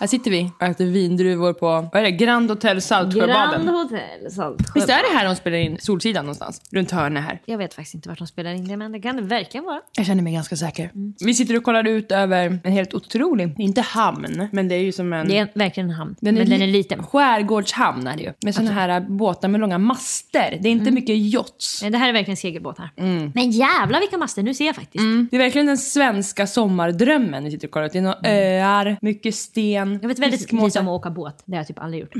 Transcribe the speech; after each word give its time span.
Här 0.00 0.06
sitter 0.06 0.30
vi 0.30 0.50
och 0.60 0.66
äter 0.66 0.84
vindruvor 0.86 1.52
på, 1.52 1.66
vad 1.66 1.96
är 1.96 2.02
det, 2.02 2.10
Grand 2.10 2.50
Hotel 2.50 2.70
Grand 2.70 2.82
Saltsjöbaden. 2.82 3.68
Hotell 3.68 4.30
Saltsjö. 4.30 4.64
Visst 4.74 4.88
är 4.88 5.12
det 5.12 5.18
här 5.18 5.24
de 5.24 5.36
spelar 5.36 5.58
in 5.58 5.76
Solsidan 5.80 6.24
någonstans? 6.24 6.60
Runt 6.70 6.90
hörnet 6.90 7.24
här. 7.24 7.40
Jag 7.44 7.58
vet 7.58 7.74
faktiskt 7.74 7.94
inte 7.94 8.08
vart 8.08 8.18
de 8.18 8.26
spelar 8.26 8.50
in 8.50 8.68
det, 8.68 8.76
men 8.76 8.92
det 8.92 9.00
kan 9.00 9.16
det 9.16 9.22
verkligen 9.22 9.64
vara. 9.64 9.80
Jag 9.96 10.06
känner 10.06 10.22
mig 10.22 10.32
ganska 10.32 10.56
säker. 10.56 10.90
Vi 11.24 11.34
sitter 11.34 11.56
och 11.56 11.62
kollar 11.62 11.86
ut 11.88 12.12
över 12.12 12.60
en 12.64 12.72
helt 12.72 12.94
otrolig, 12.94 13.54
inte 13.58 13.80
hamn, 13.80 14.48
men 14.52 14.68
det 14.68 14.74
är 14.74 14.78
ju 14.82 14.92
som 14.92 15.12
en... 15.12 15.28
Det 15.28 15.38
är 15.38 15.48
verkligen 15.54 15.90
en 15.90 15.96
hamn, 15.96 16.16
men 16.20 16.34
den 16.34 16.52
är 16.52 16.58
li- 16.58 16.66
liten. 16.66 17.02
Skärgårdshamn 17.02 18.06
är 18.06 18.16
det 18.16 18.22
ju. 18.22 18.32
Med 18.42 18.54
såna 18.54 18.70
här 18.70 19.00
båtar 19.00 19.48
med 19.48 19.60
långa 19.60 19.78
master. 19.78 20.58
Det 20.60 20.68
är 20.68 20.72
inte 20.72 20.90
mycket 20.90 21.16
yachts. 21.16 21.82
Nej, 21.82 21.90
Det 21.90 21.98
här 21.98 22.08
är 22.08 22.12
verkligen 22.12 22.36
segelbåtar. 22.36 22.90
Men 23.34 23.50
jävlar 23.50 24.00
vilka 24.00 24.18
master, 24.18 24.42
nu 24.42 24.54
ser 24.54 24.66
jag 24.66 24.74
faktiskt. 24.76 25.04
Det 25.30 25.36
är 25.36 25.40
verkligen 25.40 25.66
den 25.66 25.78
svenska 25.78 26.46
sommardrömmen 26.46 27.44
vi 27.44 27.50
sitter 27.50 27.66
och 27.68 27.72
kollar 27.72 27.86
ut. 27.86 27.92
Det 27.92 27.98
är 27.98 28.02
några 28.02 28.18
öar, 28.24 28.96
mycket 29.00 29.34
sten, 29.34 29.85
Jag 29.92 30.08
vet 30.08 30.18
väldigt 30.18 30.52
lite 30.52 30.80
om 30.80 30.88
att 30.88 31.00
åka 31.00 31.10
båt. 31.10 31.42
Det 31.46 31.52
har 31.52 31.60
jag 31.60 31.66
typ 31.66 31.78
aldrig 31.78 32.00
gjort. 32.00 32.12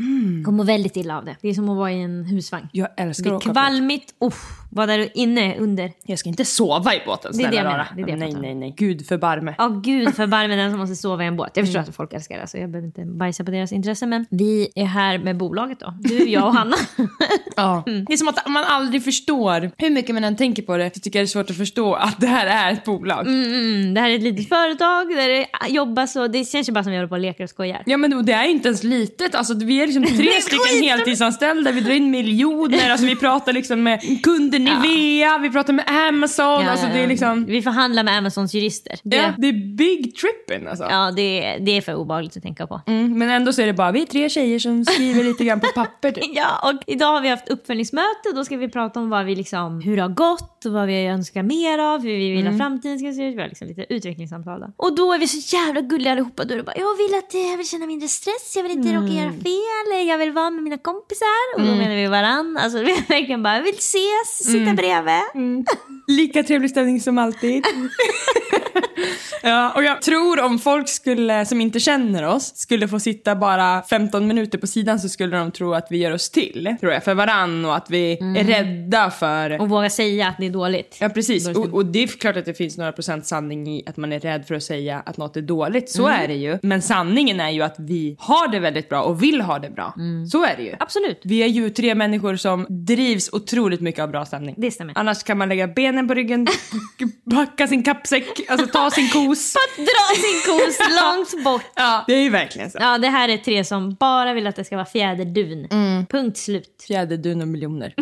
Kommer 0.45 0.65
väldigt 0.65 0.97
illa 0.97 1.19
av 1.19 1.25
det. 1.25 1.37
Det 1.41 1.49
är 1.49 1.55
som 1.55 1.69
att 1.69 1.77
vara 1.77 1.93
i 1.93 2.03
en 2.03 2.25
husvagn. 2.25 2.69
Jag 2.73 2.89
älskar 2.97 3.31
att 3.31 3.37
åka 3.37 3.49
båt. 3.49 3.55
kvalmigt. 3.55 4.15
Uff, 4.21 4.43
vad 4.71 4.91
är 4.91 4.99
det 4.99 5.19
inne 5.19 5.57
under? 5.59 5.93
Jag 6.05 6.19
ska 6.19 6.29
inte 6.29 6.45
sova 6.45 6.95
i 6.95 7.03
båten, 7.07 7.31
Det 7.35 7.39
är 7.45 7.49
snälla 7.49 7.51
det 7.51 7.57
jag 7.57 7.73
menar, 7.73 7.87
det 7.97 8.03
är 8.03 8.07
det 8.07 8.11
jag 8.11 8.19
Nej, 8.19 8.35
nej, 8.41 8.55
nej. 8.55 8.75
Gud 8.77 9.07
förbarme. 9.07 9.55
Ja, 9.59 9.69
gud 9.69 10.15
förbarme 10.15 10.57
den 10.57 10.71
som 10.71 10.81
måste 10.81 10.97
sova 10.97 11.25
i 11.25 11.27
en 11.27 11.37
båt. 11.37 11.51
Jag 11.55 11.67
förstår 11.67 11.81
att 11.81 11.95
folk 11.97 12.13
älskar 12.13 12.39
det, 12.41 12.47
så 12.47 12.59
jag 12.59 12.71
behöver 12.71 12.87
inte 12.87 13.05
bajsa 13.05 13.45
på 13.45 13.51
deras 13.51 13.73
intresse. 13.73 14.07
Men 14.07 14.27
vi 14.31 14.69
är 14.75 14.85
här 14.85 15.19
med 15.19 15.37
bolaget 15.37 15.81
då. 15.81 15.95
Du, 16.01 16.29
jag 16.29 16.47
och 16.47 16.55
Hanna. 16.55 16.77
Ja. 17.57 17.83
Det 17.87 18.13
är 18.13 18.17
som 18.17 18.29
att 18.29 18.49
man 18.49 18.65
aldrig 18.65 19.05
förstår, 19.05 19.71
hur 19.79 19.91
mycket 19.91 20.15
man 20.15 20.25
än 20.25 20.37
tänker 20.37 20.63
på 20.63 20.77
det, 20.77 20.95
så 20.95 21.01
tycker 21.01 21.19
jag 21.19 21.25
det 21.25 21.27
är 21.27 21.31
svårt 21.31 21.51
att 21.51 21.57
förstå 21.57 21.95
att 21.95 22.21
det 22.21 22.27
här 22.27 22.47
är 22.47 22.73
ett 22.73 22.85
bolag. 22.85 23.27
Mm, 23.27 23.95
det 23.95 24.01
här 24.01 24.11
är 24.11 24.15
ett 24.15 24.23
litet 24.23 24.49
företag 24.49 25.09
där 25.09 25.29
det 25.29 25.47
jobbas 25.69 26.17
och 26.17 26.31
det 26.31 26.45
känns 26.45 26.69
ju 26.69 26.73
bara 26.73 26.83
som 26.85 26.93
vi 26.93 26.99
håller 26.99 27.09
på 27.09 27.15
och 27.15 27.21
leker 27.21 27.45
och 27.45 27.51
skojar. 27.57 27.83
Ja 27.87 27.97
men 27.97 28.27
det 28.27 28.33
är 28.33 28.45
inte 28.45 28.69
ens 28.69 28.83
litet, 28.83 29.35
alltså 29.35 29.55
vi 29.55 29.83
är 29.83 29.87
liksom 29.87 30.05
tre 30.05 30.31
stycken 30.41 30.83
heltidsanställda, 30.83 31.73
vi 31.73 31.81
drar 31.81 31.93
in 31.93 32.11
miljoner, 32.11 32.91
alltså 32.91 33.07
vi 33.07 33.17
pratar 33.17 33.53
liksom 33.53 33.83
med 33.83 34.01
kunder 34.23 34.59
Nivea, 34.59 35.39
vi 35.39 35.51
pratar 35.51 35.73
med 35.73 35.85
Amazon, 36.09 36.65
Ja, 36.65 36.71
alltså 36.71 36.87
ja, 36.87 36.93
det 36.93 36.99
är 36.99 37.03
ja. 37.03 37.09
liksom... 37.09 37.45
Vi 37.45 37.63
förhandlar 37.63 38.05
med 38.05 38.19
Amazons 38.19 38.55
jurister. 38.55 38.99
Det, 39.03 39.17
Ja, 39.17 39.23
ja, 39.23 39.35
det 39.39 39.49
är 39.49 39.77
big 39.77 40.15
tripping 40.17 40.67
alltså. 40.69 40.85
det, 41.17 41.59
det 41.61 41.77
är 41.77 41.81
för 41.81 41.95
obehagligt 41.95 42.37
att 42.37 42.43
tänka 42.43 42.67
på. 42.67 42.81
Mm, 42.87 43.19
men 43.19 43.31
ändå 43.31 43.53
så 43.53 43.63
är 43.63 43.67
det 43.67 43.73
bara 43.73 43.93
vi 43.93 44.03
är 44.03 44.07
tre 44.07 44.29
tjejer 44.29 44.59
som 44.59 44.85
skriver 44.85 45.25
lite 45.25 45.45
grann 45.45 45.61
på 45.61 45.67
papper 45.75 46.13
typ. 46.13 46.25
Ja, 46.37 46.71
och 46.71 46.83
idag 46.87 47.13
har 47.13 47.21
vi 47.21 47.29
haft 47.29 47.49
uppföljningsmöte 47.49 48.29
och 48.29 48.35
då 48.35 48.45
ska 48.45 48.57
vi 48.57 48.69
prata 48.69 49.01
om 49.01 49.11
vad 49.11 49.25
vi 49.25 49.35
liksom, 49.35 49.81
hur 49.81 49.97
det 49.97 50.03
har 50.03 50.09
gått 50.09 50.65
och 50.65 50.73
vad 50.73 50.87
vi 50.87 51.07
önskar 51.07 51.43
mer 51.43 51.79
av, 51.79 52.03
hur 52.03 52.17
vi 52.17 52.31
vill 52.31 52.47
att 52.47 52.59
framtiden 52.59 52.99
ska 52.99 53.13
se 53.13 53.23
ut. 53.29 53.35
Vi 53.37 53.41
har 53.41 53.49
liksom 53.49 53.69
lite 53.69 53.87
utvecklingssamtal 53.89 54.61
då. 54.61 54.73
Och 54.77 54.97
då 54.97 55.13
är 55.13 55.19
vi 55.19 55.29
så 55.29 55.57
jävla 55.57 55.81
gulliga 55.81 56.13
allihopa. 56.13 56.45
Då 56.45 56.55
är 56.55 56.59
det 56.59 56.65
bara, 56.65 56.77
jag 56.77 56.97
vill 56.97 57.19
att 57.19 57.35
eh, 57.35 57.46
jag 57.51 57.57
vill 57.57 57.69
känna 57.69 57.87
mindre 57.87 58.09
stress, 58.09 58.53
jag 58.57 58.63
vill 58.63 58.73
inte 58.73 58.93
råka 58.93 59.13
göra 59.13 59.33
fel, 59.33 60.09
jag 60.09 60.19
vill 60.19 60.33
vara 60.33 60.51
med 60.51 60.63
mina 60.63 60.79
kompisar. 60.79 61.55
Och 61.57 61.61
då 61.61 61.75
menar 61.75 61.95
vi 61.95 62.07
varann. 62.07 62.57
Alltså 62.57 62.79
vi 62.79 62.93
verkligen 63.09 63.43
bara, 63.43 63.57
jag 63.57 63.63
vill 63.63 63.75
ses, 63.75 64.53
sitta 64.53 64.75
bredvid. 64.75 65.67
Lika 66.07 66.43
trevlig 66.43 66.71
stämning 66.71 67.01
som 67.01 67.19
alltid. 67.19 67.65
ja, 69.43 69.73
och 69.75 69.83
jag 69.83 70.03
tror 70.03 70.41
om 70.41 70.59
folk 70.59 70.89
skulle, 70.89 71.47
som 71.47 71.61
inte 71.61 71.81
känner 71.81 72.23
oss 72.23 72.57
skulle 72.57 72.89
få 72.89 73.01
sitta 73.01 73.37
bara 73.37 73.83
15 73.83 74.27
minuter 74.27 74.59
på 74.59 74.67
sidan 74.67 75.01
så 75.01 75.09
skulle 75.09 75.37
de 75.37 75.53
tro 75.53 75.75
att 75.75 75.87
vi 75.91 75.99
gör 75.99 76.13
oss 76.13 76.31
till, 76.31 76.77
tror 76.81 76.93
jag, 76.93 77.05
för 77.05 77.15
varann 77.15 77.65
och 77.65 77.77
att 77.77 77.91
vi 77.91 78.13
är 78.13 78.45
rädda 78.45 79.11
för... 79.11 79.61
Och 79.61 79.69
våga 79.69 79.91
säga 79.91 80.29
att 80.29 80.37
det 80.39 80.47
är 80.47 80.51
dåligt. 80.51 80.97
Ja 81.01 81.09
precis, 81.09 81.49
och, 81.49 81.75
och 81.75 81.87
det 81.87 82.03
är 82.03 82.07
klart 82.07 82.37
att 82.37 82.45
det 82.45 82.55
finns 82.55 82.79
några 82.79 82.93
procent 82.93 83.27
sanning 83.27 83.69
i 83.69 83.83
att 83.87 83.97
man 83.97 84.13
är 84.13 84.21
rädd 84.21 84.47
för 84.47 84.55
att 84.55 84.63
säga 84.63 85.03
att 85.07 85.17
något 85.17 85.37
är 85.37 85.43
dåligt, 85.43 85.91
så 85.91 86.07
är 86.07 86.29
det 86.29 86.35
ju. 86.35 86.59
Men 86.63 86.83
sanningen 86.83 87.36
är 87.41 87.51
ju 87.51 87.63
att 87.63 87.77
vi 87.79 88.17
har 88.19 88.49
det 88.49 88.59
väldigt 88.59 88.89
bra 88.89 89.03
och 89.03 89.23
vill 89.23 89.41
ha 89.41 89.59
det 89.59 89.71
bra. 89.71 89.95
Så 90.33 90.45
är 90.45 90.57
det 90.57 90.63
ju. 90.63 90.75
Absolut. 90.81 91.21
Vi 91.25 91.43
är 91.43 91.47
ju 91.47 91.71
tre 91.71 91.95
människor 91.95 92.37
som 92.37 92.67
drivs 92.69 93.33
otroligt 93.33 93.81
mycket 93.81 94.03
av 94.03 94.11
bra 94.11 94.25
stämning. 94.25 94.55
Det 94.59 94.71
stämmer. 94.71 94.99
Annars 94.99 95.23
kan 95.23 95.39
man 95.39 95.49
lägga 95.49 95.69
benen 95.69 96.09
på 96.09 96.15
ryggen, 96.15 96.47
packa 97.35 97.67
sin 97.67 97.83
kappsäck, 97.83 98.41
alltså 98.49 98.67
ta 98.67 98.91
sin 98.91 99.09
kos. 99.09 99.55
Dra 99.77 100.17
sin 100.17 100.41
kos 100.47 100.79
långt 101.03 101.45
bort. 101.45 101.63
Ja, 101.75 102.05
det 102.07 102.15
är 102.15 102.23
ju 102.23 102.31
verkligen 102.31 102.71
så. 102.71 102.79
Ja, 102.81 102.99
det 102.99 103.09
här 103.09 103.29
är 103.29 103.37
tre 103.37 103.65
som 103.65 103.95
bara 103.95 104.35
vill 104.35 104.47
att 104.47 104.57
det 104.57 104.65
ska 104.65 104.77
vara 104.77 104.87
fjäderdun. 104.87 105.67
Punkt 106.11 106.37
slut. 106.39 106.85
Fjäderdun 106.87 107.41
och 107.43 107.49
miljoner. 107.49 107.95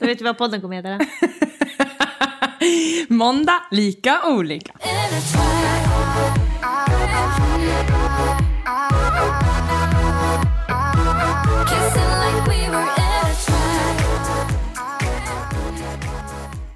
Då 0.00 0.06
vet 0.06 0.18
du 0.18 0.24
vad 0.24 0.38
podden 0.38 0.60
kommer 0.60 0.76
heta? 0.76 1.06
Måndag, 3.08 3.62
lika 3.70 4.20
olika. 4.26 4.72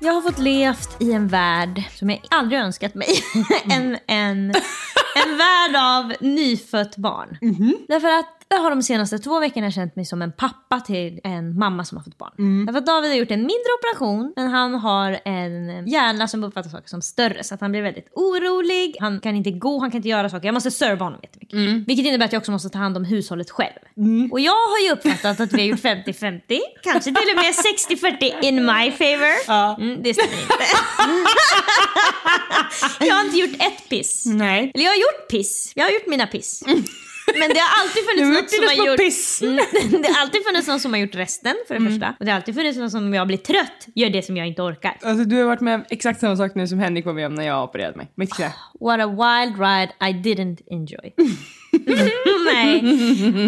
Jag 0.04 0.12
har 0.12 0.20
fått 0.20 0.38
levt 0.38 1.02
i 1.02 1.12
en 1.12 1.28
värld 1.28 1.82
som 1.94 2.10
jag 2.10 2.20
aldrig 2.30 2.60
önskat 2.60 2.94
mig. 2.94 3.08
en, 3.70 3.98
en, 4.06 4.52
en 5.14 5.36
värld 5.38 5.76
av 5.76 6.14
nyfött 6.20 6.96
barn. 6.96 7.38
Därför 7.88 8.08
att 8.08 8.41
jag 8.54 8.62
har 8.62 8.70
de 8.70 8.82
senaste 8.82 9.18
två 9.18 9.40
veckorna 9.40 9.70
känt 9.70 9.96
mig 9.96 10.04
som 10.04 10.22
en 10.22 10.32
pappa 10.32 10.80
till 10.80 11.20
en 11.24 11.58
mamma 11.58 11.84
som 11.84 11.96
har 11.98 12.04
fått 12.04 12.18
barn. 12.18 12.66
Därför 12.66 12.78
att 12.78 12.86
David 12.86 13.10
har 13.10 13.16
gjort 13.16 13.30
en 13.30 13.40
mindre 13.40 13.68
operation 13.80 14.32
men 14.36 14.48
han 14.48 14.74
har 14.74 15.20
en 15.24 15.86
hjärna 15.86 16.28
som 16.28 16.44
uppfattar 16.44 16.70
saker 16.70 16.88
som 16.88 17.02
större. 17.02 17.44
Så 17.44 17.54
att 17.54 17.60
han 17.60 17.70
blir 17.70 17.82
väldigt 17.82 18.08
orolig, 18.14 18.96
han 19.00 19.20
kan 19.20 19.36
inte 19.36 19.50
gå, 19.50 19.78
han 19.80 19.90
kan 19.90 19.98
inte 19.98 20.08
göra 20.08 20.28
saker. 20.30 20.46
Jag 20.48 20.54
måste 20.54 20.70
serva 20.70 21.04
honom 21.04 21.20
jättemycket. 21.22 21.88
Vilket 21.88 22.06
innebär 22.06 22.24
att 22.24 22.32
jag 22.32 22.40
också 22.40 22.52
måste 22.52 22.68
ta 22.68 22.78
hand 22.78 22.96
om 22.96 23.04
hushållet 23.04 23.50
själv. 23.50 23.78
Och 24.32 24.40
jag 24.40 24.52
har 24.52 24.78
ju 24.86 24.92
uppfattat 24.92 25.40
att 25.40 25.52
vi 25.52 25.60
har 25.60 25.66
gjort 25.68 25.80
50-50, 25.80 26.58
kanske 26.82 27.10
till 27.14 27.28
och 27.36 27.42
med 27.42 27.54
60-40 28.40 28.44
in 28.44 28.54
my 28.56 28.90
favor. 28.90 29.50
Mm, 29.80 30.02
det 30.02 30.14
stämmer 30.14 30.42
inte. 30.42 30.54
jag 33.00 33.14
har 33.14 33.24
inte 33.24 33.38
gjort 33.38 33.54
ett 33.54 33.88
piss. 33.88 34.26
Nej. 34.26 34.72
Eller 34.74 34.84
jag 34.84 34.92
har 34.92 34.96
gjort 34.96 35.30
piss. 35.30 35.72
Jag 35.76 35.84
har 35.84 35.90
gjort 35.90 36.06
mina 36.06 36.26
piss. 36.26 36.62
Men 37.26 37.48
det 37.48 37.58
har 37.58 37.82
alltid 37.82 38.02
funnits 38.08 38.40
något 38.40 38.50
som 38.50 38.64
har 38.66 38.86
gjort... 38.86 38.98
piss. 38.98 39.42
Mm, 39.42 39.56
det 40.02 40.08
har 40.08 40.20
alltid 40.22 40.44
funnits 40.44 40.68
någon 40.68 40.80
som 40.80 40.92
har 40.92 41.00
gjort 41.00 41.14
resten 41.14 41.54
för 41.68 41.74
det 41.78 41.90
första. 41.90 42.14
Och 42.18 42.24
det 42.24 42.30
har 42.30 42.36
alltid 42.36 42.54
funnits 42.54 42.78
någon 42.78 42.90
som 42.90 43.04
om 43.06 43.14
jag 43.14 43.26
blir 43.26 43.36
trött 43.36 43.86
gör 43.94 44.10
det 44.10 44.22
som 44.22 44.36
jag 44.36 44.46
inte 44.46 44.62
orkar. 44.62 44.96
Alltså 45.02 45.24
du 45.24 45.36
har 45.38 45.44
varit 45.44 45.60
med 45.60 45.74
om 45.74 45.84
exakt 45.90 46.20
samma 46.20 46.36
sak 46.36 46.54
nu 46.54 46.66
som 46.66 46.78
Henrik 46.78 47.06
var 47.06 47.12
med 47.12 47.26
om 47.26 47.34
när 47.34 47.46
jag 47.46 47.64
opererade 47.64 47.96
mig. 47.96 48.12
Mitt 48.14 48.34
knä. 48.34 48.52
What 48.80 49.00
a 49.00 49.06
wild 49.06 49.60
ride 49.60 49.92
I 50.00 50.12
didn't 50.12 50.58
enjoy. 50.70 51.12
Nej. 52.44 52.82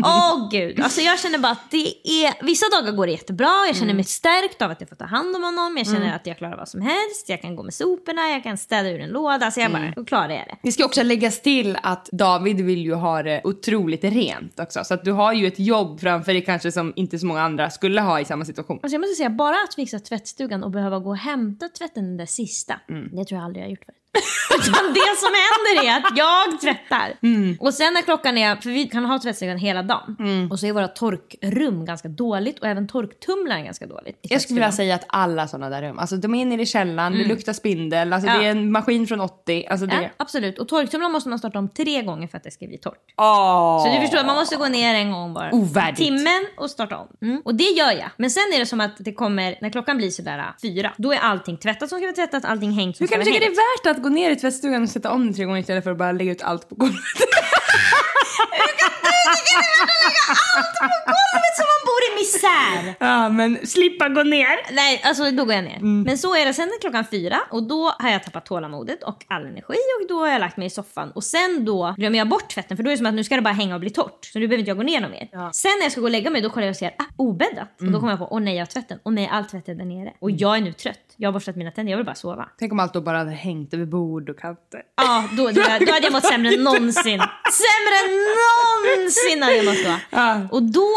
Åh 0.05 0.49
gud. 0.51 0.81
Alltså 0.81 1.01
jag 1.01 1.19
känner 1.21 1.39
bara 1.39 1.53
att 1.53 1.71
det 1.71 2.09
är... 2.09 2.45
Vissa 2.45 2.67
dagar 2.77 2.93
går 2.93 3.07
det 3.07 3.13
jättebra. 3.13 3.51
Jag 3.67 3.77
känner 3.77 3.95
mig 3.95 4.05
stärkt 4.05 4.63
av 4.63 4.71
att 4.71 4.81
jag 4.81 4.89
får 4.89 4.97
ta 4.97 5.05
hand 5.05 5.37
om 5.37 5.43
honom. 5.43 5.77
Jag 5.77 5.87
känner 5.87 6.17
att 6.17 6.27
jag 6.27 6.39
klarar 6.39 6.57
vad 6.57 6.69
som 6.69 6.81
helst. 6.81 7.29
Jag 7.29 7.43
kan 7.43 7.57
gå 7.57 7.63
med 7.63 7.75
soporna. 7.75 8.29
Jag 8.29 8.43
kan 8.43 8.59
städa 8.59 8.91
ur 8.91 9.01
en 9.01 9.11
låda. 9.11 9.51
Så 9.51 9.61
jag 9.61 9.73
bara, 9.73 9.93
då 9.97 10.05
klarar 10.05 10.31
jag 10.31 10.47
det. 10.47 10.57
Det 10.63 10.73
ska 10.73 10.85
också 10.85 11.03
läggas 11.03 11.43
till 11.43 11.79
att 11.83 12.09
David 12.13 12.61
vill 12.61 12.85
ju 12.85 12.95
ha 12.95 13.23
det 13.23 13.41
otroligt 13.45 14.05
rent 14.05 14.61
också. 14.61 14.85
Så 14.85 14.95
att 14.95 15.05
du 15.05 15.13
har 15.13 15.33
ju 15.33 15.47
ett 15.47 15.59
jobb 15.59 16.01
framför 16.01 16.33
dig 16.33 16.45
kanske 16.45 16.73
som 16.73 16.93
inte 16.97 17.19
så 17.19 17.27
många 17.27 17.43
andra 17.43 17.71
skulle 17.71 18.01
ha 18.01 18.21
i 18.21 18.25
samma 18.25 18.45
situation. 18.45 18.79
Alltså 18.83 18.95
jag 18.95 19.01
måste 19.01 19.15
säga, 19.15 19.31
bara 19.31 19.57
att 19.69 19.75
fixa 19.75 19.99
tvättstugan 19.99 20.65
och 20.65 20.71
behöva 20.71 20.99
gå 20.99 21.11
och 21.11 21.17
hämta 21.17 21.69
tvätten 21.69 22.05
den 22.05 22.17
där 22.17 22.27
sista. 22.27 22.75
Det 23.13 23.25
tror 23.25 23.39
jag 23.39 23.45
aldrig 23.45 23.63
jag 23.63 23.67
har 23.67 23.71
gjort 23.71 23.85
förut. 23.85 23.99
Utan 24.59 24.93
det 24.95 25.17
som 25.19 25.31
händer 25.45 25.91
är 25.91 25.97
att 25.97 26.17
jag 26.19 26.61
tvättar. 26.61 27.13
Och 27.61 27.75
sen 27.75 27.95
när 27.95 28.03
klockan 28.03 28.39
är, 28.39 28.57
för 28.57 28.71
vi 28.71 28.85
kan 28.85 29.05
ha 29.05 29.19
tvättstugan 29.19 29.59
hela 29.59 29.83
dagen. 29.83 30.49
Och 30.51 30.61
så 30.61 30.67
är 30.67 30.73
våra 30.73 30.89
torkrum 30.89 31.85
ganska 31.85 32.09
dåligt 32.09 32.59
och 32.59 32.67
även 32.67 32.89
torktumlaren 32.89 33.65
ganska 33.65 33.87
dåligt. 33.87 34.19
Jag 34.23 34.41
skulle 34.41 34.61
vilja 34.61 34.73
säga 34.73 34.95
att 34.95 35.05
alla 35.09 35.49
sådana 35.49 35.71
där 35.71 35.83
rum, 35.83 35.99
alltså 35.99 36.17
de 36.17 36.35
är 36.35 36.45
nere 36.45 36.63
i 36.63 36.67
källaren, 36.67 37.13
det 37.13 37.25
luktar 37.25 37.53
spindel, 37.53 38.13
alltså 38.13 38.31
Ja. 38.31 38.39
det 38.39 38.47
är 38.47 38.51
en 38.51 38.73
maskin 38.73 39.07
från 39.07 39.21
80, 39.21 39.67
alltså 39.71 39.87
det... 39.87 40.03
Ja, 40.03 40.09
absolut. 40.17 40.59
Och 40.59 40.69
torktumlaren 40.69 41.13
måste 41.13 41.29
man 41.29 41.39
starta 41.39 41.59
om 41.59 41.69
tre 41.69 42.03
gånger 42.03 42.29
för 42.29 42.37
att 42.37 42.45
det 42.45 42.51
ska 42.51 42.67
bli 42.67 42.79
torrt. 42.79 42.99
Åh. 43.17 43.85
Så 43.87 43.95
du 43.95 44.01
förstår, 44.01 44.27
man 44.27 44.37
måste 44.37 44.57
gå 44.57 44.67
ner 44.69 44.95
en 44.95 45.13
gång 45.13 45.35
bara. 45.35 45.55
Ovärdigt. 45.55 45.99
Timmen 45.99 46.47
och 46.57 46.71
starta 46.71 46.97
om. 46.97 47.09
Mm. 47.23 47.43
Och 47.45 47.55
det 47.55 47.65
gör 47.65 47.91
jag. 47.93 48.11
Men 48.17 48.31
sen 48.31 48.43
är 48.55 48.59
det 48.59 48.67
som 48.67 48.81
att 48.81 48.93
det 48.99 49.13
kommer, 49.13 49.59
när 49.61 49.71
klockan 49.71 49.97
blir 49.97 50.11
sådär 50.11 50.45
fyra, 50.63 50.93
då 50.97 51.13
är 51.13 51.19
allting 51.19 51.57
tvättat 51.57 51.89
som 51.89 51.99
ska 51.99 52.07
vara 52.07 52.15
tvättat, 52.15 52.45
allting 52.45 52.73
hängt 52.73 52.97
som 52.97 53.03
Hur 53.05 53.07
ska 53.09 53.17
kan 53.17 53.25
du 53.25 53.31
vara 53.31 53.35
tycka 53.41 53.51
det 53.55 53.61
hängt. 53.63 53.87
är 53.87 53.91
värt 53.91 53.97
att 53.97 54.03
gå 54.05 54.11
ner 54.11 54.31
i 54.31 54.37
tvättstugan 54.37 54.83
och 54.83 54.89
sätta 54.89 55.13
om 55.13 55.27
det 55.27 55.33
tre 55.33 55.45
gånger 55.45 55.61
istället 55.61 55.85
för 55.85 55.91
att 55.91 55.99
bara 55.99 56.13
lägga 56.13 56.33
ut 56.33 56.43
allt 56.43 56.69
på 56.69 56.75
golvet? 56.75 56.99
golvet 61.07 61.55
som 61.59 61.67
man 61.73 61.81
bor 61.89 62.01
i 62.09 62.11
misär. 62.19 62.95
ja, 63.01 63.29
men 63.29 63.67
slippa 63.67 64.09
gå 64.09 64.23
ner. 64.23 64.75
Nej, 64.75 65.01
alltså 65.05 65.31
då 65.31 65.45
går 65.45 65.55
jag 65.55 65.65
ner. 65.65 65.77
Mm. 65.77 66.03
Men 66.03 66.19
så 66.19 66.35
är 66.37 66.47
det 66.47 66.55
sen 66.55 66.69
är 66.69 66.81
klockan 66.81 67.05
fyra 67.11 67.41
och 67.51 67.63
då 67.63 67.93
har 67.99 68.11
jag 68.11 68.25
tappat 68.25 68.47
tålamodet 68.47 69.03
och 69.03 69.25
all 69.29 69.47
energi 69.47 69.75
och 70.01 70.09
då 70.09 70.19
har 70.21 70.29
jag 70.29 70.41
lagt 70.41 70.57
mig 70.57 70.67
i 70.67 70.71
soffan 70.71 71.11
och 71.11 71.25
sen 71.25 71.65
då 71.65 71.95
glömmer 71.99 72.19
jag 72.19 72.29
bort 72.29 72.49
tvätten 72.49 72.77
för 72.77 72.85
då 72.85 72.91
är 72.91 72.93
det 72.93 72.99
som 72.99 73.07
att 73.07 73.15
nu 73.15 73.25
ska 73.25 73.37
det 73.37 73.43
bara 73.43 73.55
hänga 73.55 73.75
och 73.75 73.81
bli 73.81 73.91
torrt. 73.91 74.25
Så 74.33 74.39
nu 74.39 74.49
behöver 74.49 74.59
inte 74.59 74.71
jag 74.71 74.77
gå 74.77 74.83
ner 74.83 75.01
något 75.01 75.11
mer. 75.11 75.29
Sen 75.53 75.71
när 75.79 75.85
jag 75.85 75.93
ska 75.93 76.01
gå 76.01 76.07
och 76.07 76.11
lägga 76.11 76.31
mig 76.31 76.41
då 76.41 76.51
kollar 76.51 76.67
jag 76.67 76.73
och 76.73 76.77
ser, 76.77 76.95
ah, 76.99 77.05
obäddat. 77.17 77.81
Mm. 77.81 77.89
Och 77.89 77.93
då 77.93 78.01
kommer 78.01 78.13
jag 78.13 78.19
på, 78.19 78.29
åh 78.31 78.41
nej 78.41 78.55
jag 78.55 78.61
har 78.61 78.67
tvätten. 78.67 78.99
Och 79.03 79.13
nej 79.13 79.29
allt 79.33 79.49
tvätt 79.51 79.69
är 79.69 79.75
där 79.75 79.85
nere. 79.85 80.13
Och 80.19 80.31
jag 80.31 80.57
är 80.57 80.61
nu 80.61 80.73
trött. 80.73 81.04
Jag 81.17 81.29
har 81.29 81.33
borstat 81.33 81.57
mina 81.57 81.71
tänder, 81.71 81.91
jag 81.91 81.97
vill 81.99 82.07
bara 82.07 82.15
sova. 82.15 82.49
Tänk 82.59 82.73
om 82.73 82.81
allt 82.81 82.93
då 82.93 83.01
bara 83.01 83.19
hade 83.19 83.31
hängt 83.31 83.75
över 83.75 83.87
bord 83.87 84.31
och 84.31 84.39
kanter. 84.39 84.83
Ja, 84.97 85.25
då, 85.37 85.47
då, 85.47 85.53
då 85.53 85.61
hade 85.93 86.01
jag 86.03 86.13
mått 86.13 86.27
sämre 86.27 86.55
än 86.55 86.63
någonsin. 86.65 87.21
Sämre 87.63 87.95
än 88.05 88.13
någonsin 88.41 89.43
hade 89.43 89.57
jag 89.57 89.65
mått 89.65 89.85
då. 89.85 89.97
Ja. 90.11 90.41
Och 90.53 90.63
då, 90.63 90.91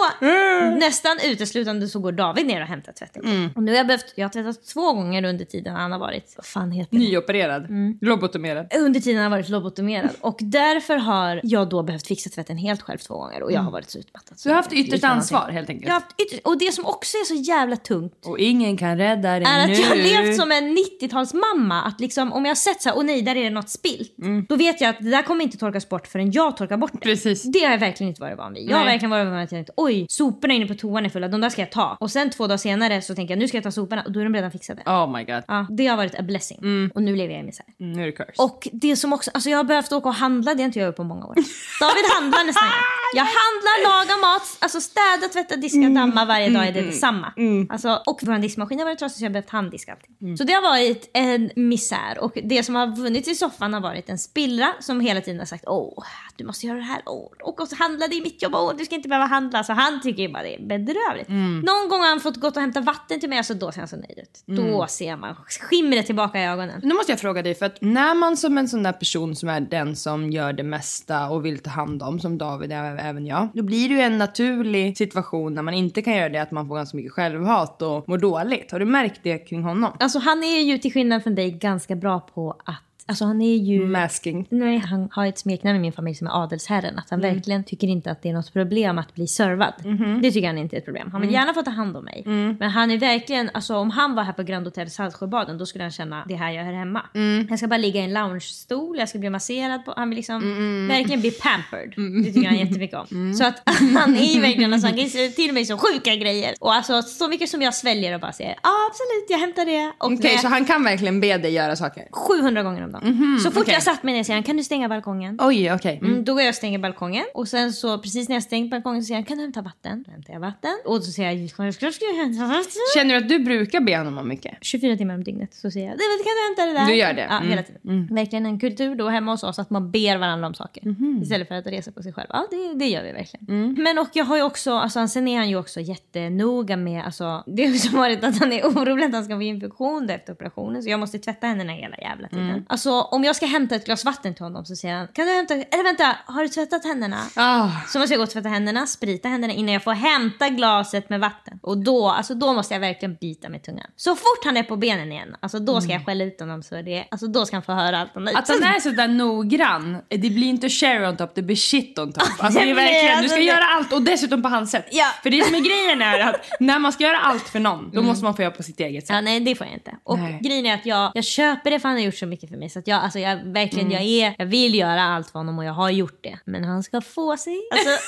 nästan 0.80 1.18
uteslutande 1.24 1.88
så 1.88 2.00
går 2.00 2.12
David 2.12 2.46
ner 2.46 2.62
och 2.62 2.68
hämtar 2.68 2.94
tvätten. 2.94 3.52
Och 3.56 3.64
nu 3.64 3.72
har 3.72 3.78
jag 3.78 3.88
behövt, 3.88 4.14
jag 4.16 4.26
har 4.26 4.30
tvättat 4.30 4.66
två 4.66 4.94
gånger 4.94 5.24
under 5.24 5.46
tiden 5.46 5.76
han 5.76 5.92
har 5.92 6.00
varit, 6.00 6.34
vad 6.38 6.46
fan 6.46 6.72
heter 6.72 6.92
det? 6.92 6.98
Nyopererad. 6.98 7.64
Mm. 7.64 7.98
Lobotomerad. 8.02 8.74
Under 8.76 9.00
tiden 9.00 9.22
han 9.24 9.32
har 9.32 9.40
varit 9.40 9.50
lobotomerad. 9.50 10.10
Och 10.22 10.38
därför 10.42 10.98
har 10.98 11.42
jag 11.44 11.70
då 11.70 11.84
behövt 11.84 12.08
fixa 12.08 12.30
tvätten 12.30 12.58
helt 12.58 12.82
själv 12.82 12.98
två 12.98 13.14
gånger 13.14 13.44
och 13.44 13.52
jag 13.52 13.62
har 13.62 13.72
varit 13.72 13.90
så 13.90 14.00
utmattad. 14.00 14.40
Så 14.40 14.50
du 14.50 14.54
har 14.54 14.62
haft 14.62 14.74
ytterst 14.74 15.04
ansvar 15.04 15.50
helt 15.50 15.70
enkelt. 15.70 15.88
Jag 15.88 15.94
har 15.94 16.02
haft 16.02 16.22
ytterst, 16.22 16.42
och 16.48 16.58
det 16.58 16.72
som 16.72 16.86
också 16.86 17.18
är 17.18 17.26
så 17.26 17.36
jävla 17.36 17.76
tungt 17.76 18.26
Och 18.26 18.40
ingen 18.40 18.78
kan 18.78 18.98
rädda 18.98 19.40
dig 19.40 19.68
nu. 19.68 20.07
Levt 20.08 20.36
som 20.36 20.52
en 20.52 20.78
90-talsmamma. 20.78 21.82
Att 21.84 22.00
liksom, 22.00 22.34
om 22.34 22.46
jag 22.46 22.50
har 22.50 22.56
sett 22.56 22.82
så 22.82 22.90
här, 22.90 22.98
åh 22.98 23.04
nej, 23.04 23.22
där 23.22 23.36
är 23.36 23.44
det 23.44 23.50
något 23.50 23.70
spilt. 23.70 24.16
Då 24.50 24.56
vet 24.56 24.82
jag 24.82 24.90
att 24.90 25.00
det 25.00 25.10
där 25.10 25.22
kommer 25.22 25.44
inte 25.44 25.58
torkas 25.58 25.90
bort 25.90 26.08
förrän 26.08 26.32
jag 26.32 26.58
torkar 26.58 26.78
bort 26.78 26.92
det. 26.94 27.00
Precis. 27.00 27.44
Det 27.44 27.60
har 27.60 27.72
jag 27.72 27.80
verkligen 27.80 28.10
inte 28.10 28.22
varit 28.22 28.38
van 28.38 28.54
vid. 28.54 28.70
Jag 28.70 28.78
har 28.78 28.86
Nej. 28.86 28.94
verkligen 28.94 29.10
varit 29.10 29.26
van 29.26 29.34
vid 29.34 29.44
att 29.44 29.52
jag 29.52 29.58
tänkte, 29.58 29.74
oj, 29.78 30.06
soporna 30.10 30.54
inne 30.54 30.68
på 30.68 30.74
toan 30.74 31.06
är 31.06 31.10
fulla, 31.10 31.28
de 31.28 31.42
där 31.42 31.50
ska 31.50 31.62
jag 31.62 31.72
ta. 31.72 31.98
Och 32.00 32.12
sen 32.12 32.30
två 32.30 32.48
dagar 32.48 32.58
senare 32.58 33.02
så 33.02 33.16
tänker 33.16 33.34
jag, 33.34 33.40
nu 33.40 33.48
ska 33.48 33.58
jag 33.58 33.64
ta 33.64 33.72
soporna 33.72 34.04
och 34.04 34.12
då 34.12 34.20
är 34.20 34.24
de 34.24 34.34
redan 34.34 34.52
fixade. 34.52 34.82
Oh 34.86 35.12
my 35.18 35.24
god. 35.24 35.44
Ja, 35.48 35.68
det 35.70 35.88
har 35.88 35.98
varit 35.98 36.20
a 36.20 36.24
blessing. 36.24 36.92
Och 36.96 37.04
nu 37.04 37.16
lever 37.16 37.34
jag 37.34 37.44
i 37.44 37.46
misär. 37.46 37.66
Mm, 37.80 37.94
nu 37.94 38.02
är 38.02 38.06
det 38.06 38.12
curse. 38.12 38.42
Och 38.44 38.68
det 38.72 38.96
som 38.96 39.14
också, 39.14 39.32
alltså 39.34 39.50
jag 39.50 39.58
har 39.58 39.64
behövt 39.64 39.92
åka 39.92 40.10
och 40.10 40.16
handla, 40.16 40.54
det 40.54 40.62
har 40.62 40.66
inte 40.66 40.80
jag 40.80 40.86
gjort 40.88 40.96
på 40.96 41.04
många 41.04 41.26
år. 41.26 41.36
David 41.80 42.06
handlar 42.16 42.46
nästan. 42.46 42.70
Jag 43.16 43.24
handlar, 43.42 43.84
lagar 43.84 44.22
mat, 44.22 44.58
alltså 44.60 44.82
städa, 44.82 45.34
tvätta, 45.34 45.56
diska, 45.56 45.90
damma 45.90 46.26
varje 46.26 46.50
dag 46.50 46.68
är 46.68 46.72
det 46.72 46.82
detsamma. 46.82 47.34
Alltså, 47.70 48.02
och 48.06 48.20
vår 48.22 48.38
diskmaskin 48.38 48.80
har 48.80 48.86
varit 48.86 49.00
trasig 49.00 49.18
så 49.18 49.24
jag 49.24 49.30
har 49.30 49.34
behövt 49.34 49.50
handdiska 49.50 49.96
allting. 49.98 50.38
Så 50.38 50.44
det 50.44 50.54
har 50.54 50.62
varit 50.62 51.10
en 51.14 51.52
misär 51.56 52.18
och 52.20 52.38
det 52.44 52.64
som 52.64 52.76
har 52.76 52.96
funnits 52.96 53.28
i 53.28 53.36
soffan 53.36 53.74
har 53.74 53.82
varit 53.82 54.10
en 54.10 54.18
spillra 54.18 54.74
som 54.80 55.00
hela 55.00 55.22
tiden 55.22 55.40
har 55.40 55.46
sagt 55.46 55.64
åh, 55.68 56.04
du 56.36 56.46
måste 56.46 56.68
göra 56.68 56.78
det 56.78 56.84
här, 56.84 57.02
åh, 57.06 57.32
och 57.44 57.68
så 57.68 57.76
handla 57.76 58.08
det 58.08 58.16
i 58.16 58.22
mitt 58.22 58.42
jobb, 58.42 58.56
åh, 58.56 58.74
du 58.78 58.86
ska 58.86 58.96
inte 58.96 59.10
behöva 59.10 59.26
handla. 59.26 59.64
Så 59.64 59.74
han 59.74 60.02
tycker 60.02 60.24
ju 60.24 60.30
bara 60.30 60.44
det 60.44 60.56
är 60.56 60.68
bedrövligt. 60.68 61.30
Någon 61.66 61.90
gång 61.90 62.00
har 62.00 62.10
han 62.10 62.20
fått 62.20 62.36
gått 62.36 62.56
och 62.56 62.62
hämta 62.62 62.82
vatten 62.82 63.20
till 63.20 63.30
mig, 63.30 63.38
alltså 63.38 63.54
då 63.54 63.72
ser 63.72 63.80
han 63.80 63.88
så 63.88 63.96
nöjd 63.96 64.20
ut. 64.20 64.44
Då 64.46 64.88
ser 64.88 65.16
man 65.16 65.36
skimret 65.70 66.06
tillbaka 66.06 66.40
i 66.40 66.46
ögonen. 66.46 66.82
Nu 66.84 66.94
måste 66.94 67.12
jag 67.12 67.20
fråga 67.20 67.42
dig, 67.42 67.56
för 67.56 67.66
att 67.66 67.78
när 67.82 68.16
man 68.16 68.38
som 68.38 68.58
en 68.58 68.68
sån 68.68 68.84
där 68.84 68.92
person 68.92 69.36
som 69.36 69.50
är 69.50 69.60
den 69.60 69.96
som 69.96 70.32
gör 70.32 70.54
det 70.54 70.64
mesta 70.64 71.30
och 71.30 71.46
vill 71.46 71.60
ta 71.60 71.70
hand 71.70 72.04
om, 72.04 72.20
som 72.20 72.38
David 72.38 72.72
är 72.72 72.98
även 72.98 73.26
jag, 73.26 73.50
då 73.54 73.64
blir 73.64 73.90
det 73.90 73.96
ju 73.96 74.02
en 74.02 74.18
naturlig 74.18 74.98
situation 74.98 75.54
när 75.54 75.62
man 75.62 75.74
inte 75.74 76.02
kan 76.02 76.14
göra 76.14 76.30
det, 76.30 76.42
att 76.42 76.52
man 76.52 76.68
får 76.68 76.76
ganska 76.76 76.98
mycket 76.98 77.12
självhat 77.12 77.82
och 77.82 78.10
mår 78.10 78.18
dåligt. 78.18 78.72
Har 78.72 78.80
du 78.80 78.86
märkt 78.86 79.20
det 79.24 79.38
kring 79.38 79.64
honom? 79.64 79.87
Alltså 80.00 80.20
han 80.20 80.44
är 80.44 80.62
ju 80.62 80.78
till 80.78 80.94
skillnad 80.94 81.24
från 81.24 81.36
dig 81.36 81.52
ganska 81.52 81.96
bra 81.96 82.20
på 82.20 82.62
att 82.66 82.87
Alltså 83.10 83.26
han 83.26 83.42
är 83.42 83.56
ju... 83.56 83.86
Masking. 83.88 84.48
Nej, 84.50 84.78
han 84.78 85.10
har 85.12 85.26
ett 85.26 85.38
smeknamn 85.38 85.76
i 85.76 85.80
min 85.80 85.92
familj 85.92 86.16
som 86.16 86.28
är 86.28 86.44
adelsherren. 86.44 87.00
Att 87.00 87.10
han 87.10 87.22
verkligen 87.22 87.64
tycker 87.64 87.88
inte 87.88 88.12
att 88.12 88.22
det 88.22 88.30
är 88.30 88.34
något 88.34 88.54
problem 88.54 88.98
att 88.98 89.16
bli 89.16 89.28
servad. 89.28 89.74
Det 90.22 90.32
tycker 90.32 90.48
han 90.48 90.58
inte 90.58 90.76
är 90.76 90.78
ett 90.78 90.86
problem. 90.86 91.10
Han 91.12 91.22
vill 91.22 91.32
gärna 91.32 91.54
få 91.54 91.62
ta 91.62 91.72
hand 91.72 91.98
om 91.98 92.04
mig. 92.06 92.24
Men 92.60 92.70
han 92.70 92.92
är 92.92 92.98
verkligen, 92.98 93.50
alltså 93.54 93.76
om 93.78 93.90
han 93.92 94.16
var 94.16 94.24
här 94.24 94.34
på 94.34 94.44
Grand 94.44 94.66
Hotel 94.68 94.90
Saltsjöbaden 94.90 95.58
då 95.58 95.66
skulle 95.66 95.84
han 95.84 95.92
känna 95.92 96.26
det 96.28 96.36
här 96.36 96.52
jag 96.52 96.64
hör 96.66 96.74
hemma. 96.74 97.02
Jag 97.50 97.58
ska 97.60 97.68
bara 97.68 97.78
ligga 97.78 98.02
i 98.02 98.04
en 98.04 98.14
loungestol, 98.14 98.98
jag 99.00 99.10
ska 99.10 99.20
bli 99.20 99.30
masserad 99.30 99.86
på, 99.86 99.94
han 99.98 100.10
vill 100.10 100.16
liksom 100.18 100.42
verkligen 100.88 101.22
bli 101.22 101.32
pampered. 101.32 101.94
Det 102.24 102.32
tycker 102.34 102.48
han 102.48 102.58
jättemycket 102.58 102.98
om. 102.98 103.34
Så 103.34 103.46
att 103.46 103.62
han 103.96 104.16
är 104.16 104.34
ju 104.36 104.42
verkligen, 104.42 104.74
alltså, 104.74 104.88
han 104.88 104.98
kan 104.98 105.10
till 105.36 105.54
mig 105.54 105.66
så 105.66 105.78
sjuka 105.78 106.16
grejer. 106.16 106.54
Och 106.60 106.74
alltså 106.74 107.02
så 107.02 107.28
mycket 107.28 107.50
som 107.50 107.62
jag 107.62 107.74
sväljer 107.74 108.14
och 108.16 108.22
bara 108.22 108.32
säger 108.34 108.56
ja 108.64 108.70
absolut 108.92 109.26
jag 109.30 109.38
hämtar 109.40 109.66
det. 109.66 109.92
Okej, 109.98 110.32
jag- 110.32 110.40
så 110.42 110.48
han 110.48 110.66
kan 110.66 110.84
verkligen 110.84 111.20
be 111.22 111.38
dig 111.38 111.54
göra 111.54 111.76
saker? 111.76 112.08
700 112.12 112.64
gånger 112.64 112.84
om 112.84 112.92
dagen. 112.92 112.97
Så 113.44 113.52
fort 113.52 113.62
okej. 113.62 113.74
jag 113.74 113.84
satt 113.84 114.04
mig 114.04 114.14
ner 114.14 114.24
säger 114.24 114.36
han, 114.38 114.44
kan 114.44 114.58
du 114.58 114.64
stänga 114.64 114.90
balkongen? 114.90 115.38
Oj, 115.42 115.72
okej. 115.74 115.98
Mm. 116.02 116.12
Mm, 116.12 116.26
då 116.26 116.34
går 116.34 116.42
jag 116.42 116.50
och 116.50 116.56
stänger 116.56 116.80
balkongen 116.80 117.26
och 117.34 117.48
sen 117.48 117.74
så 117.74 117.98
precis 118.00 118.30
när 118.30 118.36
jag 118.36 118.44
stängt 118.44 118.72
balkongen 118.72 119.02
så 119.04 119.06
säger 119.08 119.16
han, 119.18 119.26
kan 119.26 119.38
du 119.38 119.44
hämta 119.44 119.62
vatten? 119.62 120.04
Då 120.08 120.12
hämtar 120.12 120.34
jag 120.34 120.40
vatten. 120.40 120.72
Och 120.86 121.04
så 121.04 121.12
säger 121.12 121.32
jag, 121.32 121.52
självklart 121.52 121.94
ska 121.94 122.06
jag 122.06 122.16
hämta 122.16 122.42
vatten. 122.46 122.72
Känner 122.96 123.16
du 123.16 123.18
att 123.22 123.30
du 123.30 123.40
brukar 123.40 123.82
be 123.82 123.98
honom 123.98 124.18
om 124.18 124.28
mycket? 124.28 124.58
24 124.62 124.98
timmar 124.98 125.14
om 125.16 125.24
dygnet 125.24 125.54
så 125.54 125.72
säger 125.72 125.88
jag, 125.88 125.98
"Nej, 125.98 126.06
men 126.18 126.18
kan 126.26 126.34
du 126.36 126.64
hämta 126.64 126.80
det 126.80 126.86
där? 126.86 126.92
Du 126.94 127.00
gör 127.00 127.14
det? 127.14 127.28
Ja, 127.30 127.38
Mm. 127.38 127.50
hela 127.50 127.64
tiden. 127.64 128.08
Verkligen 128.16 128.46
en 128.46 128.60
kultur 128.60 128.96
då 128.96 129.10
hemma 129.10 129.32
hos 129.32 129.44
oss 129.44 129.60
att 129.60 129.70
man 129.70 129.92
ber 129.92 130.18
varandra 130.18 130.48
om 130.48 130.54
saker. 130.54 130.86
Mhm. 130.86 131.20
Istället 131.24 131.48
för 131.48 131.56
att 131.56 131.68
resa 131.68 131.92
på 131.92 132.04
sig 132.04 132.14
själv. 132.14 132.28
Ja, 132.30 132.48
det, 132.52 132.74
det 132.80 132.86
gör 132.90 133.04
vi 133.04 133.12
verkligen. 133.12 133.46
Mm. 133.50 133.76
Men 133.84 133.98
och 134.00 134.08
jag 134.14 134.26
har 134.26 134.36
ju 134.38 134.44
också, 134.44 134.72
alltså 134.74 135.08
sen 135.08 135.28
är 135.28 135.38
han 135.38 135.50
ju 135.50 135.56
också 135.56 135.80
jättenoga 135.80 136.78
med, 136.78 137.06
alltså 137.06 137.44
det 137.48 137.66
har 137.66 137.74
ju 137.74 137.90
varit 137.90 138.24
att 138.24 138.40
han 138.40 138.52
är 138.54 138.62
orolig 138.68 139.06
att 139.06 139.14
han 139.14 139.24
ska 139.26 139.36
få 139.36 139.42
infektion 139.42 140.10
efter 140.10 140.34
operationen 140.34 140.84
så 140.84 140.90
jag 140.90 141.00
måste 141.00 141.20
tvätta 141.20 141.48
händerna 141.48 141.74
hela 141.74 141.98
jävla 141.98 142.28
tiden. 142.28 142.50
Mm. 142.50 142.64
Alltså 142.88 143.16
om 143.16 143.24
jag 143.24 143.36
ska 143.36 143.46
hämta 143.46 143.76
ett 143.76 143.86
glas 143.86 144.06
vatten 144.06 144.34
till 144.34 144.44
honom 144.44 144.66
så 144.66 144.76
säger 144.76 144.96
han, 144.96 145.08
kan 145.08 145.26
du 145.26 145.34
hämta, 145.34 145.54
eller 145.54 145.84
vänta, 145.84 146.18
har 146.26 146.42
du 146.42 146.50
tvättat 146.50 146.84
händerna? 146.86 147.18
Ah. 147.36 147.70
Så 147.88 148.00
måste 148.00 148.14
jag 148.14 148.20
gå 148.20 148.24
och 148.24 148.30
tvätta 148.30 148.50
händerna, 148.50 148.88
sprita 148.88 149.30
händerna 149.30 149.54
innan 149.54 149.74
jag 149.74 149.84
får 149.84 149.92
hämta 149.92 150.50
glaset 150.50 151.10
med 151.10 151.20
vatten. 151.20 151.60
Och 151.64 151.78
då, 151.78 152.10
alltså 152.10 152.34
då 152.36 152.54
måste 152.54 152.74
jag 152.74 152.82
verkligen 152.82 153.16
bita 153.16 153.50
med 153.50 153.64
tungan. 153.64 153.86
Så 153.96 154.16
fort 154.16 154.46
han 154.46 154.58
är 154.58 154.64
på 154.64 154.76
benen 154.76 155.12
igen, 155.12 155.36
alltså 155.40 155.60
då 155.60 155.82
ska 155.82 155.92
jag 155.92 156.06
skälla 156.06 156.24
ut 156.24 156.40
honom 156.40 156.64
så 156.64 156.82
det, 156.82 157.08
alltså 157.12 157.28
då 157.28 157.46
ska 157.46 157.56
han 157.56 157.64
få 157.64 157.74
höra 157.74 158.00
allt 158.00 158.16
har 158.16 158.22
Att 158.22 158.48
han 158.48 158.64
är 158.64 158.80
sådär 158.80 159.08
noggrann, 159.08 159.98
det 160.10 160.18
blir 160.18 160.48
inte 160.48 160.70
cherry 160.70 161.06
on 161.08 161.18
top, 161.18 161.36
det 161.36 161.42
blir 161.42 161.56
shit 161.56 162.00
on 162.00 162.14
top. 162.14 162.24
Alltså 162.40 162.60
det 162.60 162.70
är 162.70 162.76
verkligen, 162.76 163.06
du 163.06 163.14
alltså 163.14 163.30
ska 163.30 163.42
göra 163.42 163.66
allt 163.78 163.94
och 163.94 164.02
dessutom 164.02 164.42
på 164.42 164.50
hans 164.50 164.72
sätt. 164.72 164.86
Ja. 164.92 165.06
För 165.24 165.30
det 165.30 165.44
som 165.44 165.56
är 165.56 165.60
grejen 165.60 166.02
är 166.02 166.20
att 166.30 166.36
när 166.60 166.80
man 166.80 166.92
ska 166.92 167.04
göra 167.04 167.20
allt 167.20 167.50
för 167.50 167.60
någon, 167.60 167.92
då 167.94 168.02
måste 168.02 168.24
man 168.24 168.36
få 168.36 168.42
göra 168.42 168.52
på 168.52 168.64
sitt 168.64 168.80
eget 168.80 169.08
sätt. 169.08 169.16
Ja, 169.16 169.22
nej 169.22 169.40
det 169.40 169.56
får 169.56 169.68
jag 169.68 169.74
inte. 169.74 169.96
Och 170.04 170.20
Nej. 170.20 170.40
grejen 170.44 170.66
är 170.66 170.74
att 170.74 170.86
jag, 170.86 171.12
jag 171.16 171.24
köper 171.24 171.72
det 171.72 171.80
för 171.80 171.90
han 171.90 171.98
har 171.98 172.04
gjort 172.04 172.16
så 172.16 172.26
mycket 172.26 172.50
för 172.50 172.58
mig. 172.58 172.70
Så 172.78 172.90
jag, 172.92 173.04
alltså 173.04 173.20
jag 173.20 173.38
verkligen, 173.38 173.92
jag, 173.92 174.02
är, 174.02 174.36
jag 174.38 174.46
vill 174.46 174.76
göra 174.76 175.04
allt 175.04 175.30
för 175.32 175.40
honom 175.40 175.60
och 175.60 175.66
jag 175.66 175.74
har 175.74 175.90
gjort 175.90 176.24
det. 176.24 176.40
Men 176.46 176.64
han 176.64 176.84
ska 176.84 177.02
få 177.02 177.38
sig. 177.38 177.68
Alltså, 177.72 177.90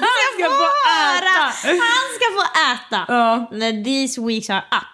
han 0.00 0.32
ska 0.34 0.44
få 0.44 0.68
äta. 1.16 1.40
Han 1.68 2.06
ska 2.14 2.26
få 2.38 2.44
äta. 2.72 2.98
När 3.56 3.84
these 3.84 4.20
weeks 4.26 4.50
are 4.50 4.64
up. 4.70 4.91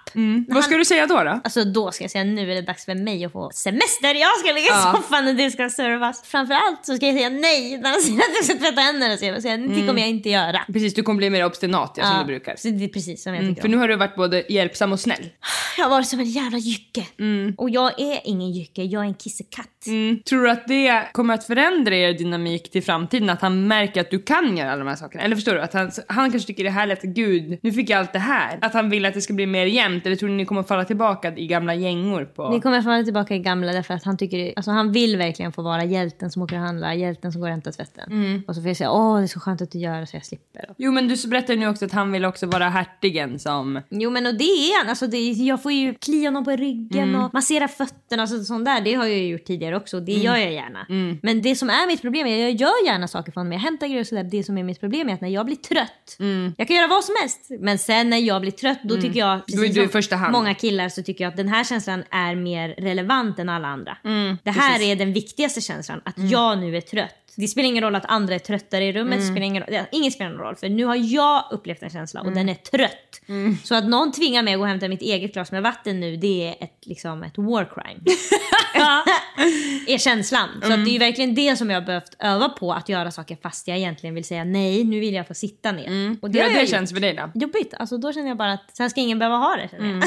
Vad 0.49 0.65
ska 0.65 0.77
du 0.77 0.85
säga 0.85 1.07
då? 1.07 1.25
då? 1.25 1.41
Alltså 1.45 1.65
då 1.65 1.91
ska 1.93 2.05
jag 2.05 2.11
säga 2.11 2.25
nu 2.25 2.51
är 2.51 2.55
det 2.55 2.63
dags 2.63 2.85
för 2.85 2.95
mig 2.95 3.25
att 3.25 3.33
få 3.33 3.51
semester. 3.55 4.15
Jag 4.15 4.39
ska 4.39 4.53
ligga 4.53 4.67
i 4.67 4.97
soffan 4.97 5.29
och 5.29 5.35
det 5.35 5.51
ska 5.51 5.71
servas. 5.71 6.23
Framförallt 6.23 6.87
så 6.87 6.97
ska 6.97 7.07
jag 7.07 7.15
säga 7.17 7.29
nej 7.29 7.79
när 7.83 7.91
han 7.91 8.01
säger 8.01 8.19
att 8.19 8.35
jag 8.37 8.45
ska 8.45 8.55
tvätta 8.59 8.81
händerna. 8.81 9.17
Så 9.17 9.25
jag 9.25 9.43
säga, 9.43 9.57
det 9.57 9.87
kommer 9.87 10.01
jag 10.01 10.09
inte 10.09 10.29
göra. 10.31 10.61
Precis, 10.73 10.95
du 10.95 11.03
kommer 11.03 11.19
bli 11.19 11.31
mer 11.31 11.45
obstinat 11.45 11.95
ja, 11.97 12.05
som 12.07 12.19
du 12.19 12.25
brukar. 12.25 12.57
Så 12.57 12.69
det 12.69 12.85
är 12.85 12.89
precis 12.89 13.23
som 13.23 13.35
jag 13.35 13.43
Mm, 13.43 13.55
tycker 13.55 13.63
för 13.63 13.69
om. 13.69 13.73
nu 13.73 13.79
har 13.79 13.89
du 13.89 13.97
varit 13.97 14.17
både 14.17 14.45
hjälpsam 14.53 14.93
och 14.93 15.01
snäll. 15.01 15.29
Jag 15.77 15.85
har 15.85 15.91
varit 15.91 16.07
som 16.09 16.21
en 16.21 16.31
jävla 16.31 16.59
jycke. 16.59 17.07
Mm. 17.19 17.55
Och 17.59 17.71
jag 17.71 18.01
är 18.01 18.21
ingen 18.25 18.51
jycke, 18.53 18.83
jag 18.83 19.03
är 19.03 19.07
en 19.09 19.15
kissekatt. 19.15 19.78
Mm. 19.89 20.23
Tror 20.23 20.43
du 20.43 20.51
att 20.51 20.69
det 20.69 21.03
kommer 21.13 21.35
att 21.35 21.45
förändra 21.45 21.95
er 21.95 22.13
dynamik 22.13 22.71
till 22.71 22.83
framtiden? 22.83 23.31
Att 23.31 23.41
han 23.41 23.67
märker 23.67 24.01
att 24.01 24.11
du 24.11 24.19
kan 24.19 24.57
göra 24.57 24.73
alla 24.73 24.79
de 24.85 24.89
här 24.89 24.97
sakerna? 24.97 25.25
Eller 25.25 25.37
förstår 25.37 25.53
du? 25.53 25.61
Att 25.61 25.73
han, 25.73 25.91
han 26.07 26.31
kanske 26.31 26.47
tycker 26.47 26.65
det 26.65 26.71
är 26.71 26.73
härligt, 26.73 27.03
gud, 27.03 27.59
nu 27.63 27.73
fick 27.73 27.91
jag 27.91 27.99
allt 27.99 28.13
det 28.13 28.19
här. 28.19 28.59
Att 28.61 28.75
han 28.75 28.91
vill 28.91 29.07
att 29.07 29.15
det 29.15 29.21
ska 29.21 29.33
bli 29.33 29.47
mer 29.47 29.67
jämnt? 29.67 30.07
Eller 30.07 30.17
tror 30.17 30.29
du 30.29 30.35
ni 30.35 30.45
kommer 30.45 30.63
falla 30.63 30.85
tillbaka 30.85 31.37
i 31.37 31.47
gamla 31.47 31.75
gängor 31.75 32.25
på... 32.25 32.51
Vi 32.51 32.61
kommer 32.61 32.83
falla 32.83 33.05
tillbaka 33.05 33.35
i 33.35 33.39
gamla 33.39 33.73
därför 33.73 33.95
att 33.95 34.05
han 34.05 34.17
tycker, 34.17 34.53
alltså 34.57 34.71
han 34.71 34.93
vill 34.93 35.17
verkligen 35.17 35.53
få 35.53 35.63
vara 35.63 35.85
hjälten 35.85 36.31
som 36.31 36.43
åker 36.43 36.57
och 36.57 36.63
handlar, 36.63 36.93
hjälten 36.93 37.33
som 37.33 37.41
går 37.41 37.49
och 37.49 37.53
hämtar 37.53 37.73
tvätten. 37.73 38.13
Mm. 38.13 38.43
Och 38.49 38.55
så 38.55 38.61
får 38.61 38.69
jag 38.69 38.77
säga, 38.77 38.93
åh 38.93 39.17
det 39.17 39.23
är 39.23 39.27
så 39.27 39.41
skönt 39.41 39.63
att 39.63 39.71
du 39.71 39.79
gör 39.79 40.01
det 40.01 40.07
så 40.07 40.17
jag 40.17 40.27
slipper. 40.27 40.65
Jo 40.77 40.93
men 40.93 41.09
du 41.09 41.29
berättar 41.29 41.55
ju 41.55 41.61
nu 41.61 41.69
också 41.69 41.85
att 41.85 41.93
han 41.93 42.13
vill 42.13 42.25
också 42.25 42.47
vara 42.47 42.69
hertigen 42.69 43.39
som... 43.39 43.81
Jo 43.91 44.11
men 44.11 44.27
och 44.27 44.35
det 44.35 44.45
är 44.45 44.79
han, 44.83 44.91
alltså 44.91 45.07
det, 45.07 45.19
jag 45.19 45.63
får 45.63 45.73
ju 45.73 45.95
klia 45.95 46.29
honom 46.29 46.45
på 46.45 46.51
ryggen 46.51 47.15
och 47.15 47.35
massera 47.35 47.69
fötterna 47.69 48.23
och 48.23 48.29
så, 48.29 48.45
sånt 48.45 48.65
där. 48.65 48.81
Det 48.81 48.95
har 48.95 49.07
jag 49.07 49.19
ju 49.19 49.27
gjort 49.29 49.45
tidigare 49.45 49.77
också, 49.83 50.01
det 50.01 50.13
gör 50.13 50.37
jag 50.37 50.53
gärna. 50.53 50.87
Men 51.23 51.43
det 51.43 51.57
som 51.57 51.71
är 51.71 51.87
mitt 51.87 52.03
problem, 52.03 52.27
är 52.27 52.39
jag 52.43 52.51
gör 52.53 52.87
gärna 52.87 53.09
saker 53.09 53.33
för 53.33 53.41
honom, 53.41 53.53
jag 53.53 53.61
hämtar 53.61 53.87
grejer 53.87 54.01
och 54.01 54.07
sådär. 54.07 54.25
Det 54.25 54.45
som 54.45 54.59
är 54.59 54.63
mitt 54.63 54.81
problem 54.81 55.09
är 55.09 55.15
att 55.15 55.21
när 55.21 55.29
jag 55.29 55.47
blir 55.47 55.57
trött, 55.57 56.17
jag 56.57 56.69
kan 56.69 56.77
göra 56.77 56.87
vad 56.87 57.05
som 57.05 57.15
helst. 57.21 57.41
Men 57.61 57.79
sen 57.79 58.11
när 58.11 58.19
jag 58.19 58.41
blir 58.41 58.51
trött, 58.53 58.79
då 58.83 58.95
tycker 59.03 59.19
jag, 59.19 59.47
precis 59.47 59.61
du 59.61 59.67
i 59.67 59.89
som 59.89 59.93
många 60.33 60.55
killar, 60.55 60.89
så 60.89 61.03
tycker 61.03 61.25
jag 61.25 61.31
att 61.31 61.37
den 61.37 61.49
här 61.49 61.65
känslan 61.65 62.05
är 62.11 62.35
mer 62.35 62.69
relevant 62.69 63.39
än 63.39 63.49
alla 63.49 63.69
andra. 63.69 63.97
det 64.45 64.51
här 64.51 64.81
är 64.83 64.97
den 64.97 65.13
viktigaste 65.13 65.61
känslan, 65.61 66.01
att 66.05 66.19
jag 66.31 66.59
nu 66.59 66.77
är 66.77 66.81
trött. 66.81 67.15
Det 67.37 67.49
spelar 67.49 67.69
ingen 67.69 67.85
roll 67.85 67.95
att 67.95 68.05
andra 68.11 68.35
är 68.35 68.39
tröttare 68.39 68.85
i 68.85 68.93
rummet, 68.93 69.19
det 69.19 69.25
spelar 69.25 69.47
ingen 69.47 69.63
roll, 69.63 69.75
ja, 69.75 69.83
inget 69.93 70.13
spelar 70.13 70.31
någon 70.31 70.41
roll. 70.41 70.57
För 70.57 70.69
nu 70.69 70.85
har 70.85 70.95
jag 70.97 71.45
upplevt 71.51 71.83
en 71.83 71.91
känsla 71.91 72.21
och 72.21 72.33
den 72.33 72.49
är 72.49 72.55
trött. 72.55 73.21
Så 73.65 73.75
att 73.75 73.85
någon 73.85 74.13
tvingar 74.13 74.43
mig 74.43 74.55
att 74.55 74.59
gå 74.59 74.63
och 74.63 74.69
hämta 74.69 74.89
mitt 74.89 75.03
eget 75.03 75.33
glas 75.35 75.53
med 75.53 75.63
vatten 75.63 76.01
nu, 76.01 76.17
det 76.17 76.49
är 76.49 76.65
ett, 76.65 76.79
liksom 76.87 77.23
ett 77.23 77.39
war 77.39 77.65
crime. 77.75 78.01
är 79.87 79.99
känslan. 79.99 80.49
Så 80.63 80.73
att 80.73 80.85
det 80.85 80.91
är 80.91 80.93
ju 80.93 80.99
verkligen 80.99 81.35
det 81.35 81.57
som 81.57 81.71
jag 81.71 81.81
har 81.81 81.87
behövt 81.87 82.17
öva 82.19 82.49
på, 82.49 82.73
att 82.73 82.89
göra 82.89 83.11
saker 83.11 83.37
fast 83.43 83.69
jag 83.69 83.77
egentligen 83.77 84.15
vill 84.15 84.25
säga 84.25 84.45
nej, 84.45 84.85
nu 84.85 85.01
vill 85.01 85.15
jag 85.15 85.29
få 85.29 85.35
sitta 85.35 85.73
ner. 85.73 86.17
Och 86.23 86.31
Det, 86.31 86.41
har 86.41 86.51
det, 86.51 86.61
gjort. 86.61 86.71
känns 86.71 86.93
för 86.93 87.01
dig 87.01 87.15
då? 87.15 87.31
Jobbigt, 87.41 87.75
alltså 87.79 87.99
då 87.99 88.13
känner 88.13 88.29
jag 88.29 88.37
bara 88.37 88.53
att 88.53 88.77
sen 88.77 88.91
ska 88.91 89.01
ingen 89.01 89.19
behöva 89.19 89.37
ha 89.37 89.57
det. 89.57 89.69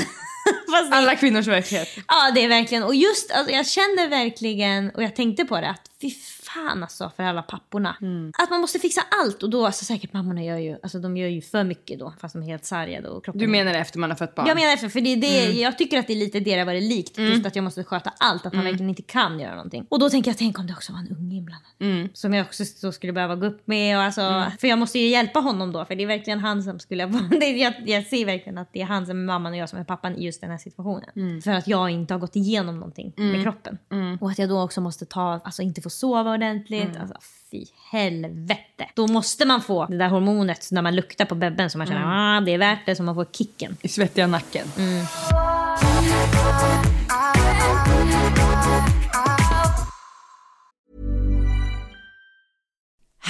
Fast 0.71 0.91
det, 0.91 0.97
Alla 0.97 1.15
kvinnors 1.15 1.47
verklighet. 1.47 1.87
Ja 2.07 2.31
det 2.35 2.43
är 2.43 2.47
verkligen, 2.47 2.83
och 2.83 2.95
just 2.95 3.31
alltså, 3.31 3.53
jag 3.53 3.67
känner 3.67 4.09
verkligen, 4.09 4.89
och 4.89 5.03
jag 5.03 5.15
tänkte 5.15 5.45
på 5.45 5.61
det, 5.61 5.69
att 5.69 5.91
fy 6.01 6.11
fan 6.53 6.83
alltså 6.83 7.11
för 7.15 7.23
alla 7.23 7.41
papporna. 7.41 7.95
Att 8.37 8.49
man 8.49 8.61
måste 8.61 8.79
fixa 8.79 9.01
allt 9.21 9.43
och 9.43 9.49
då, 9.49 9.65
alltså 9.65 9.85
säkert 9.85 10.13
mammorna 10.13 10.43
gör 10.43 10.57
ju, 10.57 10.77
alltså 10.83 10.99
de 10.99 11.17
gör 11.17 11.27
ju 11.27 11.41
för 11.41 11.63
mycket 11.63 11.99
då 11.99 12.13
fast 12.21 12.33
de 12.33 12.43
är 12.43 12.47
helt 12.47 12.65
sargade 12.65 13.09
och 13.09 13.25
kroppen 13.25 13.39
Du 13.39 13.45
är- 13.45 13.49
menar 13.49 13.73
efter 13.73 13.99
man 13.99 14.09
har 14.09 14.17
fött 14.17 14.35
barn? 14.35 14.47
jag 14.47 14.55
menar 14.55 14.73
efter, 14.73 14.89
för 14.89 15.01
det 15.01 15.15
det, 15.15 15.51
jag 15.51 15.77
tycker 15.77 15.99
att 15.99 16.07
det 16.07 16.13
är 16.13 16.17
lite 16.17 16.39
det 16.39 16.51
det 16.53 16.59
har 16.59 16.65
varit 16.65 16.83
likt. 16.83 17.17
Just 17.17 17.45
att 17.45 17.55
jag 17.55 17.63
måste 17.63 17.83
sköta 17.83 18.13
allt, 18.17 18.45
att 18.45 18.53
man 18.53 18.63
verkligen 18.65 18.89
inte 18.89 19.01
kan 19.01 19.39
göra 19.39 19.55
någonting. 19.55 19.85
Och 19.89 19.99
då 19.99 20.09
tänker 20.09 20.31
jag, 20.31 20.37
tänk 20.37 20.59
om 20.59 20.67
det 20.67 20.73
också 20.73 20.93
var 20.93 20.99
en 20.99 21.17
unge 21.17 21.35
inblandad. 21.35 22.09
Som 22.13 22.33
jag 22.33 22.45
också 22.45 22.65
så 22.65 22.91
skulle 22.91 23.13
behöva 23.13 23.35
gå 23.35 23.45
upp 23.45 23.67
med. 23.67 23.97
Och 23.97 24.03
alltså, 24.03 24.45
För 24.59 24.67
jag 24.67 24.79
måste 24.79 24.99
ju 24.99 25.07
hjälpa 25.07 25.39
honom 25.39 25.71
då, 25.71 25.85
för 25.85 25.95
det 25.95 26.03
är 26.03 26.07
verkligen 26.07 26.39
han 26.39 26.63
som 26.63 26.79
skulle 26.79 27.05
det 27.39 27.45
jag, 27.51 27.73
jag 27.85 28.05
ser 28.05 28.25
verkligen 28.25 28.57
att 28.57 28.69
det 28.73 28.81
är 28.81 28.85
han 28.85 29.05
som 29.05 29.19
är 29.19 29.25
mamman 29.25 29.51
och 29.51 29.57
jag 29.57 29.69
som 29.69 29.79
är 29.79 29.83
pappan 29.83 30.15
i 30.15 30.25
just 30.25 30.41
den 30.41 30.51
här 30.51 30.57
situationen. 30.57 31.41
För 31.41 31.51
att 31.51 31.67
jag 31.67 31.89
inte 31.89 32.13
har 32.13 32.19
gått 32.19 32.35
igenom 32.35 32.75
någonting 32.75 33.13
med 33.17 33.43
kroppen. 33.43 33.77
Och 34.21 34.31
att 34.31 34.39
jag 34.39 34.49
då 34.49 34.61
också 34.61 34.81
måste 34.81 35.05
ta, 35.05 35.39
alltså 35.43 35.61
inte 35.61 35.81
få 35.81 35.89
sova 35.89 36.31
ordentligt. 36.41 36.97
Alltså, 36.97 37.15
fy 37.51 37.65
helvete. 37.91 38.89
Då 38.95 39.07
måste 39.07 39.45
man 39.45 39.61
få 39.61 39.85
det 39.85 39.97
där 39.97 40.09
hormonet 40.09 40.67
när 40.71 40.81
man 40.81 40.95
luktar 40.95 41.25
på 41.25 41.35
bebben 41.35 41.69
så 41.69 41.77
man 41.77 41.87
känner 41.87 42.37
ah, 42.37 42.41
det 42.41 42.51
är 42.51 42.57
värt 42.57 42.85
det, 42.85 42.95
så 42.95 43.03
man 43.03 43.15
får 43.15 43.25
kicken. 43.25 43.77
I 43.81 43.87
svettiga 43.87 44.27
nacken. 44.27 44.67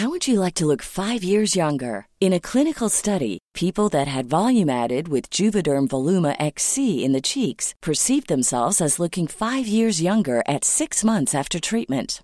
How 0.02 0.10
would 0.10 0.28
you 0.28 0.40
like 0.40 0.56
to 0.56 0.66
look 0.66 0.82
five 0.82 1.24
years 1.24 1.56
younger? 1.56 2.08
In 2.20 2.34
a 2.34 2.40
clinical 2.40 2.90
study, 2.90 3.38
people 3.54 3.88
that 3.90 4.08
had 4.08 4.26
volume 4.26 4.68
added 4.68 5.08
with 5.08 5.30
Juvederm 5.30 5.88
Voluma 5.90 6.36
XC 6.40 7.04
in 7.06 7.12
the 7.12 7.22
cheeks 7.22 7.76
perceived 7.82 8.28
themselves 8.28 8.82
as 8.82 9.00
looking 9.00 9.28
five 9.28 9.68
years 9.68 10.02
younger 10.02 10.42
at 10.48 10.64
six 10.64 11.04
months 11.04 11.36
after 11.36 11.60
treatment. 11.60 12.24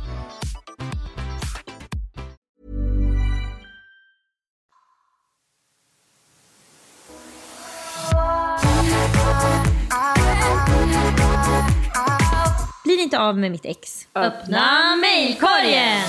Blir 12.91 13.03
inte 13.03 13.19
av 13.19 13.37
med 13.37 13.51
mitt 13.51 13.65
ex. 13.65 14.07
Öppna 14.15 14.95
mejlkorgen! 14.95 16.01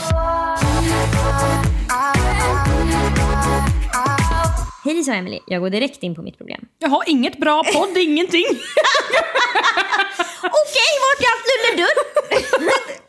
Hej 4.85 4.95
Lisa 4.95 5.11
och 5.11 5.17
Emily, 5.17 5.39
jag 5.47 5.61
går 5.63 5.71
direkt 5.71 6.03
in 6.03 6.15
på 6.15 6.23
mitt 6.23 6.39
problem. 6.39 6.61
Jag 6.79 6.89
har 6.89 7.03
inget 7.07 7.39
bra 7.39 7.63
podd, 7.75 7.97
ingenting. 7.97 8.45
Okej, 10.61 10.91
vart 11.05 11.21
är 11.21 11.29
allt 11.33 11.47
lulledull? 11.53 11.99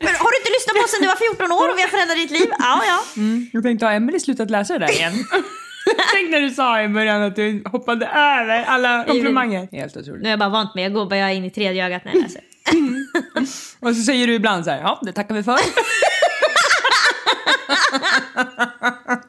Men 0.00 0.14
har 0.14 0.30
du 0.30 0.36
inte 0.36 0.50
lyssnat 0.50 0.76
på 0.76 0.82
oss 0.84 0.90
sedan 0.90 1.00
du 1.00 1.06
var 1.06 1.16
14 1.16 1.52
år 1.52 1.68
och 1.72 1.78
vi 1.78 1.82
har 1.82 1.88
förändrat 1.88 2.16
ditt 2.16 2.30
liv? 2.30 2.48
Ja, 2.58 2.82
ja. 2.86 3.22
Jag 3.52 3.62
tänkte, 3.62 3.86
har 3.86 3.92
Emelie 3.92 4.20
slutat 4.20 4.50
läsa 4.50 4.72
det 4.78 4.86
där 4.86 4.92
igen? 4.92 5.12
Tänk 6.12 6.30
när 6.30 6.40
du 6.40 6.50
sa 6.50 6.82
i 6.82 6.88
början 6.88 7.22
att 7.22 7.36
du 7.36 7.62
hoppade 7.66 8.06
över 8.06 8.64
alla 8.64 9.04
komplimanger. 9.04 9.68
Helt 9.72 9.96
otroligt. 9.96 10.22
Nu 10.22 10.28
är 10.28 10.32
jag 10.32 10.38
bara 10.38 10.48
vant 10.48 10.74
med, 10.74 10.84
jag 10.84 10.92
går 10.92 11.06
bara 11.06 11.32
in 11.32 11.44
i 11.44 11.50
tredje 11.50 11.86
ögat 11.86 12.04
när 12.04 12.12
jag 12.12 12.22
läser. 12.22 12.40
Och 13.80 13.96
så 13.96 14.02
säger 14.02 14.26
du 14.26 14.34
ibland 14.34 14.64
så 14.64 14.70
här, 14.70 14.80
ja 14.80 15.00
det 15.02 15.12
tackar 15.12 15.34
vi 15.34 15.42
för. 15.42 15.58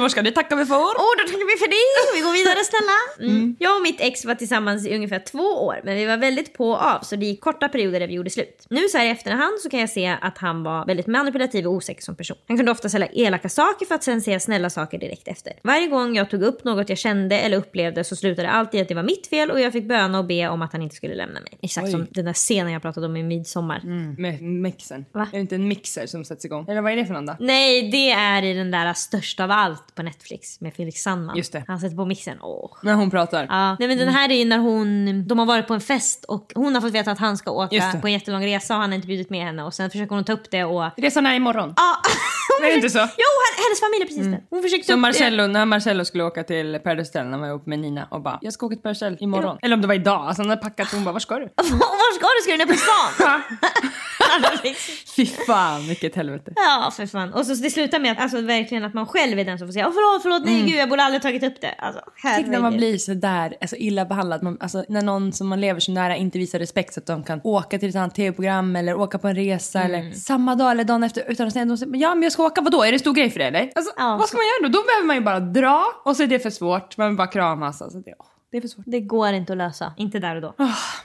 På 0.00 0.04
göteborgska, 0.04 0.22
det 0.22 0.30
tackar 0.30 0.56
vi 0.56 0.66
för. 0.66 0.74
Åh, 0.74 1.12
då 1.18 1.24
tackar 1.26 1.46
vi 1.52 1.58
för 1.58 1.68
det! 1.68 2.18
Vi 2.18 2.20
går 2.26 2.32
vidare 2.32 2.64
snälla. 2.64 3.32
Mm. 3.32 3.56
Jag 3.58 3.76
och 3.76 3.82
mitt 3.82 4.00
ex 4.00 4.24
var 4.24 4.34
tillsammans 4.34 4.86
i 4.86 4.94
ungefär 4.94 5.18
två 5.18 5.66
år, 5.66 5.80
men 5.84 5.96
vi 5.96 6.06
var 6.06 6.16
väldigt 6.16 6.52
på 6.54 6.70
och 6.70 6.82
av 6.82 7.00
så 7.02 7.16
det 7.16 7.26
gick 7.26 7.40
korta 7.40 7.68
perioder 7.68 8.00
där 8.00 8.06
vi 8.06 8.14
gjorde 8.14 8.30
slut. 8.30 8.66
Nu 8.70 8.88
så 8.88 8.98
här 8.98 9.04
i 9.04 9.08
efterhand 9.08 9.60
så 9.62 9.70
kan 9.70 9.80
jag 9.80 9.90
se 9.90 10.16
att 10.20 10.38
han 10.38 10.62
var 10.62 10.86
väldigt 10.86 11.06
manipulativ 11.06 11.66
och 11.66 11.72
osäker 11.72 12.02
som 12.02 12.16
person. 12.16 12.36
Han 12.48 12.56
kunde 12.56 12.72
ofta 12.72 12.88
säga 12.88 13.06
elaka 13.12 13.48
saker 13.48 13.86
för 13.86 13.94
att 13.94 14.02
sen 14.02 14.22
säga 14.22 14.40
snälla 14.40 14.70
saker 14.70 14.98
direkt 14.98 15.28
efter. 15.28 15.52
Varje 15.62 15.86
gång 15.86 16.16
jag 16.16 16.30
tog 16.30 16.42
upp 16.42 16.64
något 16.64 16.88
jag 16.88 16.98
kände 16.98 17.38
eller 17.38 17.56
upplevde 17.56 18.04
så 18.04 18.16
slutade 18.16 18.50
alltid 18.50 18.82
att 18.82 18.88
det 18.88 18.94
var 18.94 19.02
mitt 19.02 19.26
fel 19.26 19.50
och 19.50 19.60
jag 19.60 19.72
fick 19.72 19.84
böna 19.84 20.18
och 20.18 20.24
be 20.24 20.48
om 20.48 20.62
att 20.62 20.72
han 20.72 20.82
inte 20.82 20.94
skulle 20.94 21.14
lämna 21.14 21.40
mig. 21.40 21.58
Exakt 21.62 21.84
Oj. 21.84 21.90
som 21.90 22.06
den 22.10 22.24
där 22.24 22.32
scenen 22.32 22.72
jag 22.72 22.82
pratade 22.82 23.06
om 23.06 23.16
i 23.16 23.22
midsommar. 23.22 23.80
Med 24.18 24.42
mixen. 24.42 25.04
Va? 25.12 25.28
Är 25.32 25.36
det 25.36 25.40
inte 25.40 25.54
en 25.54 25.68
mixer 25.68 26.06
som 26.06 26.24
sätts 26.24 26.44
igång? 26.44 26.68
Eller 26.68 26.80
vad 26.80 26.92
är 26.92 26.96
det 26.96 27.06
för 27.06 27.14
någon 27.14 27.26
då? 27.26 27.36
Nej, 27.40 27.90
det 27.90 28.10
är 28.10 28.42
i 28.42 28.54
den 28.54 28.70
där 28.70 28.94
största 28.94 29.44
av 29.44 29.50
allt 29.50 29.89
på 29.94 30.02
Netflix 30.02 30.60
med 30.60 30.74
Felix 30.74 31.02
Sandman. 31.02 31.36
Just 31.36 31.52
det. 31.52 31.64
Han 31.66 31.78
sätter 31.80 31.96
på 31.96 32.04
mixen. 32.04 32.38
Åh. 32.42 32.70
När 32.82 32.94
hon 32.94 33.10
pratar. 33.10 33.46
Ja, 33.48 33.76
nej 33.78 33.88
men 33.88 33.98
den 33.98 34.08
här 34.08 34.30
är 34.30 34.34
ju 34.34 34.44
när 34.44 34.58
hon, 34.58 35.24
de 35.28 35.38
har 35.38 35.46
varit 35.46 35.66
på 35.66 35.74
en 35.74 35.80
fest 35.80 36.24
och 36.24 36.52
hon 36.54 36.74
har 36.74 36.80
fått 36.80 36.92
veta 36.92 37.10
att 37.10 37.18
han 37.18 37.36
ska 37.36 37.50
åka 37.50 37.92
på 38.00 38.06
en 38.06 38.12
jättelång 38.12 38.44
resa 38.46 38.74
och 38.74 38.80
han 38.80 38.90
har 38.90 38.94
inte 38.96 39.06
bjudit 39.06 39.30
med 39.30 39.44
henne 39.44 39.62
och 39.62 39.74
sen 39.74 39.90
försöker 39.90 40.14
hon 40.14 40.24
ta 40.24 40.32
upp 40.32 40.50
det 40.50 40.64
och... 40.64 40.90
Resan 40.96 41.26
är 41.26 41.34
imorgon. 41.34 41.74
Ja, 41.76 41.96
hon 42.58 42.66
Det 42.66 42.72
är 42.72 42.76
inte 42.76 42.88
försöker- 42.88 43.06
så? 43.06 43.14
Jo, 43.18 43.30
hennes 43.64 43.80
familj 43.80 44.02
är 44.02 44.06
precis 44.06 44.26
det. 44.26 44.56
Hon 44.56 44.62
försökte 44.62 44.86
Så 44.86 44.92
upp 44.92 44.98
Marcello, 44.98 45.46
när 45.46 45.64
Marcello 45.66 46.04
skulle 46.04 46.24
åka 46.24 46.42
till 46.44 46.78
Paradise 46.84 47.08
Hotel 47.08 47.24
när 47.24 47.30
han 47.32 47.40
var 47.40 47.48
ihop 47.48 47.66
med 47.66 47.78
Nina 47.78 48.06
och 48.10 48.20
bara 48.22 48.38
“Jag 48.42 48.52
ska 48.52 48.66
åka 48.66 48.74
till 48.74 48.82
Paradise 48.82 49.04
Hotel 49.04 49.18
imorgon”. 49.24 49.58
Eller 49.62 49.74
om 49.76 49.80
det 49.82 49.86
var 49.88 49.94
idag. 49.94 50.20
Alltså 50.26 50.42
han 50.42 50.50
hade 50.50 50.62
packat 50.62 50.86
och 50.88 50.94
hon 50.94 51.04
bara 51.04 51.12
“Var 51.12 51.20
ska 51.20 51.34
du?” 51.38 51.44
Var 51.56 52.14
ska 52.14 52.26
du? 52.36 52.42
Ska 52.42 52.52
du 52.52 52.58
ner 52.58 52.66
på 52.66 52.74
stan? 52.78 53.42
Fy 55.16 55.26
fan 55.26 55.86
vilket 55.88 56.14
helvete. 56.16 56.52
ja, 56.56 56.92
för 56.96 57.06
fan. 57.06 57.32
Och 57.32 57.46
så 57.46 57.54
det 57.54 57.70
slutar 57.70 57.98
med 57.98 58.12
att 58.12 58.20
alltså, 58.20 58.40
verkligen 58.40 58.84
att 58.84 58.94
man 58.94 59.06
själv 59.06 59.38
är 59.38 59.44
den 59.44 59.58
som 59.58 59.68
får 59.68 59.72
säga 59.80 59.88
Åh, 59.88 59.92
förlåt, 59.94 60.22
förlåt, 60.22 60.44
nej 60.44 60.62
gud, 60.62 60.80
jag 60.80 60.88
borde 60.88 61.02
aldrig 61.02 61.22
tagit 61.22 61.44
upp 61.44 61.60
det. 61.60 61.74
Alltså, 61.78 62.02
Tänk 62.22 62.46
när 62.46 62.60
man 62.60 62.76
blir 62.76 62.98
så 62.98 63.14
där 63.14 63.56
alltså 63.60 63.76
illa 63.76 64.04
behandlad. 64.04 64.42
Man, 64.42 64.56
alltså, 64.60 64.84
när 64.88 65.02
någon 65.02 65.32
som 65.32 65.48
man 65.48 65.60
lever 65.60 65.80
så 65.80 65.92
nära 65.92 66.16
inte 66.16 66.38
visar 66.38 66.58
respekt 66.58 66.94
så 66.94 67.00
att 67.00 67.06
de 67.06 67.24
kan 67.24 67.40
åka 67.44 67.78
till 67.78 67.88
ett 67.88 67.96
annat 67.96 68.14
tv-program 68.14 68.76
eller 68.76 68.94
åka 68.94 69.18
på 69.18 69.28
en 69.28 69.34
resa 69.34 69.82
eller 69.82 70.12
samma 70.12 70.54
dag 70.54 70.70
eller 70.70 70.84
dagen 70.84 71.02
efter 71.02 71.24
utan 71.30 71.46
att 71.46 71.52
säga 71.52 71.76
ja 71.92 72.14
men 72.14 72.22
jag 72.22 72.32
ska 72.32 72.42
åka, 72.44 72.60
vadå? 72.60 72.84
Är 72.84 72.92
det 72.92 72.98
stor 72.98 73.14
grej 73.14 73.30
för 73.30 73.38
dig 73.38 73.48
eller? 73.48 73.72
Alltså, 73.74 73.92
Ja. 73.96 74.16
Vad 74.16 74.28
ska 74.28 74.36
man 74.36 74.44
göra 74.44 74.68
då? 74.68 74.78
Då 74.78 74.84
behöver 74.86 75.06
man 75.06 75.16
ju 75.16 75.22
bara 75.22 75.40
dra 75.40 75.84
och 76.04 76.16
så 76.16 76.22
är 76.22 76.26
det 76.26 76.38
för 76.38 76.50
svårt. 76.50 76.96
Man 76.96 77.08
vill 77.08 77.16
bara 77.16 77.26
kramas. 77.26 77.82
Alltså, 77.82 77.98
det, 77.98 78.14
åh, 78.18 78.26
det 78.50 78.56
är 78.56 78.60
för 78.60 78.68
svårt. 78.68 78.84
Det 78.88 79.00
går 79.00 79.32
inte 79.32 79.52
att 79.52 79.56
lösa. 79.58 79.94
Inte 79.96 80.18
där 80.18 80.36
och 80.36 80.42
då. 80.42 80.54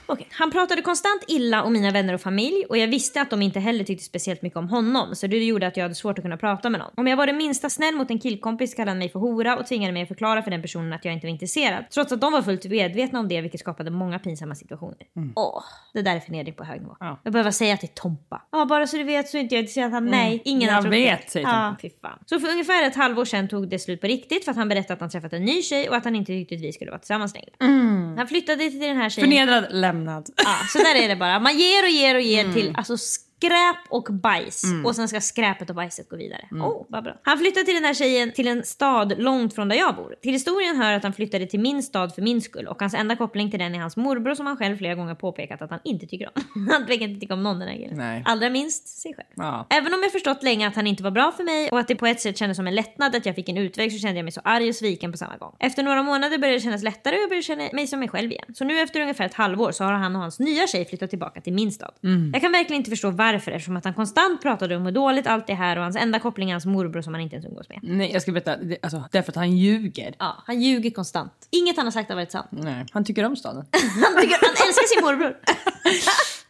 Okej. 0.06 0.28
Han 0.30 0.50
pratade 0.50 0.82
konstant 0.82 1.24
illa 1.28 1.62
om 1.62 1.72
mina 1.72 1.90
vänner 1.90 2.14
och 2.14 2.20
familj 2.20 2.64
och 2.68 2.78
jag 2.78 2.88
visste 2.88 3.20
att 3.20 3.30
de 3.30 3.42
inte 3.42 3.60
heller 3.60 3.84
tyckte 3.84 4.04
speciellt 4.04 4.42
mycket 4.42 4.56
om 4.56 4.68
honom 4.68 5.14
så 5.14 5.26
det 5.26 5.44
gjorde 5.44 5.66
att 5.66 5.76
jag 5.76 5.84
hade 5.84 5.94
svårt 5.94 6.18
att 6.18 6.24
kunna 6.24 6.36
prata 6.36 6.70
med 6.70 6.80
någon. 6.80 6.90
Om 6.96 7.06
jag 7.06 7.16
var 7.16 7.26
det 7.26 7.32
minsta 7.32 7.70
snäll 7.70 7.94
mot 7.94 8.10
en 8.10 8.18
killkompis 8.18 8.74
kallade 8.74 8.90
han 8.90 8.98
mig 8.98 9.08
för 9.08 9.18
hora 9.20 9.56
och 9.56 9.66
tvingade 9.66 9.92
mig 9.92 10.02
att 10.02 10.08
förklara 10.08 10.42
för 10.42 10.50
den 10.50 10.62
personen 10.62 10.92
att 10.92 11.04
jag 11.04 11.14
inte 11.14 11.26
var 11.26 11.30
intresserad. 11.32 11.84
Trots 11.90 12.12
att 12.12 12.20
de 12.20 12.32
var 12.32 12.42
fullt 12.42 12.64
medvetna 12.64 13.20
om 13.20 13.28
det 13.28 13.40
vilket 13.40 13.60
skapade 13.60 13.90
många 13.90 14.18
pinsamma 14.18 14.54
situationer. 14.54 14.96
Åh, 15.34 15.62
det 15.94 16.02
där 16.02 16.16
är 16.16 16.20
förnedring 16.20 16.54
på 16.54 16.64
hög 16.64 16.80
nivå. 16.80 16.96
Ja. 17.00 17.20
Jag 17.24 17.32
behöver 17.32 17.50
säga 17.50 17.76
till 17.76 17.88
Tompa. 17.94 18.42
Ja, 18.52 18.64
bara 18.66 18.86
så 18.86 18.96
du 18.96 19.04
vet 19.04 19.28
så 19.28 19.36
är 19.36 19.40
inte 19.40 19.54
jag 19.54 19.62
intresserad. 19.62 19.92
Han, 19.92 20.06
Nej, 20.06 20.42
ingen 20.44 20.68
Jag 20.68 20.74
har 20.74 20.82
trott 20.82 20.92
vet, 20.94 21.24
det. 21.24 21.30
säger 21.30 21.46
Ja, 21.48 21.76
fy 21.82 21.90
fan. 22.02 22.18
Så 22.26 22.40
för 22.40 22.48
ungefär 22.48 22.86
ett 22.86 22.96
halvår 22.96 23.24
sedan 23.24 23.48
tog 23.48 23.68
det 23.68 23.78
slut 23.78 24.00
på 24.00 24.06
riktigt 24.06 24.44
för 24.44 24.50
att 24.50 24.56
han 24.56 24.68
berättade 24.68 24.92
att 24.94 25.00
han 25.00 25.10
träffat 25.10 25.32
en 25.32 25.44
ny 25.44 25.62
tjej 25.62 25.88
och 25.88 25.96
att 25.96 26.04
han 26.04 26.16
inte 26.16 26.32
tyckte 26.32 26.54
att 26.54 26.60
vi 26.60 26.72
skulle 26.72 26.90
vara 26.90 26.98
tillsammans 26.98 27.35
längre. 27.36 28.16
Han 28.18 28.28
flyttade 28.28 28.70
till 28.70 28.80
den 28.80 28.96
här 28.96 29.10
tjejen. 29.10 29.30
Förnedrad, 29.30 29.66
lämnad. 29.70 30.30
Ja, 30.36 30.54
så 30.72 30.78
där 30.78 30.94
är 30.94 31.08
det 31.08 31.16
bara. 31.16 31.38
Man 31.40 31.58
ger 31.58 31.82
och 31.82 31.90
ger 31.90 32.14
och 32.14 32.20
ger 32.20 32.52
till 32.52 32.74
alltså, 32.76 32.96
skräp 33.36 33.76
och 33.88 34.08
bajs. 34.10 34.62
Och 34.84 34.96
sen 34.96 35.08
ska 35.08 35.20
skräpet 35.20 35.70
och 35.70 35.76
bajset 35.76 36.08
gå 36.08 36.16
vidare. 36.16 36.48
Oh, 36.50 36.86
vad 36.88 37.04
bra. 37.04 37.16
Han 37.22 37.38
flyttade 37.38 37.64
till 37.64 37.74
den 37.74 37.84
här 37.84 37.94
tjejen 37.94 38.32
till 38.32 38.48
en 38.48 38.64
stad 38.64 39.14
långt 39.18 39.54
från 39.54 39.68
där 39.68 39.76
jag 39.76 39.96
bor. 39.96 40.14
Till 40.22 40.32
historien 40.32 40.76
hör 40.76 40.92
att 40.92 41.02
han 41.02 41.12
flyttade 41.12 41.46
till 41.46 41.60
min 41.60 41.82
stad 41.82 42.14
för 42.14 42.22
min 42.22 42.40
skull 42.40 42.66
och 42.66 42.80
hans 42.80 42.94
enda 42.94 43.16
koppling 43.16 43.50
till 43.50 43.60
den 43.60 43.74
är 43.74 43.78
hans 43.78 43.96
morbror 43.96 44.34
som 44.34 44.46
han 44.46 44.56
själv 44.56 44.76
flera 44.76 44.94
gånger 44.94 45.14
påpekat 45.14 45.62
att 45.62 45.70
han 45.70 45.80
inte 45.84 46.06
tycker 46.06 46.30
om. 46.34 46.66
han 46.72 46.86
verkar 46.86 47.06
inte 47.08 47.20
tycka 47.20 47.34
om 47.34 47.42
någon 47.42 47.58
den 47.58 47.68
här 47.68 47.76
killen. 47.76 47.96
Nej. 47.96 48.22
Allra 48.26 48.50
minst 48.50 48.88
sig 48.88 49.14
själv. 49.14 49.28
Ja. 49.34 49.66
Även 49.70 49.94
om 49.94 50.02
jag 50.02 50.12
förstått 50.12 50.42
länge 50.42 50.68
att 50.68 50.76
han 50.76 50.86
inte 50.86 51.02
var 51.02 51.10
bra 51.10 51.32
för 51.32 51.44
mig 51.44 51.70
och 51.70 51.78
att 51.78 51.88
det 51.88 51.96
på 51.96 52.06
ett 52.06 52.20
sätt 52.20 52.38
kändes 52.38 52.56
som 52.56 52.66
en 52.66 52.74
lättnad 52.74 53.16
att 53.16 53.26
jag 53.26 53.34
fick 53.34 53.48
en 53.48 53.56
utväg 53.56 53.92
så 53.92 53.98
kände 53.98 54.16
jag 54.16 54.24
mig 54.24 54.32
så 54.32 54.40
arg 54.44 54.68
och 54.68 54.74
sviken 54.74 55.12
på 55.12 55.18
samma 55.18 55.36
gång. 55.36 55.56
Efter 55.60 55.82
några 55.82 56.02
månader 56.02 56.38
började 56.38 56.56
det 56.56 56.62
kännas 56.62 56.82
lättare 56.82 57.16
och 57.16 57.22
jag 57.22 57.28
började 57.28 57.42
känna 57.42 57.68
mig 57.72 57.86
som 57.86 57.98
mig 57.98 58.08
själv 58.08 58.32
igen. 58.32 58.54
Så 58.54 58.64
nu 58.64 58.80
efter 58.80 59.00
ungefär 59.00 59.24
ett 59.26 59.34
halvår 59.34 59.72
så 59.72 59.84
har 59.84 59.92
han 59.92 60.16
och 60.16 60.22
hans 60.22 60.38
nya 60.38 60.66
tjej 60.66 60.84
flyttat 60.84 61.10
tillbaka 61.10 61.40
till 61.40 61.52
min 61.52 61.72
stad. 61.72 61.92
Jag 62.32 62.42
kan 62.42 62.52
verkligen 62.52 62.80
inte 62.80 62.90
förstå 62.90 63.10
varför 63.10 63.25
eftersom 63.34 63.76
att 63.76 63.84
han 63.84 63.94
konstant 63.94 64.42
pratade 64.42 64.76
om 64.76 64.84
hur 64.84 64.92
dåligt 64.92 65.26
allt 65.26 65.50
är 65.50 65.54
här 65.54 65.76
och 65.76 65.82
hans 65.82 65.96
enda 65.96 66.18
koppling 66.18 66.50
är 66.50 66.54
hans 66.54 66.66
morbror 66.66 67.02
som 67.02 67.14
han 67.14 67.20
inte 67.20 67.36
ens 67.36 67.46
umgås 67.46 67.68
med. 67.68 67.78
Nej, 67.82 68.12
jag 68.12 68.22
ska 68.22 68.32
berätta. 68.32 68.56
Det, 68.56 68.78
alltså, 68.82 69.04
därför 69.12 69.32
att 69.32 69.36
han 69.36 69.56
ljuger. 69.56 70.14
Ja, 70.18 70.42
han 70.46 70.62
ljuger 70.62 70.90
konstant. 70.90 71.32
Inget 71.50 71.76
han 71.76 71.86
har 71.86 71.90
sagt 71.90 72.08
har 72.08 72.16
varit 72.16 72.32
sant. 72.32 72.48
Nej, 72.50 72.86
han 72.92 73.04
tycker 73.04 73.24
om 73.24 73.36
staden. 73.36 73.64
Han, 73.72 74.22
tycker, 74.22 74.36
han 74.40 74.68
älskar 74.68 74.86
sin 74.94 75.04
morbror. 75.04 75.36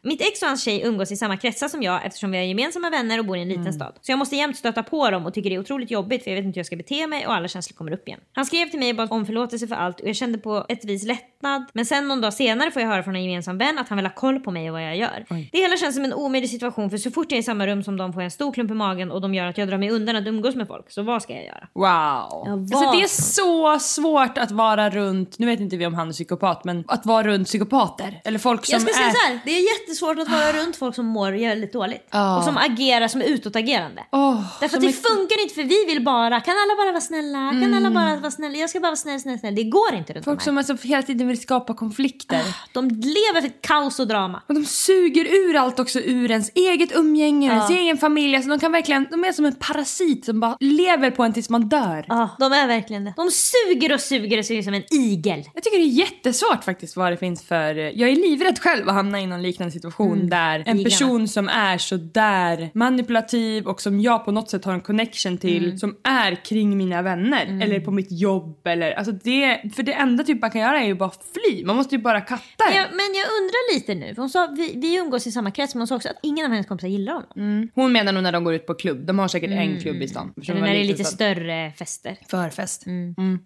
Mitt 0.07 0.21
ex 0.21 0.43
och 0.43 0.49
hans 0.49 0.65
tjej 0.65 0.83
umgås 0.85 1.13
i 1.13 1.17
samma 1.17 1.37
kretsar 1.37 1.69
som 1.69 1.83
jag 1.83 2.07
eftersom 2.07 2.31
vi 2.31 2.39
har 2.39 2.45
gemensamma 2.45 2.91
vänner 2.91 3.19
och 3.19 3.25
bor 3.25 3.37
i 3.37 3.43
en 3.43 3.49
liten 3.49 3.73
stad. 3.73 3.99
Så 4.01 4.13
jag 4.13 4.19
måste 4.19 4.37
jämt 4.37 4.57
stöta 4.57 4.83
på 4.83 5.11
dem 5.11 5.27
och 5.27 5.35
tycker 5.35 5.51
det 5.51 5.57
är 5.57 5.61
otroligt 5.61 5.91
jobbigt 5.91 6.25
för 6.25 6.31
jag 6.31 6.37
vet 6.37 6.45
inte 6.45 6.57
hur 6.57 6.61
jag 6.61 6.67
ska 6.67 6.77
bete 6.77 7.07
mig 7.07 7.27
och 7.27 7.35
alla 7.35 7.49
känslor 7.49 7.77
kommer 7.77 7.93
upp 7.93 8.09
igen. 8.09 8.21
Han 8.33 8.47
skrev 8.47 8.67
till 8.71 8.79
mig 8.79 8.91
och 8.91 8.97
bad 8.97 9.13
om 9.13 9.27
förlåtelse 9.27 9.67
för 9.67 9.75
allt 9.75 10.01
och 10.01 10.09
jag 10.09 10.17
kände 10.17 10.39
på 10.39 10.67
ett 10.69 10.85
vis 10.85 11.05
lättnad. 11.05 11.65
Men 11.73 11.87
sen 11.87 12.09
någon 12.09 12.21
dag 12.21 12.35
senare 12.35 12.71
får 12.71 12.83
jag 12.83 12.89
höra 12.89 13.03
från 13.03 13.17
en 13.17 13.25
gemensam 13.25 13.59
vän 13.59 13.79
att 13.79 13.89
han 13.89 13.97
vill 13.97 14.07
ha 14.07 14.15
koll 14.15 14.41
på 14.41 14.51
mig 14.51 14.71
och 14.71 14.73
vad 14.73 14.83
jag 14.83 14.97
gör. 14.97 15.27
Det 15.53 15.59
hela 15.59 15.77
känns 15.77 15.95
som 15.95 16.05
en 16.05 16.15
omöjlig 16.15 16.51
situation 16.51 16.91
för 16.91 16.97
så 16.97 17.11
fort 17.11 17.27
jag 17.31 17.37
är 17.37 17.41
i 17.41 17.43
samma 17.43 17.67
rum 17.67 17.83
som 17.83 17.97
dem 17.97 18.13
får 18.13 18.23
jag 18.23 18.25
en 18.25 18.31
stor 18.31 18.53
klump 18.53 18.71
i 18.71 18.75
magen 18.75 19.11
och 19.11 19.21
de 19.21 19.35
gör 19.35 19.47
att 19.47 19.59
jag 19.59 19.69
drar 19.69 19.79
mig 19.79 19.91
undan 19.91 20.17
att 20.17 20.27
umgås 20.27 20.55
med 20.55 20.67
folk. 20.67 20.91
Så 20.91 21.03
vad 21.03 21.23
ska 21.23 21.33
jag 21.33 21.45
göra? 21.45 21.69
Wow. 21.75 22.53
alltså, 22.53 22.77
vad 22.77 22.97
det 22.97 23.03
är 23.03 23.09
så 23.09 23.79
svårt 23.79 24.39
att 24.39 24.51
vara 24.51 24.91
runt, 24.91 25.39
nu 25.39 25.47
vet 25.47 25.61
inte 25.61 25.77
vi 25.77 25.87
om 25.87 25.95
han 25.95 26.09
är 26.09 26.13
psykopat, 26.13 26.65
men 26.65 26.85
att 26.89 27.07
vara 27.07 27.27
runt 27.27 27.47
psykopater. 27.47 28.21
Eller 28.25 28.39
folk 28.39 28.67
som 28.67 28.73
Jag 28.73 28.83
ska 28.83 28.91
är... 28.91 28.95
säga 28.95 29.11
så 29.11 29.27
här, 29.27 29.41
det 29.45 29.51
är 29.51 29.94
jättesvårt 29.95 30.19
att 30.19 30.29
vara 30.29 30.53
runt 30.63 30.77
folk 30.77 30.95
som 30.95 31.07
mår 31.07 31.33
väldigt 31.33 31.73
dåligt. 31.73 32.09
Ja. 32.11 32.39
Och 32.39 32.45
som 32.45 32.57
agerar 32.57 33.09
som 33.09 33.21
är 33.21 33.25
utåtagerande. 33.25 34.03
Åh, 34.13 34.43
Därför 34.61 34.77
att 34.77 34.81
det 34.81 34.89
är- 34.89 34.93
funkar 35.17 35.43
inte 35.43 35.55
för 35.55 35.63
vi 35.63 35.85
vill 35.87 36.05
bara, 36.05 36.41
kan 36.41 36.55
alla 36.55 36.77
bara 36.77 36.93
vara 36.93 37.01
snälla? 37.01 37.51
Kan 37.51 37.75
alla 37.75 37.91
bara 37.91 38.17
vara 38.17 38.31
snälla? 38.31 38.57
Jag 38.59 38.71
ska 38.71 38.81
bara 38.81 38.89
vara 38.89 38.97
snäll, 38.97 39.21
snäll, 39.21 39.39
snäll. 39.39 39.55
Det 39.55 39.65
går 39.65 39.95
inte 39.95 40.13
runt 40.13 40.25
Folk 40.25 40.43
som 40.43 40.59
alltså 40.59 40.77
hela 40.83 41.03
tiden 41.03 41.29
vill 41.29 41.41
skapa 41.41 41.75
konflikter. 41.75 42.43
De 42.73 42.89
lever 42.91 43.41
för 43.41 43.51
kaos 43.61 44.01
och 44.01 44.07
drama. 44.09 44.43
Och 44.49 44.55
de 44.55 44.65
suger 44.65 45.25
ur 45.25 45.57
allt 45.57 45.79
också 45.81 46.01
ur 46.01 46.31
ens 46.31 46.51
eget 46.55 46.97
umgänge, 46.97 47.51
ens 47.51 47.71
egen 47.71 47.97
familj. 47.99 48.37
Alltså 48.37 48.51
de 48.51 48.59
kan 48.61 48.73
verkligen, 48.73 49.07
de 49.11 49.25
är 49.25 49.33
som 49.33 49.45
en 49.45 49.55
parasit 49.55 50.25
som 50.25 50.41
bara 50.41 50.57
lever 50.61 51.11
på 51.11 51.23
en 51.23 51.33
tills 51.33 51.51
man 51.51 51.69
dör. 51.69 52.05
Ja, 52.09 52.29
de 52.39 52.53
är 52.53 52.67
verkligen 52.67 53.05
det. 53.05 53.13
De 53.17 53.31
suger 53.31 53.95
och 53.95 54.01
suger 54.01 54.39
och 54.39 54.45
suger 54.45 54.63
som 54.63 54.75
en 54.75 54.83
igel. 54.95 55.43
Jag 55.55 55.63
tycker 55.63 55.79
det 55.79 55.85
är 55.85 55.87
jättesvårt 55.89 56.65
faktiskt 56.65 56.97
vad 56.97 57.13
det 57.13 57.17
finns 57.17 57.43
för... 57.43 57.75
Jag 57.75 58.11
är 58.11 58.17
livrädd 58.17 58.59
själv 58.59 58.89
att 58.89 58.95
hamna 58.95 59.21
i 59.21 59.27
någon 59.27 59.43
liknande 59.43 59.73
situation 59.73 59.84
där 60.31 60.63
en 60.67 60.85
person 60.85 61.29
som 61.29 61.49
är 61.49 61.79
så 61.79 61.97
där 61.97 62.71
manipulativ 62.75 63.67
och 63.67 63.81
som 63.81 64.01
jag 64.01 64.25
på 64.25 64.33
något 64.33 64.51
sätt 64.51 64.65
har 64.65 64.73
en 64.73 64.81
connection 64.81 65.39
till 65.39 65.79
som 65.79 65.97
är 66.03 66.45
kring 66.45 66.77
mina 66.77 67.03
vänner 67.03 67.63
eller 67.63 67.81
på 67.81 67.91
mitt 67.91 68.13
jobb 68.13 68.67
eller 68.67 68.93
alltså 68.93 69.13
det... 69.13 69.61
För 69.75 69.83
det 69.83 69.93
enda 69.93 70.25
typ 70.25 70.41
man 70.41 70.51
kan 70.51 70.61
göra 70.61 70.81
är 70.81 70.87
ju 70.87 70.95
bara 70.95 71.11
fly. 71.11 71.65
Man 71.65 71.77
måste 71.77 71.95
ju 71.95 72.01
bara 72.01 72.21
katta. 72.21 72.43
Ja, 72.59 72.85
men 72.91 73.15
jag 73.15 73.27
undrar 73.43 73.75
lite 73.75 73.95
nu, 73.95 74.15
hon 74.17 74.31
sa 74.31 74.47
vi, 74.57 74.73
vi 74.77 74.97
umgås 74.99 75.27
i 75.27 75.33
samma 75.33 75.51
krets 75.51 75.75
men 75.75 75.81
hon 75.81 75.87
sa 75.87 75.97
också 75.97 76.09
att 76.09 76.19
ingen 76.23 76.47
av 76.47 76.53
hennes 76.53 76.67
kompisar 76.67 76.89
gillar 76.89 77.13
honom. 77.13 77.69
Hon 77.75 77.93
menar 77.93 78.13
nog 78.13 78.23
när 78.23 78.33
de 78.33 78.45
går 78.45 78.55
ut 78.55 78.67
på 78.67 78.75
klubb. 78.75 79.07
De 79.07 79.19
har 79.19 79.29
säkert 79.29 79.51
en 79.51 79.81
klubb 79.81 80.03
i 80.03 80.09
stan. 80.09 80.35
Eller 80.49 80.61
när 80.61 80.75
det 80.75 80.81
är 80.81 80.85
lite 80.85 81.05
större 81.05 81.73
fester. 81.79 82.17
Förfest. 82.29 82.85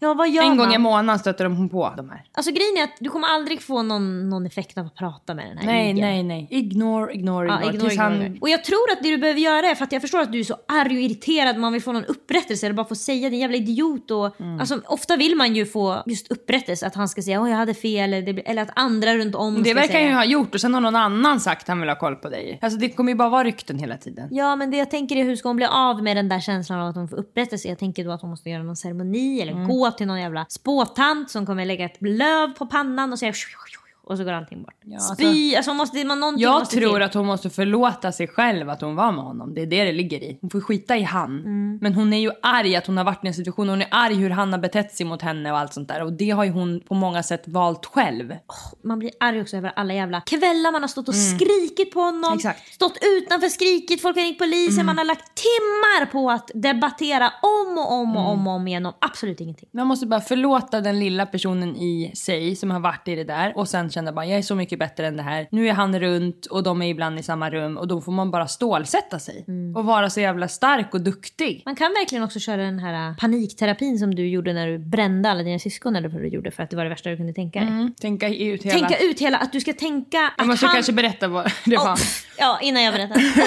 Ja, 0.01 0.15
vad 0.15 0.31
gör 0.31 0.43
En 0.43 0.57
gång 0.57 0.67
man? 0.67 0.75
i 0.75 0.79
månaden 0.79 1.19
stöter 1.19 1.45
de 1.45 1.57
hon 1.57 1.69
på 1.69 1.95
de 1.97 2.11
här. 2.11 2.25
Alltså 2.33 2.53
grejen 2.53 2.77
är 2.79 2.83
att 2.85 2.97
du 3.01 3.11
kommer 3.11 3.29
aldrig 3.29 3.63
få 3.63 3.83
någon, 3.83 4.29
någon 4.31 4.47
effekt 4.47 4.79
av 4.79 4.87
att 4.87 4.95
prata 4.95 5.35
med 5.35 5.47
den 5.47 5.59
här 5.59 5.67
Nej, 5.67 5.95
nej, 5.95 6.23
nej. 6.29 6.47
Ignore, 6.51 7.15
ignore, 7.15 7.49
Ja, 7.49 7.55
ignore. 7.59 7.75
ignore, 7.75 7.93
ignore. 7.93 8.25
han... 8.29 8.39
Och 8.41 8.49
jag 8.49 8.65
tror 8.65 8.91
att 8.93 9.03
det 9.03 9.11
du 9.11 9.19
behöver 9.19 9.41
göra 9.41 9.67
är, 9.71 9.75
för 9.75 9.85
att 9.85 9.93
jag 9.93 10.03
förstår 10.03 10.21
att 10.21 10.33
du 10.33 10.39
är 10.41 10.45
så 10.45 10.57
arg 10.69 10.97
och 10.97 11.03
irriterad, 11.03 11.59
man 11.59 11.73
vill 11.73 11.83
få 11.83 11.93
någon 11.93 12.05
upprättelse 12.05 12.67
eller 12.67 12.75
bara 12.75 12.87
få 12.87 12.95
säga 12.95 13.31
din 13.31 13.41
jävla 13.41 13.57
idiot. 13.57 14.11
Och, 14.11 14.41
Mm. 14.41 14.61
alltså, 14.61 14.81
ofta 14.87 15.17
vill 15.17 15.37
man 15.37 15.55
ju 15.57 15.67
få 15.67 16.03
just 16.07 16.31
upprättelse, 16.33 16.87
att 16.87 16.95
han 16.95 17.09
ska 17.09 17.23
säga 17.23 17.43
att 17.43 17.51
jag 17.51 17.57
hade 17.57 17.75
fel 17.75 18.13
eller, 18.13 18.33
det, 18.33 18.43
eller 18.51 18.63
att 18.63 18.71
andra 18.75 19.15
runt 19.15 19.35
om 19.35 19.55
Det 19.63 19.71
ska 19.71 19.75
verkar 19.75 19.89
säga. 19.93 20.01
han 20.01 20.09
ju 20.11 20.15
ha 20.17 20.25
gjort 20.25 20.55
och 20.55 20.61
sen 20.61 20.75
har 20.75 20.81
någon 20.81 20.97
annan 20.97 21.41
sagt 21.41 21.63
att 21.63 21.69
han 21.69 21.81
vill 21.81 21.89
ha 21.89 21.97
koll 21.97 22.17
på 22.17 22.29
dig. 22.29 22.59
Alltså 22.63 22.79
det 22.79 22.89
kommer 22.89 23.13
ju 23.13 23.17
bara 23.17 23.29
vara 23.29 23.45
rykten 23.45 23.79
hela 23.79 23.97
tiden. 23.97 24.29
Ja 24.31 24.57
men 24.57 24.71
det 24.71 24.77
jag 24.77 24.91
tänker 24.91 25.17
är 25.17 25.25
hur 25.25 25.37
ska 25.37 25.49
hon 25.49 25.57
bli 25.57 25.67
av 25.67 26.03
med 26.03 26.17
den 26.17 26.29
där 26.29 26.41
känslan 26.41 26.81
av 26.81 26.89
att 26.89 26.95
hon 26.97 27.09
får 27.09 27.17
upprättelse? 27.17 27.69
Jag 27.69 27.79
tänker 27.79 28.05
då 28.05 28.11
att 28.13 28.21
hon 28.21 28.31
måste 28.31 28.51
göra 28.51 28.63
någon 28.63 28.77
ceremoni 28.77 29.41
eller 29.41 29.53
Mm. 29.53 29.69
gå 29.69 29.91
till 29.91 30.07
någon 30.07 30.21
jävla 30.21 30.47
spåtant 30.49 31.31
som 31.31 31.47
kommer 31.47 31.65
lägga 31.65 31.85
ett 31.85 31.97
löv 32.01 32.55
på 32.55 32.67
pannan 32.67 33.13
och 33.13 33.19
säga 33.19 33.33
och 34.11 34.17
så 34.19 34.25
går 34.25 34.33
allting 34.33 34.63
bort. 34.63 34.75
alltså- 34.95 35.15
Spy, 35.15 35.55
alltså 35.57 35.75
måste, 35.75 36.05
man, 36.05 36.21
någonting 36.21 36.43
Jag 36.43 36.71
tror 36.71 36.95
till. 36.95 37.03
att 37.03 37.15
hon 37.15 37.27
måste 37.27 37.51
förlåta 37.51 38.13
sig 38.13 38.29
själv 38.29 38.71
att 38.71 38.81
hon 38.81 38.95
var 38.97 39.13
med 39.13 39.25
honom. 39.25 39.55
Det 39.55 39.63
är 39.63 39.67
det 39.67 39.85
det 39.85 39.93
ligger 39.93 40.23
i. 40.25 40.39
Hon 40.41 40.51
får 40.51 40.61
skita 40.61 40.97
i 40.97 41.03
han. 41.03 41.39
Mm. 41.41 41.79
Men 41.83 41.95
hon 41.95 42.13
är 42.13 42.19
ju 42.19 42.31
arg 42.43 42.77
att 42.77 42.87
hon 42.87 42.97
har 42.97 43.05
varit 43.05 43.25
i 43.25 43.29
en 43.29 43.35
situation. 43.35 43.69
Hon 43.69 43.83
är 43.83 43.89
arg 43.91 44.15
hur 44.15 44.31
han 44.31 44.53
har 44.53 44.59
betett 44.61 44.93
sig 44.93 45.07
mot 45.07 45.23
henne 45.23 45.53
och 45.53 45.59
allt 45.59 45.73
sånt 45.75 45.89
där. 45.89 46.03
Och 46.03 46.13
det 46.13 46.31
har 46.31 46.45
ju 46.45 46.51
hon 46.51 46.81
på 46.81 46.95
många 46.95 47.23
sätt 47.23 47.43
valt 47.47 47.87
själv. 47.87 48.35
Man 48.85 48.99
blir 48.99 49.11
arg 49.21 49.41
också 49.41 49.57
över 49.57 49.73
alla 49.77 49.95
jävla 49.95 50.21
kvällar 50.21 50.73
man 50.73 50.83
har 50.83 50.89
stått 50.89 51.09
och 51.09 51.15
skrikit 51.15 51.91
på 51.95 52.01
honom. 52.01 52.25
Mm. 52.25 52.37
Exakt. 52.37 52.59
Mm. 52.61 52.73
Stått 52.73 52.99
utanför 53.03 53.49
skrikit, 53.49 54.03
folk 54.03 54.17
har 54.17 54.23
ringt 54.25 54.39
polisen, 54.39 54.87
man 54.87 54.99
har 54.99 55.05
lagt 55.05 55.35
timmar 55.35 56.07
på 56.13 56.31
att 56.31 56.51
debattera 56.55 57.33
om 57.43 57.79
och 57.79 57.93
om 57.93 58.17
och 58.17 58.23
Mm. 58.23 58.33
om 58.33 58.47
och 58.47 58.53
om 58.53 58.69
igen 58.69 58.87
om 58.87 58.93
absolut 59.01 59.41
ingenting. 59.41 59.69
Man 59.73 59.87
måste 59.87 60.07
bara 60.07 60.21
förlåta 60.21 60.81
den 60.81 61.01
lilla 61.01 61.27
personen 61.27 61.77
i 61.77 62.13
sig 62.15 62.57
som 62.57 62.71
har 62.71 62.81
varit 62.81 63.09
i 63.09 63.15
det 63.15 63.25
där 63.25 63.53
och 63.57 63.69
sen 63.69 63.91
känna 63.99 64.13
bara 64.13 64.27
jag 64.27 64.39
är 64.39 64.43
så 64.43 64.55
mycket 64.55 64.79
bättre 64.79 65.07
än 65.07 65.17
det 65.17 65.23
här. 65.23 65.49
Nu 65.51 65.69
är 65.69 65.73
han 65.73 66.01
runt 66.01 66.47
och 66.47 66.63
de 66.63 66.83
är 66.83 66.87
ibland 66.89 67.19
i 67.19 67.23
samma 67.23 67.51
rum 67.51 67.77
och 67.77 67.89
då 67.89 68.01
får 68.01 68.13
man 68.13 68.31
bara 68.31 68.47
stålsätta 68.49 69.19
sig 69.19 69.45
Mm. 69.49 69.77
och 69.77 69.85
vara 69.85 70.11
så 70.11 70.21
jävla 70.21 70.49
stark 70.49 70.95
och 70.95 71.01
duktig. 71.01 71.63
Man 71.65 71.77
kan 71.77 71.93
verkligen 71.93 72.25
också 72.25 72.39
köra 72.41 72.63
den 72.63 72.79
här 72.79 73.11
äh, 73.11 73.17
panikterapin 73.17 73.99
som 73.99 74.15
du 74.15 74.29
gjorde 74.29 74.53
när 74.53 74.67
du 74.67 74.79
brände 74.79 75.31
alla 75.31 75.43
dina 75.43 75.59
syskon 75.59 75.97
eller 75.97 76.09
vad 76.09 76.23
du 76.23 76.29
gjorde 76.29 76.51
för 76.51 76.63
att 76.63 76.71
det 76.71 76.77
var 76.77 76.85
det 76.85 76.91
värsta 76.91 77.11
du 77.11 77.17
kunde 77.17 77.33
tänka 77.33 77.59
dig. 77.61 77.69
Mm. 77.69 77.95
Tänka 78.01 78.29
ut 78.29 78.63
hela... 78.63 78.79
Tänka 78.79 78.99
ut 79.05 79.21
hela, 79.21 79.39
att 79.39 79.53
du 79.53 79.61
ska 79.61 79.73
tänka 79.73 80.19
att 80.27 80.33
jag 80.39 80.47
måste 80.47 80.67
han... 80.67 80.75
kanske 80.75 80.93
berätta 80.93 81.29
vad 81.29 81.53
det 81.65 81.77
var. 81.77 81.95
Oh, 81.95 81.99
ja, 82.39 82.59
innan 82.63 82.83
jag 82.83 82.95
berättar. 82.95 83.15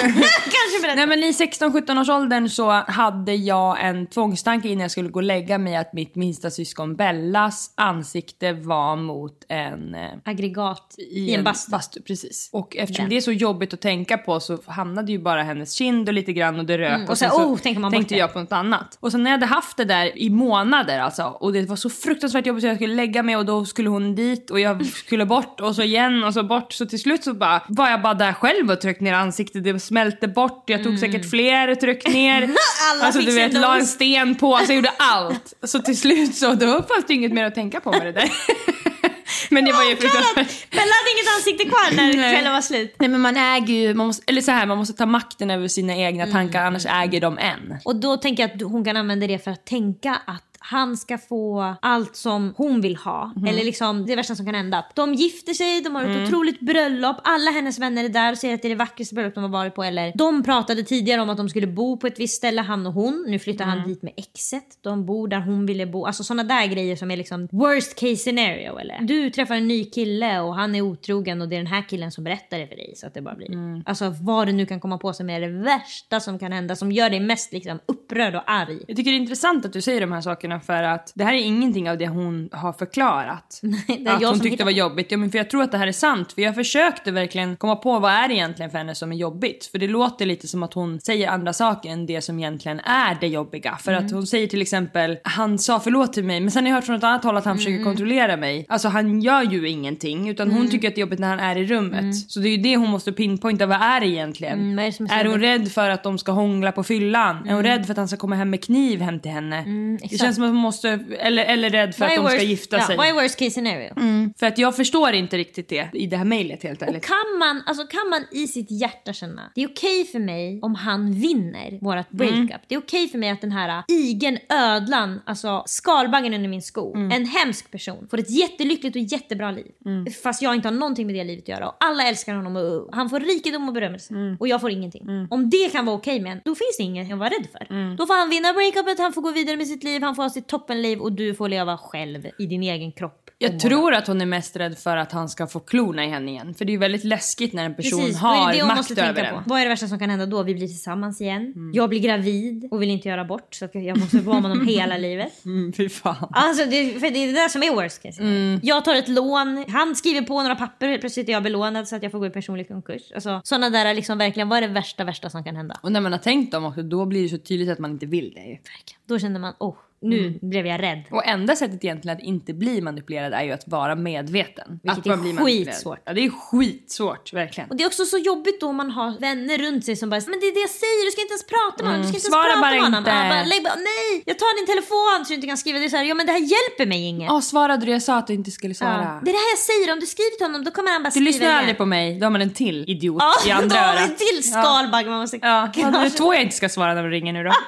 kanske 0.54 0.82
berätta. 0.82 0.94
Nej 0.94 1.06
men 1.06 1.18
i 1.18 1.30
16-17 1.32 2.00
års 2.00 2.08
åldern 2.08 2.48
så 2.48 2.70
hade 2.70 3.34
jag 3.34 3.84
en 3.84 4.06
tvångstanke 4.06 4.68
innan 4.68 4.82
jag 4.82 4.90
skulle 4.90 5.08
gå 5.08 5.18
och 5.18 5.22
lägga 5.22 5.58
mig 5.58 5.76
att 5.76 5.92
mitt 5.92 6.14
minsta 6.14 6.50
syskon 6.50 6.96
Bellas 6.96 7.72
ansikte 7.74 8.52
var 8.52 8.96
mot 8.96 9.44
en... 9.48 9.94
eh, 9.94 10.08
Aggregat 10.42 10.94
i, 10.98 11.34
en 11.34 11.44
bastu. 11.44 12.00
precis. 12.06 12.48
Och 12.52 12.76
eftersom 12.76 13.02
Den. 13.02 13.10
det 13.10 13.16
är 13.16 13.20
så 13.20 13.32
jobbigt 13.32 13.74
att 13.74 13.80
tänka 13.80 14.18
på 14.18 14.40
så 14.40 14.58
hamnade 14.66 15.12
ju 15.12 15.18
bara 15.18 15.42
hennes 15.42 15.72
kind 15.72 16.08
och 16.08 16.14
lite 16.14 16.32
grann 16.32 16.58
och 16.58 16.64
det 16.64 16.78
rök. 16.78 16.94
Mm, 16.94 17.08
och 17.08 17.18
sen 17.18 17.30
så, 17.30 17.44
oh, 17.44 17.58
tänker 17.58 17.80
man 17.80 17.92
tänkte 17.92 18.16
jag 18.16 18.32
på 18.32 18.40
något 18.40 18.52
annat. 18.52 18.98
Och 19.00 19.12
sen 19.12 19.22
när 19.22 19.30
jag 19.30 19.38
hade 19.38 19.46
haft 19.46 19.76
det 19.76 19.84
där 19.84 20.18
i 20.18 20.30
månader 20.30 20.98
alltså 20.98 21.22
och 21.22 21.52
det 21.52 21.62
var 21.62 21.76
så 21.76 21.90
fruktansvärt 21.90 22.46
jobbigt 22.46 22.62
så 22.62 22.66
jag 22.66 22.76
skulle 22.76 22.94
lägga 22.94 23.22
mig 23.22 23.36
och 23.36 23.46
då 23.46 23.64
skulle 23.64 23.88
hon 23.88 24.14
dit 24.14 24.50
och 24.50 24.60
jag 24.60 24.86
skulle 25.04 25.26
bort 25.26 25.60
och 25.60 25.76
så 25.76 25.82
igen 25.82 26.24
och 26.24 26.34
så 26.34 26.42
bort. 26.42 26.72
Så 26.72 26.86
till 26.86 27.00
slut 27.00 27.24
så 27.24 27.34
bara 27.34 27.62
var 27.68 27.90
jag 27.90 28.02
bara 28.02 28.14
där 28.14 28.32
själv 28.32 28.70
och 28.70 28.80
tryckte 28.80 29.04
ner 29.04 29.14
ansiktet. 29.14 29.64
Det 29.64 29.80
smälte 29.80 30.28
bort. 30.28 30.64
Jag 30.66 30.84
tog 30.84 30.98
säkert 30.98 31.30
fler 31.30 31.74
tryck 31.74 32.08
ner. 32.08 32.42
Mm. 32.42 32.56
Alla 32.92 33.04
alltså 33.04 33.20
du 33.20 33.34
vet, 33.34 33.52
la 33.52 33.76
en 33.76 33.86
sten 33.86 34.34
på. 34.34 34.56
Alltså 34.56 34.72
jag 34.72 34.76
gjorde 34.76 34.92
allt. 34.98 35.54
Så 35.62 35.78
till 35.78 35.98
slut 35.98 36.34
så 36.34 36.54
då 36.54 36.66
fanns 36.66 37.04
det 37.08 37.14
inget 37.14 37.32
mer 37.32 37.44
att 37.44 37.54
tänka 37.54 37.80
på 37.80 37.90
med 37.90 38.06
det 38.06 38.12
där. 38.12 38.30
Men 39.50 39.64
det 39.64 39.72
var 39.72 39.84
ju 39.84 39.96
fruktansvärt. 39.96 40.70
Bella 40.70 40.82
hade 40.82 41.10
inget 41.14 41.36
ansikte 41.36 41.64
kvar 41.64 41.96
när 41.96 42.16
Nej. 42.16 42.34
kvällen 42.34 42.52
var 42.52 42.60
slut. 42.60 42.96
Nej 42.98 43.08
men 43.08 43.20
man 43.20 43.36
äger 43.36 43.74
ju, 43.74 43.94
man 43.94 44.06
måste, 44.06 44.24
eller 44.26 44.40
så 44.40 44.50
här, 44.50 44.66
man 44.66 44.78
måste 44.78 44.94
ta 44.94 45.06
makten 45.06 45.50
över 45.50 45.68
sina 45.68 45.96
egna 45.96 46.26
tankar 46.26 46.64
annars 46.64 46.86
äger 46.86 47.20
de 47.20 47.38
en. 47.38 47.78
Och 47.84 47.96
då 47.96 48.16
tänker 48.16 48.42
jag 48.42 48.50
att 48.54 48.62
hon 48.62 48.84
kan 48.84 48.96
använda 48.96 49.26
det 49.26 49.44
för 49.44 49.50
att 49.50 49.66
tänka 49.66 50.20
att 50.26 50.51
han 50.64 50.96
ska 50.96 51.18
få 51.18 51.74
allt 51.82 52.16
som 52.16 52.54
hon 52.56 52.80
vill 52.80 52.96
ha. 52.96 53.32
Mhm. 53.36 53.46
Eller 53.46 53.64
liksom 53.64 54.06
det 54.06 54.16
värsta 54.16 54.34
som 54.34 54.46
kan 54.46 54.54
hända. 54.54 54.84
De 54.94 55.14
gifter 55.14 55.52
sig, 55.54 55.80
de 55.80 55.94
har 55.94 56.02
ett 56.02 56.08
Mm. 56.16 56.24
otroligt 56.24 56.60
bröllop, 56.60 57.16
alla 57.24 57.50
hennes 57.50 57.78
vänner 57.78 58.04
är 58.04 58.08
där 58.08 58.32
och 58.32 58.38
säger 58.38 58.54
att 58.54 58.62
det 58.62 58.68
är 58.68 58.70
det 58.70 58.74
vackraste 58.76 59.14
bröllop 59.14 59.34
de 59.34 59.42
har 59.44 59.50
varit 59.50 59.74
på. 59.74 59.82
Eller 59.84 60.12
de 60.14 60.42
pratade 60.42 60.82
tidigare 60.82 61.20
om 61.20 61.30
att 61.30 61.36
de 61.36 61.48
skulle 61.48 61.66
bo 61.66 61.96
på 61.96 62.06
ett 62.06 62.20
visst 62.20 62.36
ställe, 62.36 62.60
han 62.62 62.86
och 62.86 62.92
hon. 62.92 63.24
Nu 63.28 63.38
flyttar 63.38 63.64
Mm. 63.64 63.78
han 63.78 63.88
dit 63.88 64.02
med 64.02 64.12
exet. 64.16 64.78
De 64.80 65.06
bor 65.06 65.28
där 65.28 65.40
hon 65.40 65.66
ville 65.66 65.86
bo. 65.86 66.06
Alltså 66.06 66.24
sådana 66.24 66.44
där 66.44 66.66
grejer 66.66 66.96
som 66.96 67.10
är 67.10 67.16
liksom 67.16 67.48
worst 67.52 67.94
case 68.00 68.16
scenario. 68.16 68.78
Eller 68.78 68.98
du 69.00 69.30
träffar 69.30 69.54
en 69.54 69.68
ny 69.68 69.84
kille 69.84 70.40
och 70.40 70.54
han 70.54 70.74
är 70.74 70.80
otrogen 70.80 71.42
och 71.42 71.48
det 71.48 71.56
är 71.56 71.58
den 71.58 71.66
här 71.66 71.88
killen 71.88 72.10
som 72.12 72.24
berättar 72.24 72.58
det 72.58 72.66
för 72.66 72.76
dig. 72.76 72.92
Så 72.96 73.06
att 73.06 73.14
det 73.14 73.22
bara 73.22 73.34
blir. 73.34 73.52
Mm. 73.52 73.82
Alltså 73.86 74.14
vad 74.20 74.48
det 74.48 74.52
nu 74.52 74.66
kan 74.66 74.80
komma 74.80 74.98
på 74.98 75.12
som 75.12 75.30
är 75.30 75.40
det 75.40 75.48
värsta 75.48 76.20
som 76.20 76.38
kan 76.38 76.52
hända. 76.52 76.76
Som 76.76 76.92
gör 76.92 77.10
dig 77.10 77.20
mest 77.20 77.52
liksom 77.52 77.78
upprörd 77.86 78.34
och 78.34 78.42
arg. 78.46 78.78
Jag 78.88 78.96
tycker 78.96 79.10
det 79.10 79.16
är 79.16 79.20
intressant 79.20 79.64
att 79.66 79.72
du 79.72 79.80
säger 79.80 80.00
de 80.00 80.12
här 80.12 80.20
sakerna 80.20 80.51
för 80.60 80.82
att 80.82 81.12
det 81.14 81.24
här 81.24 81.32
är 81.34 81.38
ingenting 81.44 81.90
av 81.90 81.98
det 81.98 82.08
hon 82.08 82.48
har 82.52 82.72
förklarat. 82.72 83.60
det 83.86 83.92
är 83.92 84.12
att 84.14 84.22
hon 84.22 84.28
som 84.28 84.32
tyckte 84.40 84.48
hittar 84.48 84.64
var 84.64 84.72
jobbigt. 84.72 85.06
Ja, 85.10 85.16
men 85.18 85.30
för 85.30 85.38
jag 85.38 85.50
tror 85.50 85.62
att 85.62 85.72
det 85.72 85.78
här 85.78 85.86
är 85.86 85.92
sant. 85.92 86.32
För 86.32 86.42
jag 86.42 86.54
försökte 86.54 87.10
verkligen 87.10 87.56
komma 87.56 87.76
på 87.76 87.98
vad 87.98 88.12
är 88.12 88.28
det 88.28 88.34
egentligen 88.34 88.70
för 88.70 88.78
henne 88.78 88.94
som 88.94 89.12
är 89.12 89.16
jobbigt. 89.16 89.64
För 89.72 89.78
det 89.78 89.88
låter 89.88 90.26
lite 90.26 90.48
som 90.48 90.62
att 90.62 90.74
hon 90.74 91.00
säger 91.00 91.28
andra 91.28 91.52
saker 91.52 91.90
än 91.90 92.06
det 92.06 92.20
som 92.20 92.38
egentligen 92.38 92.80
är 92.80 93.16
det 93.20 93.26
jobbiga. 93.28 93.76
För 93.80 93.92
Mm. 93.92 94.06
att 94.06 94.12
hon 94.12 94.26
säger 94.26 94.46
till 94.46 94.62
exempel, 94.62 95.18
han 95.24 95.58
sa 95.58 95.80
förlåt 95.80 96.12
till 96.12 96.24
mig 96.24 96.40
men 96.40 96.50
sen 96.50 96.64
har 96.64 96.68
jag 96.70 96.74
hört 96.76 96.84
från 96.84 96.96
ett 96.96 97.04
annat 97.04 97.24
håll 97.24 97.36
att 97.36 97.44
han 97.44 97.52
Mm. 97.52 97.58
försöker 97.64 97.84
kontrollera 97.84 98.36
mig. 98.36 98.66
Alltså 98.68 98.88
han 98.88 99.20
gör 99.22 99.42
ju 99.42 99.68
ingenting 99.68 100.28
utan 100.28 100.50
hon 100.50 100.70
tycker 100.70 100.88
att 100.88 100.94
det 100.94 100.98
är 100.98 101.02
jobbigt 101.02 101.18
när 101.18 101.28
han 101.28 101.40
är 101.40 101.56
i 101.56 101.66
rummet. 101.66 102.16
Så 102.30 102.40
det 102.40 102.48
är 102.48 102.56
ju 102.56 102.62
det 102.62 102.76
hon 102.76 102.88
måste 102.90 103.12
pinpointa, 103.12 103.66
vad 103.66 103.80
är 103.82 104.00
det 104.00 104.06
egentligen? 104.06 104.58
Mm, 104.60 104.78
är 104.78 104.84
det 105.08 105.12
är 105.14 105.24
hon 105.24 105.40
rädd 105.40 105.72
för 105.72 105.90
att 105.90 106.02
de 106.02 106.18
ska 106.18 106.32
hångla 106.32 106.72
på 106.72 106.82
fyllan? 106.84 107.48
Är 107.48 107.54
hon 107.54 107.62
rädd 107.62 107.86
för 107.86 107.92
att 107.92 107.96
han 107.98 108.08
ska 108.08 108.16
komma 108.16 108.36
hem 108.36 108.50
med 108.50 108.64
kniv 108.64 109.00
hem 109.00 109.20
till 109.20 109.30
henne? 109.30 109.56
det 109.56 109.70
Mm, 109.70 109.98
känns 110.18 110.38
som 110.42 110.48
att 110.48 110.54
hon 110.54 110.62
måste, 110.62 110.88
eller, 111.18 111.44
eller 111.44 111.70
rädd 111.70 111.94
för 111.94 112.00
Vad 112.00 112.18
att 112.18 112.24
de 112.24 112.30
ska 112.38 112.42
gifta 112.42 112.76
ja, 112.76 112.86
sig. 112.86 112.96
Vad 112.96 113.06
är 113.08 113.12
worst 113.12 113.36
case 113.38 113.50
scenario? 113.50 113.94
För 114.38 114.46
att 114.46 114.58
jag 114.58 114.76
förstår 114.76 115.12
inte 115.12 115.38
riktigt 115.38 115.68
det 115.68 115.88
i 115.92 116.06
det 116.06 116.16
här 116.16 116.24
mejlet 116.24 116.62
helt 116.62 116.82
Och 116.82 116.88
ärligt. 116.88 117.04
kan 117.06 117.38
man, 117.38 117.62
alltså 117.66 117.86
kan 117.86 118.08
man 118.10 118.24
i 118.30 118.46
sitt 118.46 118.70
hjärta 118.70 119.12
känna, 119.12 119.42
det 119.54 119.62
är 119.62 119.68
okej 119.68 120.04
för 120.04 120.18
mig 120.18 120.58
om 120.62 120.74
han 120.74 121.12
vinner 121.12 121.78
vårat 121.84 122.10
breakup. 122.10 122.38
Mm. 122.38 122.58
Det 122.68 122.74
är 122.74 122.78
okej 122.78 123.08
för 123.08 123.18
mig 123.18 123.30
att 123.30 123.40
den 123.40 123.52
här 123.52 123.82
igen 123.88 124.38
ödlan, 124.48 125.20
alltså 125.26 125.62
skalbaggen 125.66 126.34
under 126.34 126.48
min 126.48 126.62
sko, 126.62 126.94
Mm. 126.94 127.10
en 127.12 127.26
hemsk 127.26 127.70
person, 127.70 128.08
får 128.10 128.18
ett 128.18 128.30
jättelyckligt 128.30 128.96
och 128.96 129.02
jättebra 129.02 129.50
liv. 129.50 129.66
Mm. 129.86 130.06
Fast 130.22 130.42
jag 130.42 130.54
inte 130.54 130.68
har 130.68 130.72
någonting 130.74 131.06
med 131.06 131.14
det 131.16 131.24
livet 131.24 131.44
att 131.44 131.48
göra 131.48 131.68
och 131.68 131.76
alla 131.80 132.02
älskar 132.08 132.34
honom 132.34 132.56
och 132.56 132.88
han 132.96 133.10
får 133.10 133.20
rikedom 133.20 133.68
och 133.68 133.74
berömmelse 133.74 134.14
Mm. 134.14 134.36
och 134.40 134.48
jag 134.48 134.60
får 134.60 134.70
ingenting. 134.70 135.26
Om 135.30 135.50
det 135.50 135.72
kan 135.72 135.86
vara 135.86 135.96
okej 135.96 136.20
med 136.20 136.32
en, 136.32 136.40
då 136.44 136.54
finns 136.54 136.76
det 136.78 136.82
inget 136.82 137.12
att 137.12 137.18
vara 137.18 137.28
rädd 137.28 137.46
för. 137.52 137.66
Mm. 137.74 137.96
Då 137.96 138.06
får 138.06 138.14
han 138.14 138.30
vinna 138.30 138.52
breakupet, 138.52 138.98
han 138.98 139.12
får 139.12 139.22
gå 139.22 139.30
vidare 139.30 139.56
med 139.56 139.66
sitt 139.66 139.84
liv, 139.84 140.02
han 140.02 140.14
får 140.14 140.28
sitt 140.32 140.48
toppenliv 140.48 140.98
och 140.98 141.12
du 141.12 141.34
får 141.34 141.48
leva 141.48 141.78
själv 141.78 142.26
i 142.38 142.46
din 142.46 142.62
egen 142.62 142.92
kropp. 142.92 143.22
Jag 143.42 143.60
tror 143.60 143.94
att 143.94 144.06
hon 144.06 144.20
är 144.20 144.26
mest 144.26 144.56
rädd 144.56 144.78
för 144.78 144.96
att 144.96 145.12
han 145.12 145.28
ska 145.28 145.46
få 145.46 145.60
klorna 145.60 146.04
i 146.04 146.08
henne 146.08 146.30
igen. 146.30 146.54
För 146.54 146.64
det 146.64 146.70
är 146.70 146.72
ju 146.72 146.78
väldigt 146.78 147.04
läskigt 147.04 147.52
när 147.52 147.64
en 147.64 147.74
person 147.74 148.00
Precis, 148.00 148.18
har 148.18 148.52
det 148.52 148.58
det 148.58 148.64
makt 148.64 148.90
över 148.90 149.24
en. 149.24 149.34
på. 149.34 149.42
Vad 149.46 149.60
är 149.60 149.64
det 149.64 149.68
värsta 149.68 149.88
som 149.88 149.98
kan 149.98 150.10
hända 150.10 150.26
då? 150.26 150.42
Vi 150.42 150.54
blir 150.54 150.66
tillsammans 150.66 151.20
igen. 151.20 151.52
Mm. 151.56 151.72
Jag 151.74 151.88
blir 151.88 152.00
gravid 152.00 152.68
och 152.70 152.82
vill 152.82 152.90
inte 152.90 153.08
göra 153.08 153.24
bort 153.24 153.54
så 153.54 153.68
jag 153.72 153.98
måste 153.98 154.18
vara 154.18 154.40
med 154.40 154.50
honom 154.50 154.68
hela 154.68 154.96
livet. 154.96 155.32
Mm, 155.44 155.72
fy 155.72 155.88
fan. 155.88 156.28
Alltså 156.30 156.64
det, 156.64 157.00
för 157.00 157.10
det 157.10 157.18
är 157.18 157.26
det 157.26 157.32
där 157.32 157.48
som 157.48 157.62
är 157.62 157.74
worst 157.74 158.02
case. 158.02 158.22
Mm. 158.22 158.60
Jag 158.62 158.84
tar 158.84 158.94
ett 158.94 159.08
lån, 159.08 159.64
han 159.68 159.96
skriver 159.96 160.22
på 160.22 160.42
några 160.42 160.54
papper 160.54 160.88
helt 160.88 161.00
plötsligt 161.00 161.28
är 161.28 161.32
jag 161.32 161.42
belånad 161.42 161.88
så 161.88 161.96
att 161.96 162.02
jag 162.02 162.12
får 162.12 162.18
gå 162.18 162.26
i 162.26 162.30
personlig 162.30 162.68
konkurs. 162.68 163.02
Alltså 163.14 163.40
sådana 163.44 163.70
där 163.70 163.94
liksom 163.94 164.18
verkligen, 164.18 164.48
vad 164.48 164.58
är 164.58 164.68
det 164.68 164.74
värsta 164.74 165.04
värsta 165.04 165.30
som 165.30 165.44
kan 165.44 165.56
hända? 165.56 165.76
Och 165.82 165.92
när 165.92 166.00
man 166.00 166.12
har 166.12 166.18
tänkt 166.18 166.52
dem 166.52 166.64
också, 166.64 166.82
då 166.82 167.06
blir 167.06 167.22
det 167.22 167.28
så 167.28 167.38
tydligt 167.38 167.70
att 167.70 167.78
man 167.78 167.90
inte 167.90 168.06
vill 168.06 168.32
det 168.34 168.40
ju. 168.40 168.58
Då 169.06 169.18
känner 169.18 169.40
man, 169.40 169.54
oh, 169.58 169.74
nu 170.02 170.18
Mm. 170.26 170.38
blev 170.50 170.66
jag 170.66 170.82
rädd. 170.82 171.02
Och 171.10 171.26
enda 171.26 171.56
sättet 171.56 171.84
egentligen 171.84 172.16
att 172.16 172.22
inte 172.24 172.52
bli 172.54 172.80
manipulerad 172.80 173.32
är 173.32 173.42
ju 173.42 173.52
att 173.52 173.68
vara 173.68 173.94
medveten. 173.94 174.80
Vilket 174.82 174.98
att 174.98 175.06
är 175.06 175.32
man 175.32 175.44
skitsvårt. 175.46 175.98
Ja, 176.04 176.12
det 176.12 176.20
är 176.24 176.30
skitsvårt, 176.30 177.32
verkligen. 177.32 177.70
Och 177.70 177.76
det 177.76 177.82
är 177.84 177.86
också 177.86 178.04
så 178.04 178.18
jobbigt 178.18 178.60
då 178.60 178.66
om 178.68 178.76
man 178.76 178.90
har 178.90 179.20
vänner 179.20 179.58
runt 179.58 179.84
sig 179.84 179.96
som 179.96 180.10
bara 180.10 180.20
men 180.26 180.40
det 180.40 180.46
är 180.46 180.54
det 180.54 180.60
jag 180.68 180.70
säger, 180.84 181.04
du 181.06 181.10
ska 181.10 181.20
inte 181.26 181.32
ens 181.38 181.46
prata 181.56 181.78
med 181.84 181.88
honom, 181.92 182.02
du 182.02 182.08
ska 182.08 182.16
inte 182.16 182.26
ens 182.28 182.34
Mm. 182.34 182.42
Svara 182.42 182.52
prata 182.52 182.60
bara 182.60 182.70
med 182.74 182.82
honom. 182.82 182.98
inte. 182.98 183.10
Ja, 183.10 183.28
bara, 183.34 183.44
lägg 183.52 183.62
bara, 183.68 183.78
nej, 183.92 184.10
jag 184.30 184.36
tar 184.42 184.50
din 184.58 184.66
telefon 184.74 185.16
så 185.24 185.28
du 185.30 185.34
inte 185.38 185.46
kan 185.52 185.56
skriva. 185.62 185.76
Det 185.78 185.84
är 185.84 185.94
så 185.94 185.96
här, 186.00 186.04
ja 186.04 186.14
men 186.18 186.26
det 186.28 186.32
här 186.38 186.44
hjälper 186.54 186.86
mig 186.92 187.00
inget. 187.12 187.28
Ja, 187.32 187.40
svarade 187.52 187.86
du? 187.86 187.92
Jag 187.98 188.02
sa 188.08 188.14
att 188.20 188.26
du 188.30 188.34
inte 188.40 188.50
skulle 188.58 188.74
svara. 188.74 189.02
Ja. 189.10 189.20
Det 189.24 189.30
är 189.32 189.34
det 189.38 189.42
här 189.46 189.50
jag 189.56 189.62
säger, 189.70 189.86
om 189.94 190.00
du 190.04 190.06
skriver 190.14 190.34
till 190.38 190.46
honom 190.48 190.60
då 190.66 190.70
kommer 190.76 190.90
han 190.94 191.02
bara 191.02 191.08
Du 191.08 191.10
skriva 191.18 191.24
lyssnar 191.30 191.46
igen. 191.46 191.58
aldrig 191.58 191.76
på 191.82 191.86
mig, 191.96 192.06
då 192.18 192.24
har 192.26 192.30
man 192.36 192.42
en 192.42 192.54
till 192.64 192.78
idiot 192.94 193.22
Ja, 193.22 193.32
i 193.46 193.50
andra 193.50 193.76
då 193.76 193.82
har 193.86 193.92
örat. 193.96 194.10
en 194.10 194.16
till 194.24 194.38
skalbagge 194.52 195.08
man 195.10 195.20
måste 195.20 195.36
Ja, 195.36 195.48
ja 195.48 195.86
är 195.88 195.92
kanske- 195.92 196.18
två 196.18 196.34
jag 196.34 196.42
inte 196.42 196.56
ska 196.56 196.68
svara 196.68 196.94
när 196.94 197.02
de 197.02 197.08
ringer 197.10 197.32
nu 197.32 197.44
då. 197.44 197.52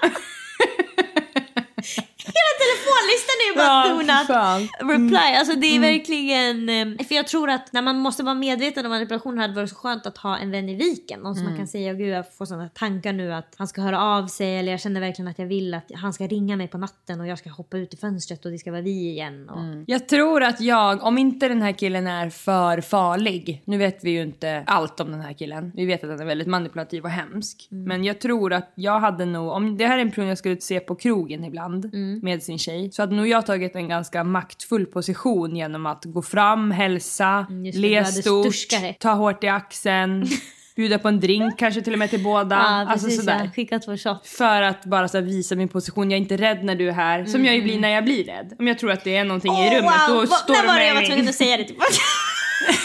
Hela 2.27 2.53
telefonlistan 2.65 3.37
är 3.43 3.49
ju 3.51 3.57
bara 3.57 3.67
Ja, 3.67 3.95
do 3.95 4.01
fy 4.01 4.07
not 4.07 4.27
fan. 4.27 4.69
reply. 4.91 5.37
Alltså 5.39 5.55
det 5.57 5.67
är 5.77 5.81
verkligen... 5.81 6.69
eh, 6.99 7.07
För 7.07 7.15
jag 7.15 7.27
tror 7.27 7.51
att 7.51 7.73
när 7.73 7.83
man 7.83 7.99
måste 7.99 8.23
vara 8.23 8.35
medveten 8.35 8.87
om 8.87 8.91
manipulation 8.93 9.39
hade 9.39 9.53
det 9.53 9.57
varit 9.61 9.71
så 9.71 9.77
skönt 9.77 10.07
att 10.07 10.19
ha 10.19 10.39
en 10.39 10.51
vän 10.51 10.69
i 10.69 10.75
viken. 10.75 11.21
Någon 11.21 11.35
som 11.35 11.45
man 11.45 11.57
kan 11.57 11.67
säga, 11.69 11.95
gud 11.95 12.09
jag 12.09 12.35
får 12.35 12.45
sådana 12.47 12.69
tankar 12.69 13.13
nu 13.13 13.35
att 13.35 13.55
han 13.57 13.69
ska 13.69 13.81
höra 13.81 14.01
av 14.03 14.27
sig 14.27 14.59
eller 14.59 14.71
jag 14.73 14.81
känner 14.81 15.01
verkligen 15.01 15.29
att 15.29 15.39
jag 15.39 15.47
vill 15.47 15.75
att 15.75 15.91
han 15.95 16.13
ska 16.13 16.27
ringa 16.27 16.57
mig 16.57 16.69
på 16.69 16.79
natten 16.79 17.21
och 17.21 17.27
jag 17.27 17.39
ska 17.39 17.51
hoppa 17.51 17.77
ut 17.79 17.95
i 17.95 17.97
fönstret 17.97 18.45
och 18.45 18.51
det 18.51 18.59
ska 18.59 18.71
vara 18.71 18.83
vi 18.83 19.11
igen. 19.11 19.49
Och... 19.49 19.59
Jag 19.87 20.09
tror 20.09 20.43
att 20.43 20.61
jag, 20.61 21.03
om 21.03 21.19
inte 21.19 21.49
den 21.49 21.63
här 21.63 21.73
killen 21.73 22.07
är 22.07 22.31
för 22.31 22.81
farlig, 22.81 23.63
nu 23.65 23.79
vet 23.79 24.05
vi 24.05 24.11
ju 24.11 24.23
inte 24.23 24.65
allt 24.67 25.01
om 25.01 25.11
den 25.11 25.21
här 25.21 25.33
killen, 25.33 25.73
vi 25.75 25.87
vet 25.87 26.05
att 26.05 26.11
han 26.11 26.21
är 26.21 26.25
väldigt 26.25 26.49
manipulativ 26.49 27.05
och 27.05 27.11
hemsk, 27.11 27.67
men 27.71 28.05
jag 28.05 28.21
tror 28.21 28.53
att 28.53 28.73
jag 28.75 29.01
hade 29.01 29.25
nog, 29.25 29.49
om 29.53 29.77
det 29.77 29.87
här 29.87 29.99
är 29.99 30.03
en 30.03 30.09
person 30.11 30.27
jag 30.27 30.39
skulle 30.39 30.61
se 30.61 30.81
på 30.81 30.95
krogen 30.95 31.45
ibland 31.45 31.91
med 32.23 32.43
sin 32.43 32.59
tjej, 32.59 32.91
så 32.93 33.03
hade 33.03 33.15
nog 33.17 33.29
jag 33.29 33.47
tagit 33.47 33.77
en 33.77 33.89
ganska 33.89 34.25
maktfull 34.25 34.87
position 34.87 35.57
genom 35.57 35.87
att 35.87 36.05
gå 36.05 36.23
fram, 36.23 36.71
hälsa, 36.71 37.47
du 37.51 37.73
le 37.81 38.05
stort, 38.05 38.55
ta 39.01 39.11
hårt 39.13 39.45
i 39.45 39.49
axeln, 39.49 40.27
bjuda 40.77 40.99
på 40.99 41.09
en 41.09 41.21
drink 41.21 41.59
kanske 41.59 41.83
till 41.83 41.93
och 41.93 41.99
med 41.99 42.11
till 42.11 42.25
båda, 42.25 42.57
Ja, 42.57 42.61
alltså 42.93 43.07
precis, 43.07 43.21
sådär. 43.21 43.41
ja. 43.45 43.51
Skicka 43.51 43.79
två 43.79 43.97
shots. 43.97 44.37
För 44.37 44.63
att 44.63 44.85
bara 44.85 45.09
så 45.09 45.21
visa 45.21 45.55
min 45.55 45.69
position, 45.69 46.11
jag 46.11 46.17
är 46.19 46.21
inte 46.23 46.37
rädd 46.37 46.65
när 46.65 46.75
du 46.75 46.89
är 46.89 46.93
här. 46.93 47.25
Som 47.25 47.45
jag 47.45 47.55
ju 47.55 47.63
blir 47.63 47.79
när 47.81 47.89
jag 47.89 48.05
blir 48.05 48.25
rädd. 48.25 48.55
Om 48.59 48.67
jag 48.69 48.79
tror 48.79 48.91
att 48.91 49.05
det 49.05 49.17
är 49.17 49.25
någonting 49.25 49.53
i 49.53 49.79
rummet, 49.79 49.93
då 50.09 50.15
Vad- 50.15 50.29
står 50.29 50.55
När 50.55 50.63
de 50.63 50.69
var 50.69 50.79
det 50.79 50.87
jag 50.87 50.95
var 50.95 51.03
tvungen 51.03 51.29
att 51.29 51.35
säga 51.35 51.57
det 51.57 51.65
tillbaka? 51.71 51.91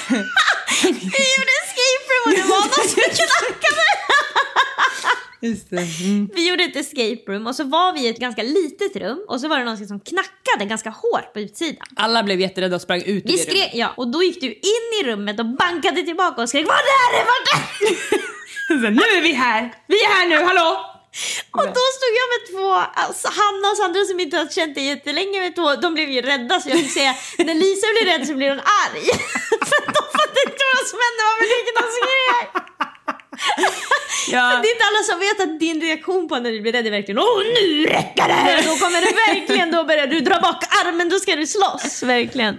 Vi 0.10 1.26
gjorde 1.36 1.54
escape 1.62 2.06
room 2.12 2.24
och 2.26 2.34
det 2.38 2.44
var 2.54 2.62
någon 2.62 2.88
som 2.90 3.02
knackade. 3.16 3.39
Just 5.42 5.70
det. 5.70 5.78
Mm. 5.78 6.30
Vi 6.36 6.50
gjorde 6.50 6.64
ett 6.64 6.76
escape 6.76 7.24
room 7.28 7.48
och 7.48 7.56
så 7.56 7.64
var 7.64 7.94
vi 7.94 8.00
i 8.00 8.08
ett 8.08 8.20
ganska 8.20 8.44
litet 8.44 8.96
rum 8.96 9.26
och 9.28 9.42
så 9.42 9.48
var 9.48 9.58
det 9.60 9.64
någon 9.66 9.88
som 9.88 10.00
knackade 10.00 10.66
ganska 10.66 10.90
hårt 10.90 11.34
på 11.34 11.40
utsidan. 11.40 11.88
Alla 11.96 12.24
blev 12.24 12.40
jätterädda 12.40 12.76
och 12.76 12.82
sprang 12.82 13.02
ut 13.02 13.08
ur 13.26 13.30
Vi 13.30 13.36
det 13.36 13.38
skrek, 13.38 13.56
rummet. 13.56 13.70
ja, 13.74 13.94
och 13.98 14.08
då 14.08 14.24
gick 14.24 14.42
du 14.42 14.48
in 14.48 14.88
i 15.02 15.04
rummet 15.04 15.40
och 15.40 15.46
bankade 15.46 16.04
tillbaka 16.04 16.42
och 16.42 16.50
skrek 16.50 16.68
Var 16.68 16.74
är 16.74 17.10
det? 17.18 17.24
Var 17.26 17.40
är 17.56 17.60
det? 18.84 18.90
Nu 19.00 19.02
är 19.18 19.22
vi 19.22 19.32
här! 19.34 19.74
Vi 19.88 19.96
är 20.04 20.10
här 20.10 20.28
nu, 20.28 20.36
hallå! 20.36 20.86
Och 21.52 21.66
då 21.78 21.84
stod 21.98 22.14
jag 22.22 22.28
med 22.34 22.42
två, 22.52 22.70
alltså 23.04 23.28
Hanna 23.40 23.66
och 23.72 23.78
Sandra 23.78 24.02
som 24.06 24.20
inte 24.20 24.38
har 24.38 24.48
känt 24.48 24.76
dig 24.76 24.86
jättelänge 24.86 25.40
med 25.40 25.56
två, 25.56 25.76
de 25.76 25.94
blev 25.94 26.10
ju 26.10 26.22
rädda 26.22 26.60
så 26.60 26.70
jag 26.70 26.78
fick 26.80 26.92
säga 26.92 27.14
när 27.38 27.56
Lisa 27.64 27.88
blir 27.94 28.06
rädd 28.12 28.28
så 28.28 28.34
blir 28.40 28.50
hon 28.50 28.64
arg. 28.84 29.06
För 29.70 29.82
de 29.98 30.04
fattade 30.18 30.42
inte 30.48 30.64
vad 30.76 30.86
som 30.92 31.00
hände, 31.06 31.22
vad 31.30 31.38
vilket 31.42 31.76
de 31.80 31.86
Ja. 34.32 34.60
Det 34.62 34.68
är 34.68 34.74
inte 34.74 34.86
alla 34.86 35.04
som 35.04 35.20
vet 35.20 35.42
att 35.42 35.60
din 35.60 35.82
reaktion 35.82 36.28
på 36.28 36.40
när 36.40 36.52
du 36.52 36.62
blir 36.62 36.72
rädd 36.72 36.88
är 36.88 36.92
verkligen 36.92 37.20
Åh 37.20 37.40
nu 37.62 37.86
räcker 37.86 38.28
det! 38.28 38.70
Då 38.70 38.76
kommer 38.76 39.02
det 39.02 39.34
verkligen, 39.34 39.72
då 39.72 39.84
börjar 39.84 40.08
du 40.08 40.20
dra 40.20 40.40
bak 40.40 40.64
armen, 40.86 41.10
då 41.10 41.20
ska 41.20 41.36
du 41.36 41.48
slåss. 41.48 42.04
Verkligen. 42.04 42.58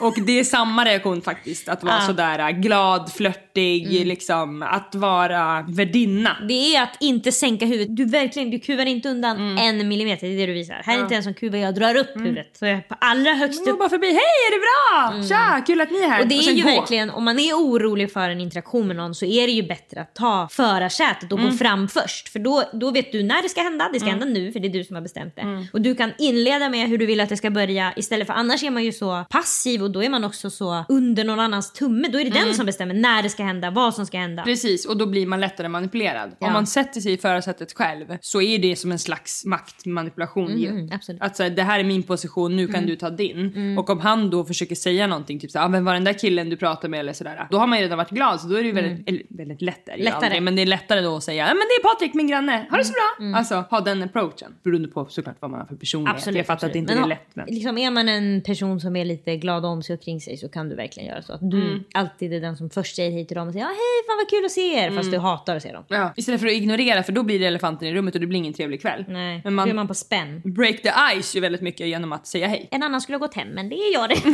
Och 0.00 0.14
det 0.26 0.38
är 0.40 0.44
samma 0.44 0.84
reaktion 0.84 1.22
faktiskt, 1.22 1.68
att 1.68 1.82
vara 1.84 1.94
Ja. 1.94 2.06
sådär 2.06 2.50
glad, 2.52 3.12
flörtig, 3.12 4.06
liksom 4.06 4.62
att 4.62 4.94
vara 4.94 5.64
värdinna. 5.68 6.36
Det 6.48 6.74
är 6.76 6.82
att 6.82 6.96
inte 7.00 7.32
sänka 7.32 7.66
huvudet. 7.66 7.96
Du 7.96 8.04
verkligen, 8.04 8.50
du 8.50 8.58
kuvar 8.58 8.86
inte 8.86 9.08
undan 9.08 9.58
en 9.58 9.88
millimeter, 9.88 10.26
det 10.26 10.32
är 10.34 10.36
det 10.38 10.46
du 10.46 10.52
visar. 10.52 10.82
Här 10.84 10.98
är 10.98 11.02
inte 11.02 11.14
en 11.14 11.22
som 11.22 11.34
kuvar, 11.34 11.58
jag 11.58 11.74
drar 11.74 11.96
upp 11.96 12.16
huvudet. 12.16 12.56
Så 12.58 12.64
jag 12.66 12.74
är 12.74 12.80
på 12.80 12.94
allra 13.00 13.32
högst 13.32 13.68
upp. 13.68 13.78
bara 13.78 13.88
förbi, 13.88 14.06
hej 14.06 14.16
är 14.16 14.50
det 14.52 14.60
bra? 14.60 15.28
Tja, 15.28 15.62
kul 15.66 15.80
att 15.80 15.90
ni 15.90 15.98
är 16.02 16.08
här. 16.08 16.20
Och 16.22 16.26
det 16.28 16.38
är 16.38 16.42
sen 16.42 16.56
ju 16.56 16.62
gå. 16.62 16.68
verkligen, 16.70 17.10
om 17.10 17.24
man 17.24 17.38
är 17.38 17.52
orolig 17.54 18.12
för 18.12 18.30
en 18.30 18.40
interaktion 18.40 18.86
med 18.86 18.96
någon 18.96 19.14
så 19.14 19.24
är 19.24 19.46
det 19.46 19.52
ju 19.52 19.62
bättre 19.62 20.00
att 20.00 20.14
ta 20.14 20.48
förarsätet 20.50 21.32
och 21.32 21.38
Mm. 21.38 21.50
gå 21.50 21.56
fram 21.58 21.88
först. 21.88 22.28
För 22.28 22.38
då, 22.38 22.62
då 22.72 22.90
vet 22.90 23.12
du 23.12 23.22
när 23.22 23.42
det 23.42 23.48
ska 23.48 23.62
hända, 23.62 23.90
det 23.92 24.00
ska 24.00 24.08
hända 24.08 24.26
nu 24.26 24.52
för 24.52 24.60
det 24.60 24.68
är 24.68 24.72
du 24.72 24.84
som 24.84 24.96
har 24.96 25.02
bestämt 25.02 25.36
det. 25.36 25.42
Mm. 25.42 25.66
Och 25.72 25.80
du 25.80 25.94
kan 25.94 26.12
inleda 26.18 26.68
med 26.68 26.88
hur 26.88 26.98
du 26.98 27.06
vill 27.06 27.20
att 27.20 27.28
det 27.28 27.36
ska 27.36 27.50
börja 27.50 27.92
istället 27.96 28.26
för 28.26 28.34
annars 28.34 28.62
är 28.62 28.70
man 28.70 28.84
ju 28.84 28.92
så 28.92 29.24
passiv 29.30 29.49
och 29.82 29.90
då 29.90 30.02
är 30.02 30.08
man 30.08 30.24
också 30.24 30.50
så 30.50 30.84
under 30.88 31.24
någon 31.24 31.40
annans 31.40 31.72
tumme. 31.72 32.08
Då 32.08 32.20
är 32.20 32.24
det 32.24 32.30
den 32.30 32.54
som 32.54 32.66
bestämmer 32.66 32.94
när 32.94 33.22
det 33.22 33.30
ska 33.30 33.42
hända, 33.42 33.70
vad 33.70 33.94
som 33.94 34.06
ska 34.06 34.18
hända. 34.18 34.42
Mm. 34.42 34.44
Precis, 34.44 34.86
och 34.86 34.96
då 34.96 35.06
blir 35.06 35.26
man 35.26 35.40
lättare 35.40 35.68
manipulerad. 35.68 36.30
Ja. 36.38 36.46
Om 36.46 36.52
man 36.52 36.66
sätter 36.66 37.00
sig 37.00 37.12
i 37.12 37.16
förarsätet 37.16 37.72
själv 37.72 38.16
så 38.20 38.42
är 38.42 38.58
det 38.58 38.76
som 38.76 38.92
en 38.92 38.98
slags 38.98 39.44
maktmanipulation 39.44 40.58
ju. 40.58 40.68
Mm, 40.68 40.90
absolut. 40.92 41.22
Att 41.22 41.36
så 41.36 41.42
här, 41.42 41.50
det 41.50 41.62
här 41.62 41.80
är 41.80 41.84
min 41.84 42.02
position, 42.02 42.56
nu 42.56 42.66
kan 42.66 42.86
du 42.86 42.96
ta 42.96 43.10
din. 43.10 43.78
Och 43.78 43.90
om 43.90 44.00
han 44.00 44.30
då 44.30 44.44
försöker 44.44 44.74
säga 44.74 45.06
någonting, 45.06 45.40
typ 45.40 45.50
såhär, 45.50 45.66
ah, 45.66 45.68
men 45.68 45.84
var 45.84 45.94
den 45.94 46.04
där 46.04 46.12
killen 46.12 46.50
du 46.50 46.56
pratar 46.56 46.88
med 46.88 47.00
eller 47.00 47.12
sådär. 47.12 47.46
Då 47.50 47.58
har 47.58 47.66
man 47.66 47.78
ju 47.78 47.84
redan 47.84 47.98
varit 47.98 48.10
glad 48.10 48.40
så 48.40 48.48
då 48.48 48.54
är 48.54 48.62
det 48.62 48.66
ju 48.68 48.74
väldigt, 48.74 49.08
eller, 49.08 49.22
väldigt 49.28 49.62
lätt 49.62 49.88
är 49.88 49.96
ju 49.96 50.04
Lättare. 50.04 50.24
aldrig, 50.24 50.42
men 50.42 50.56
det 50.56 50.62
är 50.62 50.66
lättare 50.66 51.00
då 51.00 51.16
att 51.16 51.24
säga, 51.24 51.46
ja 51.48 51.54
men 51.54 51.56
det 51.56 51.88
är 51.88 51.94
Patrik 51.94 52.14
min 52.14 52.26
granne, 52.26 52.66
ha 52.70 52.76
det 52.76 52.84
så 52.84 52.92
bra. 52.92 53.36
Alltså 53.36 53.54
ha 53.70 53.80
den 53.80 54.02
approachen. 54.02 54.54
Beroende 54.62 54.88
på 54.88 55.06
såklart 55.10 55.36
vad 55.40 55.50
man 55.50 55.60
har 55.60 55.66
för 55.66 55.76
personlighet. 55.76 56.16
Absolut, 56.16 56.36
Jag 56.36 56.46
fattar 56.46 56.54
absolut. 56.54 56.70
att 56.70 56.72
det 56.72 56.78
inte 56.78 56.94
Men 56.94 57.04
är 57.04 57.08
lätt. 57.08 57.28
Men... 57.34 57.46
Liksom 57.46 57.78
är 57.78 57.90
man 57.90 58.08
en 58.08 58.42
person 58.42 58.80
som 58.80 58.96
är 58.96 59.04
lite 59.04 59.29
glad 59.36 59.64
om 59.64 59.82
sig 59.82 59.94
och 59.94 60.02
kring 60.02 60.20
sig 60.20 60.36
så 60.36 60.48
kan 60.48 60.68
du 60.68 60.74
verkligen 60.76 61.08
göra 61.08 61.22
så. 61.22 61.32
Att 61.32 61.50
du 61.50 61.60
Mm. 61.62 61.84
alltid 61.94 62.32
är 62.32 62.40
den 62.40 62.56
som 62.56 62.70
först 62.70 62.96
säger 62.96 63.10
hej 63.10 63.26
till 63.26 63.34
dem 63.36 63.46
och 63.48 63.52
säger 63.52 63.66
ja, 63.66 63.70
hej 63.70 64.06
fan 64.06 64.16
vad 64.16 64.30
kul 64.30 64.44
att 64.44 64.50
se 64.52 64.74
er 64.84 64.90
fast 64.90 65.10
du 65.10 65.18
hatar 65.18 65.56
att 65.56 65.62
se 65.62 65.72
dem. 65.72 65.84
Ja, 65.88 66.12
istället 66.16 66.40
för 66.40 66.46
att 66.48 66.52
ignorera 66.54 67.02
för 67.02 67.12
då 67.12 67.22
blir 67.22 67.38
det 67.38 67.46
elefanten 67.46 67.88
i 67.88 67.94
rummet 67.94 68.14
och 68.14 68.20
det 68.20 68.26
blir 68.26 68.38
ingen 68.38 68.52
trevlig 68.52 68.80
kväll. 68.82 69.04
Nej, 69.08 69.40
Men 69.44 69.56
då 69.56 69.62
är 69.62 69.66
man, 69.66 69.76
man 69.76 69.88
på 69.88 69.94
spänn. 69.94 70.42
break 70.44 70.82
the 70.82 70.90
ice 71.22 71.36
ju 71.36 71.40
väldigt 71.40 71.60
mycket 71.60 71.86
genom 71.86 72.12
att 72.12 72.26
säga 72.26 72.46
hej. 72.46 72.68
En 72.70 72.82
annan 72.82 73.00
skulle 73.00 73.16
ha 73.18 73.26
gått 73.26 73.34
hem 73.34 73.48
men 73.48 73.68
det 73.68 73.76
är 73.76 73.92
jag 73.92 74.08
det. 74.08 74.16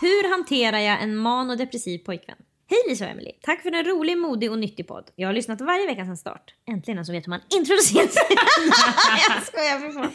Hur 0.00 0.30
hanterar 0.30 0.78
jag 0.78 1.02
en 1.02 1.16
manodepressiv 1.16 1.98
pojkvän? 1.98 2.36
Hej 2.72 2.82
Lisa 2.88 3.04
och 3.04 3.10
Emily. 3.10 3.30
Tack 3.42 3.62
för 3.62 3.72
en 3.72 3.84
rolig, 3.84 4.18
modig 4.18 4.50
och 4.50 4.58
nyttig 4.58 4.88
podd. 4.88 5.10
Jag 5.16 5.28
har 5.28 5.32
lyssnat 5.32 5.60
varje 5.60 5.86
vecka 5.86 6.04
sedan 6.04 6.16
start. 6.16 6.54
Äntligen 6.68 6.96
någon 6.96 7.04
som 7.04 7.14
vet 7.14 7.26
hur 7.26 7.30
man 7.30 7.40
introducerar 7.48 8.06
sig. 8.06 8.22
jag 9.28 9.42
skojar 9.42 9.78
för 9.78 9.92
fan. 9.92 10.12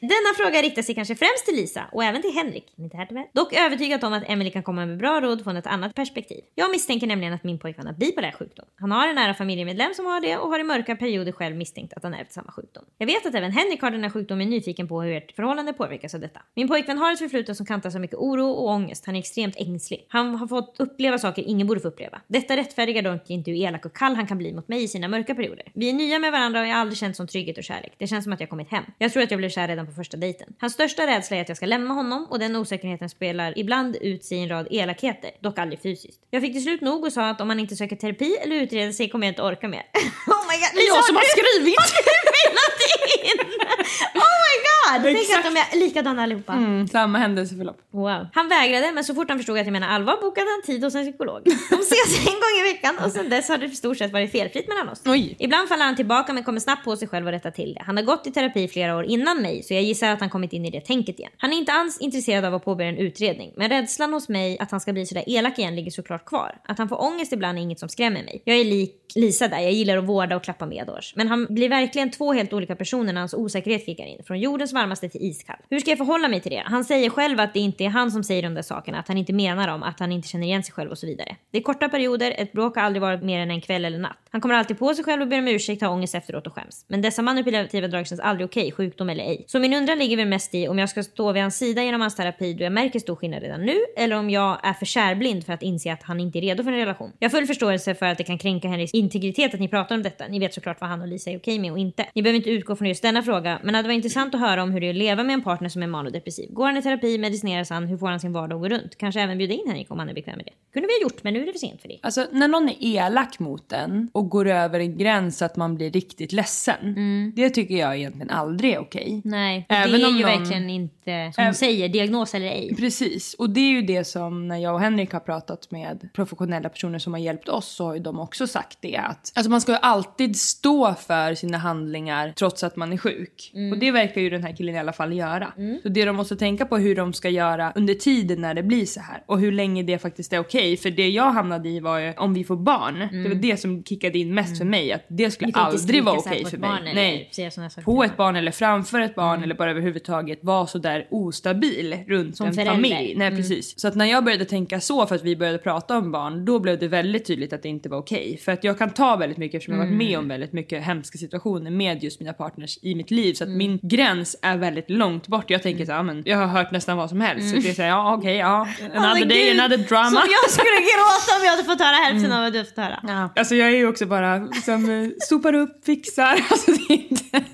Denna 0.00 0.34
fråga 0.36 0.62
riktar 0.62 0.82
sig 0.82 0.94
kanske 0.94 1.14
främst 1.14 1.46
till 1.46 1.54
Lisa 1.54 1.84
och 1.92 2.04
även 2.04 2.22
till 2.22 2.30
Henrik. 2.34 2.74
Inte 2.76 2.96
här 2.96 3.06
tyvärr. 3.06 3.26
Dock 3.32 3.52
övertygat 3.52 4.04
om 4.04 4.12
att 4.12 4.22
Emily 4.26 4.50
kan 4.50 4.62
komma 4.62 4.86
med 4.86 4.98
bra 4.98 5.20
råd 5.20 5.44
från 5.44 5.56
ett 5.56 5.66
annat 5.66 5.94
perspektiv. 5.94 6.44
Jag 6.54 6.70
misstänker 6.70 7.06
nämligen 7.06 7.32
att 7.32 7.44
min 7.44 7.58
pojkvän 7.58 7.86
har 7.86 7.94
bipolär 7.94 8.32
sjukdom. 8.32 8.66
Han 8.76 8.92
har 8.92 9.08
en 9.08 9.14
nära 9.14 9.34
familjemedlem 9.34 9.94
som 9.94 10.06
har 10.06 10.20
det 10.20 10.36
och 10.36 10.48
har 10.48 10.58
i 10.58 10.64
mörka 10.64 10.96
perioder 10.96 11.32
själv 11.32 11.56
misstänkt 11.56 11.92
att 11.92 12.02
han 12.02 12.14
ärvt 12.14 12.32
samma 12.32 12.52
sjukdom. 12.52 12.84
Jag 12.98 13.06
vet 13.06 13.26
att 13.26 13.34
även 13.34 13.52
Henrik 13.52 13.82
har 13.82 13.90
den 13.90 14.02
här 14.02 14.10
sjukdomen 14.10 14.40
och 14.40 14.46
är 14.46 14.50
nyfiken 14.50 14.88
på 14.88 15.02
hur 15.02 15.12
ert 15.12 15.32
förhållande 15.32 15.72
påverkas 15.72 16.14
av 16.14 16.20
detta. 16.20 16.40
Min 16.54 16.68
pojkvän 16.68 16.98
har 16.98 17.12
ett 17.12 17.18
förflutet 17.18 17.56
som 17.56 17.66
kantas 17.66 17.94
av 17.94 18.00
mycket 18.00 18.16
oro 18.16 18.50
och 18.50 18.68
ångest. 18.68 19.06
Han 19.06 19.14
är 19.16 19.20
extremt 19.20 19.56
ängslig. 19.56 20.06
Han 20.08 20.34
har 20.34 20.46
fått 20.46 20.76
uppleva 20.78 21.18
saker 21.18 21.42
ingen 21.42 21.66
borde 21.66 21.80
få 21.80 21.88
uppleva. 21.88 22.20
Detta 22.26 22.56
rättfärdigar 22.56 23.02
dock 23.02 23.30
inte 23.30 23.50
hur 23.50 23.58
elak 23.58 23.86
och 23.86 23.96
kall 23.96 24.14
han 24.14 24.26
kan 24.26 24.38
bli 24.38 24.52
mot 24.52 24.68
mig 24.68 24.82
i 24.82 24.88
sina 24.88 25.08
mörka 25.08 25.34
perioder. 25.34 25.72
Vi 25.74 25.88
är 25.88 25.92
nya 25.92 26.18
med 26.18 26.32
varandra 26.32 26.60
och 26.60 26.66
jag 26.66 26.72
har 26.72 26.80
aldrig 26.80 26.98
känt 26.98 27.16
sån 27.16 27.26
trygghet 27.26 27.58
och 27.58 27.64
kärlek. 27.64 27.92
Det 27.98 28.06
känns 28.06 28.24
som 28.24 28.32
att 28.32 28.40
jag 28.40 28.50
kommit 28.50 28.70
hem. 28.70 28.84
Jag 28.98 29.12
tror 29.12 29.22
att 29.22 29.30
jag 29.30 29.38
blev 29.38 29.48
kär 29.48 29.68
redan 29.68 29.86
på 29.90 29.96
första 29.96 30.16
dejten. 30.16 30.48
Hans 30.60 30.72
största 30.72 31.06
rädsla 31.06 31.36
är 31.36 31.40
att 31.40 31.48
jag 31.48 31.56
ska 31.56 31.66
lämna 31.66 31.94
honom 31.94 32.26
och 32.30 32.38
den 32.38 32.56
osäkerheten 32.56 33.08
spelar 33.08 33.58
ibland 33.58 33.96
ut 33.96 34.24
sig 34.24 34.38
i 34.38 34.42
en 34.42 34.48
rad 34.48 34.68
elakheter, 34.70 35.30
dock 35.40 35.58
aldrig 35.58 35.82
fysiskt. 35.82 36.20
Jag 36.30 36.42
fick 36.42 36.52
till 36.52 36.62
slut 36.62 36.80
nog 36.80 37.04
och 37.04 37.12
sa 37.12 37.28
att 37.30 37.40
om 37.40 37.48
han 37.48 37.60
inte 37.60 37.76
söker 37.76 37.96
terapi 37.96 38.36
eller 38.42 38.56
utreder 38.56 38.92
sig 38.92 39.08
kommer 39.10 39.26
jag 39.26 39.32
inte 39.32 39.42
orka 39.42 39.68
mer. 39.68 39.80
oh 40.26 40.42
my 40.50 40.56
god, 40.62 40.70
Det 40.74 40.80
är 40.80 40.88
jag 40.96 41.04
som 41.04 41.16
har 41.16 41.22
skrivit! 41.22 41.80
spelat 41.90 42.80
in! 43.24 43.38
Oh 44.20 44.34
my 44.44 44.56
god! 44.66 44.69
Tänk 45.02 45.38
att 45.38 45.54
de 45.54 45.60
är 45.60 45.80
likadana 45.80 46.22
allihopa. 46.22 46.52
Mm, 46.52 46.88
samma 46.88 47.18
händelseförlopp. 47.18 47.78
Wow. 47.90 48.26
Han 48.32 48.48
vägrade 48.48 48.92
men 48.92 49.04
så 49.04 49.14
fort 49.14 49.28
han 49.28 49.38
förstod 49.38 49.58
att 49.58 49.66
jag 49.66 49.72
menar 49.72 49.88
allvar 49.88 50.16
bokade 50.20 50.46
han 50.50 50.62
tid 50.62 50.84
hos 50.84 50.94
en 50.94 51.04
psykolog. 51.04 51.42
De 51.44 51.76
ses 51.76 52.18
en 52.18 52.32
gång 52.32 52.54
i 52.60 52.72
veckan 52.72 52.98
och 53.04 53.12
sedan 53.12 53.28
dess 53.28 53.48
har 53.48 53.58
det 53.58 53.66
i 53.66 53.70
stort 53.70 53.98
sett 53.98 54.12
varit 54.12 54.32
felfritt 54.32 54.68
mellan 54.68 54.88
oss. 54.88 55.02
Oj. 55.06 55.36
Ibland 55.38 55.68
faller 55.68 55.84
han 55.84 55.96
tillbaka 55.96 56.32
men 56.32 56.44
kommer 56.44 56.60
snabbt 56.60 56.84
på 56.84 56.96
sig 56.96 57.08
själv 57.08 57.26
och 57.26 57.32
rättar 57.32 57.50
till 57.50 57.74
det. 57.74 57.82
Han 57.86 57.96
har 57.96 58.04
gått 58.04 58.26
i 58.26 58.30
terapi 58.30 58.68
flera 58.68 58.96
år 58.96 59.04
innan 59.04 59.42
mig 59.42 59.62
så 59.62 59.74
jag 59.74 59.82
gissar 59.82 60.10
att 60.10 60.20
han 60.20 60.30
kommit 60.30 60.52
in 60.52 60.66
i 60.66 60.70
det 60.70 60.80
tänket 60.80 61.18
igen. 61.18 61.32
Han 61.36 61.52
är 61.52 61.56
inte 61.56 61.72
alls 61.72 61.98
intresserad 62.00 62.44
av 62.44 62.54
att 62.54 62.64
påbörja 62.64 62.90
en 62.90 62.98
utredning 62.98 63.52
men 63.56 63.68
rädslan 63.68 64.12
hos 64.12 64.28
mig 64.28 64.58
att 64.58 64.70
han 64.70 64.80
ska 64.80 64.92
bli 64.92 65.06
sådär 65.06 65.24
elak 65.26 65.58
igen 65.58 65.76
ligger 65.76 65.90
såklart 65.90 66.24
kvar. 66.24 66.60
Att 66.64 66.78
han 66.78 66.88
får 66.88 67.02
ångest 67.02 67.32
ibland 67.32 67.58
är 67.58 67.62
inget 67.62 67.78
som 67.78 67.88
skrämmer 67.88 68.22
mig. 68.22 68.42
Jag 68.44 68.56
är 68.56 68.64
lik 68.64 68.96
Lisa 69.14 69.48
där, 69.48 69.58
jag 69.58 69.72
gillar 69.72 69.96
att 69.96 70.04
vårda 70.04 70.36
och 70.36 70.44
klappa 70.44 70.66
medårs. 70.66 71.12
Men 71.16 71.28
han 71.28 71.46
blir 71.50 71.68
verkligen 71.68 72.10
två 72.10 72.32
helt 72.32 72.52
olika 72.52 72.76
personer 72.76 73.12
när 73.12 73.20
hans 73.20 73.34
osäkerhet 73.34 73.86
kickar 73.86 74.04
in. 74.04 74.22
Från 74.26 74.40
jordens 74.40 74.72
varmaste 74.80 75.08
till 75.08 75.22
iskall. 75.22 75.56
Hur 75.70 75.80
ska 75.80 75.90
jag 75.90 75.98
förhålla 75.98 76.28
mig 76.28 76.40
till 76.40 76.52
det? 76.52 76.62
Han 76.66 76.84
säger 76.84 77.10
själv 77.10 77.40
att 77.40 77.54
det 77.54 77.60
inte 77.60 77.84
är 77.84 77.88
han 77.88 78.10
som 78.10 78.24
säger 78.24 78.42
de 78.42 78.54
där 78.54 78.62
sakerna, 78.62 78.98
att 78.98 79.08
han 79.08 79.16
inte 79.16 79.32
menar 79.32 79.68
dem, 79.68 79.82
att 79.82 80.00
han 80.00 80.12
inte 80.12 80.28
känner 80.28 80.46
igen 80.46 80.62
sig 80.62 80.74
själv 80.74 80.90
och 80.90 80.98
så 80.98 81.06
vidare. 81.06 81.36
Det 81.50 81.58
är 81.58 81.62
korta 81.62 81.88
perioder, 81.88 82.34
ett 82.38 82.52
bråk 82.52 82.76
har 82.76 82.82
aldrig 82.82 83.02
varit 83.02 83.22
mer 83.22 83.40
än 83.40 83.50
en 83.50 83.60
kväll 83.60 83.84
eller 83.84 83.98
natt. 83.98 84.28
Han 84.32 84.40
kommer 84.40 84.54
alltid 84.54 84.78
på 84.78 84.94
sig 84.94 85.04
själv 85.04 85.22
och 85.22 85.28
ber 85.28 85.38
om 85.38 85.48
ursäkt, 85.48 85.82
har 85.82 85.88
ångest 85.88 86.14
efteråt 86.14 86.46
och 86.46 86.54
skäms. 86.54 86.84
Men 86.88 87.02
dessa 87.02 87.22
manipulativa 87.22 87.88
drag 87.88 88.06
känns 88.06 88.20
aldrig 88.20 88.46
okej, 88.46 88.72
sjukdom 88.72 89.10
eller 89.10 89.24
ej. 89.24 89.44
Så 89.46 89.58
min 89.58 89.74
undran 89.74 89.98
ligger 89.98 90.16
väl 90.16 90.28
mest 90.28 90.54
i 90.54 90.68
om 90.68 90.78
jag 90.78 90.88
ska 90.88 91.02
stå 91.02 91.32
vid 91.32 91.42
hans 91.42 91.58
sida 91.58 91.82
genom 91.82 92.00
hans 92.00 92.16
terapi 92.16 92.54
då 92.54 92.64
jag 92.64 92.72
märker 92.72 92.98
stor 92.98 93.16
skillnad 93.16 93.42
redan 93.42 93.60
nu, 93.60 93.76
eller 93.96 94.16
om 94.16 94.30
jag 94.30 94.58
är 94.62 94.72
för 94.72 94.86
kärblind 94.86 95.46
för 95.46 95.52
att 95.52 95.62
inse 95.62 95.92
att 95.92 96.02
han 96.02 96.20
inte 96.20 96.38
är 96.38 96.40
redo 96.40 96.64
för 96.64 96.72
en 96.72 96.78
relation. 96.78 97.12
Jag 97.18 97.28
har 97.28 97.38
full 97.38 97.46
förståelse 97.46 97.94
för 97.94 98.06
att 98.06 98.18
det 98.18 98.24
kan 98.24 98.38
kränka 98.38 98.68
Henriks 98.68 98.94
integritet 98.94 99.54
att 99.54 99.60
ni 99.60 99.68
pratar 99.68 99.94
om 99.94 100.02
detta. 100.02 100.28
Ni 100.28 100.38
vet 100.38 100.54
såklart 100.54 100.80
vad 100.80 100.90
han 100.90 101.00
och 101.00 101.08
Lisa 101.08 101.30
är 101.30 101.38
okej 101.38 101.58
med 101.58 101.72
och 101.72 101.78
inte. 101.78 102.06
Ni 102.14 102.22
behöver 102.22 102.36
inte 102.36 102.50
utgå 102.50 102.76
från 102.76 102.88
just 102.88 103.02
denna 103.02 103.22
fråga, 103.22 103.58
men 103.62 103.72
det 103.72 103.78
hade 103.78 103.88
varit 103.88 103.96
intressant 103.96 104.34
att 104.34 104.40
höra 104.40 104.62
om 104.62 104.70
hur 104.70 104.80
det 104.80 104.86
är 104.86 104.90
att 104.90 104.96
leva 104.96 105.22
med 105.22 105.34
en 105.34 105.42
partner 105.42 105.68
som 105.68 105.82
är 105.82 105.86
manodepressiv. 105.86 106.52
Går 106.52 106.66
han 106.66 106.76
i 106.76 106.82
terapi, 106.82 107.18
medicineras 107.18 107.70
han, 107.70 107.86
hur 107.86 107.98
får 107.98 108.06
han 108.06 108.20
sin 108.20 108.32
vardag 108.32 108.56
att 108.56 108.62
gå 108.62 108.76
runt? 108.76 108.98
Kanske 108.98 109.20
även 109.20 109.38
bjuda 109.38 109.54
in 109.54 109.64
Henrik 109.66 109.90
om 109.90 109.98
han 109.98 110.08
är 110.08 110.14
bekväm 110.14 110.36
med 110.36 110.46
det. 110.46 110.52
Kunde 110.72 110.88
vi 110.88 110.92
ha 110.92 111.02
gjort, 111.02 111.22
men 111.22 111.34
nu 111.34 111.42
är 111.42 111.46
det 111.46 111.52
för 111.52 111.58
sent 111.58 111.82
för 111.82 111.88
det. 111.88 111.98
Alltså 112.02 112.26
när 112.32 112.48
någon 112.48 112.68
är 112.68 112.76
elak 112.80 113.38
mot 113.38 113.72
en 113.72 114.10
och 114.20 114.28
går 114.28 114.48
över 114.48 114.80
en 114.80 114.98
gräns 114.98 115.38
så 115.38 115.44
att 115.44 115.56
man 115.56 115.74
blir 115.74 115.90
riktigt 115.90 116.32
ledsen. 116.32 117.32
Det 117.36 117.50
tycker 117.50 117.74
jag 117.76 117.96
egentligen 117.96 118.30
aldrig 118.30 118.72
är 118.72 118.78
okej. 118.78 119.20
Nej, 119.24 119.66
Även 119.68 119.90
det 120.00 120.06
är 120.06 120.08
ju 120.10 120.12
någon- 120.12 120.22
verkligen 120.22 120.70
inte, 120.70 121.32
som 121.34 121.44
hon 121.44 121.54
säger, 121.54 121.88
diagnos 121.88 122.34
eller 122.34 122.46
ej. 122.46 122.74
Precis, 122.78 123.34
och 123.34 123.50
det 123.50 123.60
är 123.60 123.70
ju 123.70 123.82
det 123.82 124.04
som 124.04 124.48
när 124.48 124.56
jag 124.56 124.74
och 124.74 124.80
Henrik 124.80 125.12
har 125.12 125.20
pratat 125.20 125.70
med 125.70 126.08
professionella 126.14 126.68
personer 126.68 126.98
som 126.98 127.12
har 127.12 127.20
hjälpt 127.20 127.48
oss 127.48 127.66
så 127.68 127.84
har 127.86 127.94
ju 127.94 128.00
de 128.00 128.20
också 128.20 128.46
sagt 128.46 128.78
det 128.80 128.96
att 128.96 129.32
alltså 129.34 129.50
man 129.50 129.60
ska 129.60 129.72
ju 129.72 129.78
alltid 129.82 130.36
stå 130.36 130.94
för 130.94 131.34
sina 131.34 131.58
handlingar 131.58 132.32
trots 132.38 132.64
att 132.64 132.76
man 132.76 132.92
är 132.92 132.96
sjuk. 132.96 133.52
Och 133.72 133.78
det 133.78 133.90
verkar 133.90 134.20
ju 134.20 134.30
den 134.30 134.42
här 134.42 134.56
killen 134.56 134.74
i 134.74 134.78
alla 134.78 134.92
fall 134.92 135.12
göra. 135.12 135.52
Så 135.82 135.88
det 135.88 136.04
de 136.04 136.16
måste 136.16 136.36
tänka 136.36 136.66
på 136.66 136.76
hur 136.78 136.96
de 136.96 137.12
ska 137.12 137.28
göra 137.28 137.72
under 137.74 137.94
tiden 137.94 138.40
när 138.40 138.54
det 138.54 138.62
blir 138.62 138.86
så 138.86 139.00
här 139.00 139.22
och 139.26 139.40
hur 139.40 139.52
länge 139.52 139.82
det 139.82 139.98
faktiskt 139.98 140.32
är 140.32 140.38
okej. 140.38 140.76
För 140.76 140.90
det 140.90 141.08
jag 141.08 141.30
hamnade 141.32 141.68
i 141.68 141.80
var 141.80 141.98
ju 141.98 142.12
om 142.16 142.34
vi 142.34 142.44
får 142.44 142.56
barn, 142.56 142.98
det 143.22 143.28
var 143.28 143.34
det 143.34 143.56
som 143.56 143.84
kickade 143.84 144.09
klickade 144.10 144.18
in 144.18 144.34
mest 144.34 144.58
för 144.58 144.64
mig 144.64 144.92
att 144.92 145.04
det 145.08 145.30
skulle 145.30 145.52
aldrig 145.52 146.04
vara 146.04 146.16
okej 146.18 146.44
på 146.44 146.50
för 146.50 146.58
mig. 146.58 146.70
eller 146.80 146.94
Nej. 146.94 147.28
saker 147.32 147.82
På 147.82 148.04
ett 148.04 148.16
barn 148.16 148.36
eller 148.36 148.52
framför 148.52 149.00
ett 149.00 149.14
barn 149.14 149.42
eller 149.42 149.54
bara 149.54 149.70
överhuvudtaget 149.70 150.38
vara 150.42 150.66
så 150.66 150.78
där 150.78 151.06
ostabil 151.10 151.98
runt 152.08 152.36
Som 152.36 152.46
en 152.46 152.54
förälder. 152.54 152.72
familj. 152.74 153.14
Nej 153.16 153.26
Mm. 153.30 153.36
precis. 153.36 153.80
Så 153.80 153.88
att 153.88 153.94
när 153.94 154.06
jag 154.06 154.24
började 154.24 154.44
tänka 154.44 154.80
så 154.80 155.06
för 155.06 155.14
att 155.14 155.24
vi 155.24 155.36
började 155.36 155.58
prata 155.58 155.98
om 155.98 156.12
barn 156.12 156.44
då 156.44 156.58
blev 156.58 156.78
det 156.78 156.88
väldigt 156.88 157.26
tydligt 157.26 157.52
att 157.52 157.62
det 157.62 157.68
inte 157.68 157.88
var 157.88 157.98
okej. 157.98 158.40
För 158.44 158.52
att 158.52 158.64
jag 158.64 158.78
kan 158.78 158.90
ta 158.90 159.16
väldigt 159.16 159.38
mycket 159.38 159.54
eftersom 159.58 159.74
jag 159.74 159.86
varit 159.86 159.96
med 159.96 160.18
om 160.18 160.28
väldigt 160.28 160.52
mycket 160.52 160.84
hemska 160.84 161.18
situationer 161.18 161.70
med 161.70 162.02
just 162.04 162.20
mina 162.20 162.32
partners 162.32 162.78
i 162.82 162.94
mitt 162.94 163.10
liv. 163.10 163.34
Så 163.34 163.44
att 163.44 163.50
min 163.50 163.78
gräns 163.82 164.36
är 164.42 164.56
väldigt 164.56 164.90
långt 164.90 165.26
bort. 165.26 165.50
Jag 165.50 165.62
tänker 165.62 165.84
så 165.86 165.92
här, 165.92 166.02
men 166.02 166.22
jag 166.26 166.36
har 166.36 166.46
hört 166.46 166.70
nästan 166.70 166.96
vad 166.96 167.08
som 167.10 167.20
helst. 167.20 167.50
Så 167.50 167.56
det 167.56 167.68
är 167.70 167.74
så 167.74 167.82
här, 167.82 167.88
ja 167.88 168.14
okej, 168.14 168.36
ja. 168.36 168.68
Another 168.94 169.20
men 169.20 169.28
day, 169.28 169.50
another 169.60 169.76
drama. 169.76 170.10
Som 170.10 170.28
jag 170.30 170.50
skulle 170.50 170.80
gråta 170.90 171.30
om 171.38 171.44
jag 171.44 171.50
hade 171.50 171.64
fått 171.64 171.80
höra 171.80 171.96
hälften 171.96 172.32
av 172.32 172.42
vad 172.42 172.52
du 172.52 172.58
har 172.58 172.64
fått 172.64 172.76
höra. 172.76 173.30
Alltså 173.36 173.54
jag 173.54 173.68
är 173.68 173.76
ju 173.76 173.86
också 173.86 173.99
bara 174.06 174.48
som 174.64 174.90
eh, 174.90 175.08
sopar 175.20 175.54
upp, 175.54 175.84
fixar. 175.84 176.44
Alltså 176.50 176.70
det 176.70 176.94
är 176.94 177.10
inte... 177.10 177.44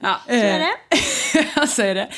Ja, 0.00 0.20
så 0.26 0.32
är 0.32 0.58
det. 0.58 0.74
ja, 1.56 1.66
så 1.66 1.82
är 1.82 1.94
det. 1.94 2.08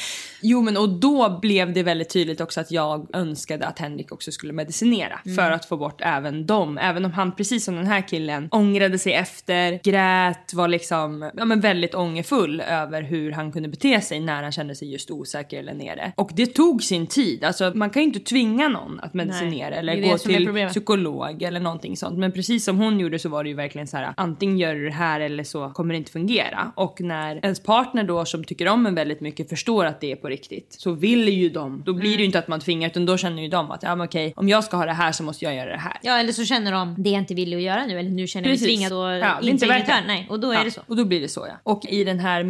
Jo 0.40 0.62
men 0.62 0.76
och 0.76 0.88
då 0.88 1.38
blev 1.42 1.72
det 1.72 1.82
väldigt 1.82 2.10
tydligt 2.10 2.40
också 2.40 2.60
att 2.60 2.70
jag 2.70 3.06
önskade 3.12 3.66
att 3.66 3.78
Henrik 3.78 4.12
också 4.12 4.32
skulle 4.32 4.52
medicinera 4.52 5.20
Mm. 5.24 5.36
för 5.36 5.50
att 5.50 5.64
få 5.64 5.76
bort 5.76 6.00
även 6.00 6.46
dem. 6.46 6.78
Även 6.78 7.04
om 7.04 7.12
han 7.12 7.36
precis 7.36 7.64
som 7.64 7.76
den 7.76 7.86
här 7.86 8.08
killen 8.08 8.48
ångrade 8.50 8.98
sig 8.98 9.12
efter, 9.12 9.80
grät, 9.84 10.54
var 10.54 10.68
liksom 10.68 11.30
ja, 11.36 11.44
men 11.44 11.60
väldigt 11.60 11.94
ångerfull 11.94 12.60
över 12.60 13.02
hur 13.02 13.32
han 13.32 13.52
kunde 13.52 13.68
bete 13.68 14.00
sig 14.00 14.20
när 14.20 14.42
han 14.42 14.52
kände 14.52 14.74
sig 14.74 14.92
just 14.92 15.10
osäker 15.10 15.58
eller 15.58 15.74
nere. 15.74 16.12
Och 16.16 16.30
det 16.34 16.46
tog 16.46 16.82
sin 16.82 17.06
tid. 17.06 17.44
Alltså 17.44 17.72
man 17.74 17.90
kan 17.90 18.02
ju 18.02 18.08
inte 18.08 18.20
tvinga 18.20 18.68
någon 18.68 19.00
att 19.00 19.14
medicinera 19.14 19.74
är 19.74 19.78
eller 19.78 20.10
gå 20.10 20.18
till 20.18 20.68
psykolog 20.68 21.42
eller 21.42 21.60
någonting 21.60 21.96
sånt. 21.96 22.18
Men 22.18 22.32
precis 22.32 22.64
som 22.64 22.78
hon 22.78 23.00
gjorde 23.00 23.18
så 23.18 23.28
var 23.28 23.44
det 23.44 23.50
ju 23.50 23.56
verkligen 23.56 23.86
så 23.86 23.96
här 23.96 24.12
antingen 24.16 24.58
gör 24.58 24.74
du 24.74 24.84
det 24.84 24.94
här 24.94 25.20
eller 25.20 25.44
så 25.44 25.70
kommer 25.70 25.94
det 25.94 25.98
inte 25.98 26.12
fungera. 26.12 26.72
Och 26.76 27.00
när 27.00 27.40
ens 27.42 27.60
partner 27.62 28.04
då 28.04 28.24
som 28.24 28.44
tycker 28.44 28.68
om 28.68 28.86
en 28.86 28.94
väldigt 28.94 29.20
mycket 29.20 29.48
förstår 29.48 29.84
att 29.84 30.00
det 30.00 30.12
är 30.12 30.16
på 30.16 30.27
riktigt 30.28 30.72
så 30.78 30.92
vill 30.92 31.28
ju 31.28 31.48
de, 31.48 31.82
då 31.86 31.92
blir 31.92 32.02
det 32.02 32.08
Mm. 32.08 32.18
ju 32.20 32.24
inte 32.26 32.38
att 32.38 32.48
man 32.48 32.60
tvingar 32.60 32.88
utan 32.88 33.06
då 33.06 33.16
känner 33.16 33.42
ju 33.42 33.48
de 33.48 33.70
att 33.70 33.82
ja 33.82 33.94
men 33.96 34.06
okej 34.06 34.32
om 34.36 34.48
jag 34.48 34.64
ska 34.64 34.76
ha 34.76 34.84
det 34.84 34.92
här 34.92 35.12
så 35.12 35.22
måste 35.22 35.44
jag 35.44 35.54
göra 35.54 35.70
det 35.70 35.78
här. 35.78 35.98
Ja 36.02 36.18
eller 36.18 36.32
så 36.32 36.44
känner 36.44 36.72
de 36.72 36.94
det 36.98 37.10
är 37.10 37.12
jag 37.12 37.20
inte 37.22 37.34
villig 37.34 37.56
att 37.56 37.62
göra 37.62 37.86
nu 37.86 37.98
eller 37.98 38.10
nu 38.10 38.26
känner 38.26 38.44
jag 38.46 38.50
mig 38.50 38.58
Precis. 38.58 38.66
tvingad 38.66 38.92
och 38.92 39.12
Ja, 39.28 39.38
det 39.42 39.48
inte 39.50 39.66
värt 39.66 39.86
det. 39.86 40.02
Nej 40.06 40.26
och 40.30 40.40
då 40.40 40.50
är 40.50 40.54
Ja, 40.54 40.64
det 40.64 40.70
så. 40.70 40.80
Och 40.86 40.96
då 40.96 41.04
blir 41.04 41.20
det 41.20 41.28
så 41.28 41.46
ja. 41.48 41.54
Och 41.62 41.84
i 41.88 42.04
den 42.04 42.18
här 42.20 42.42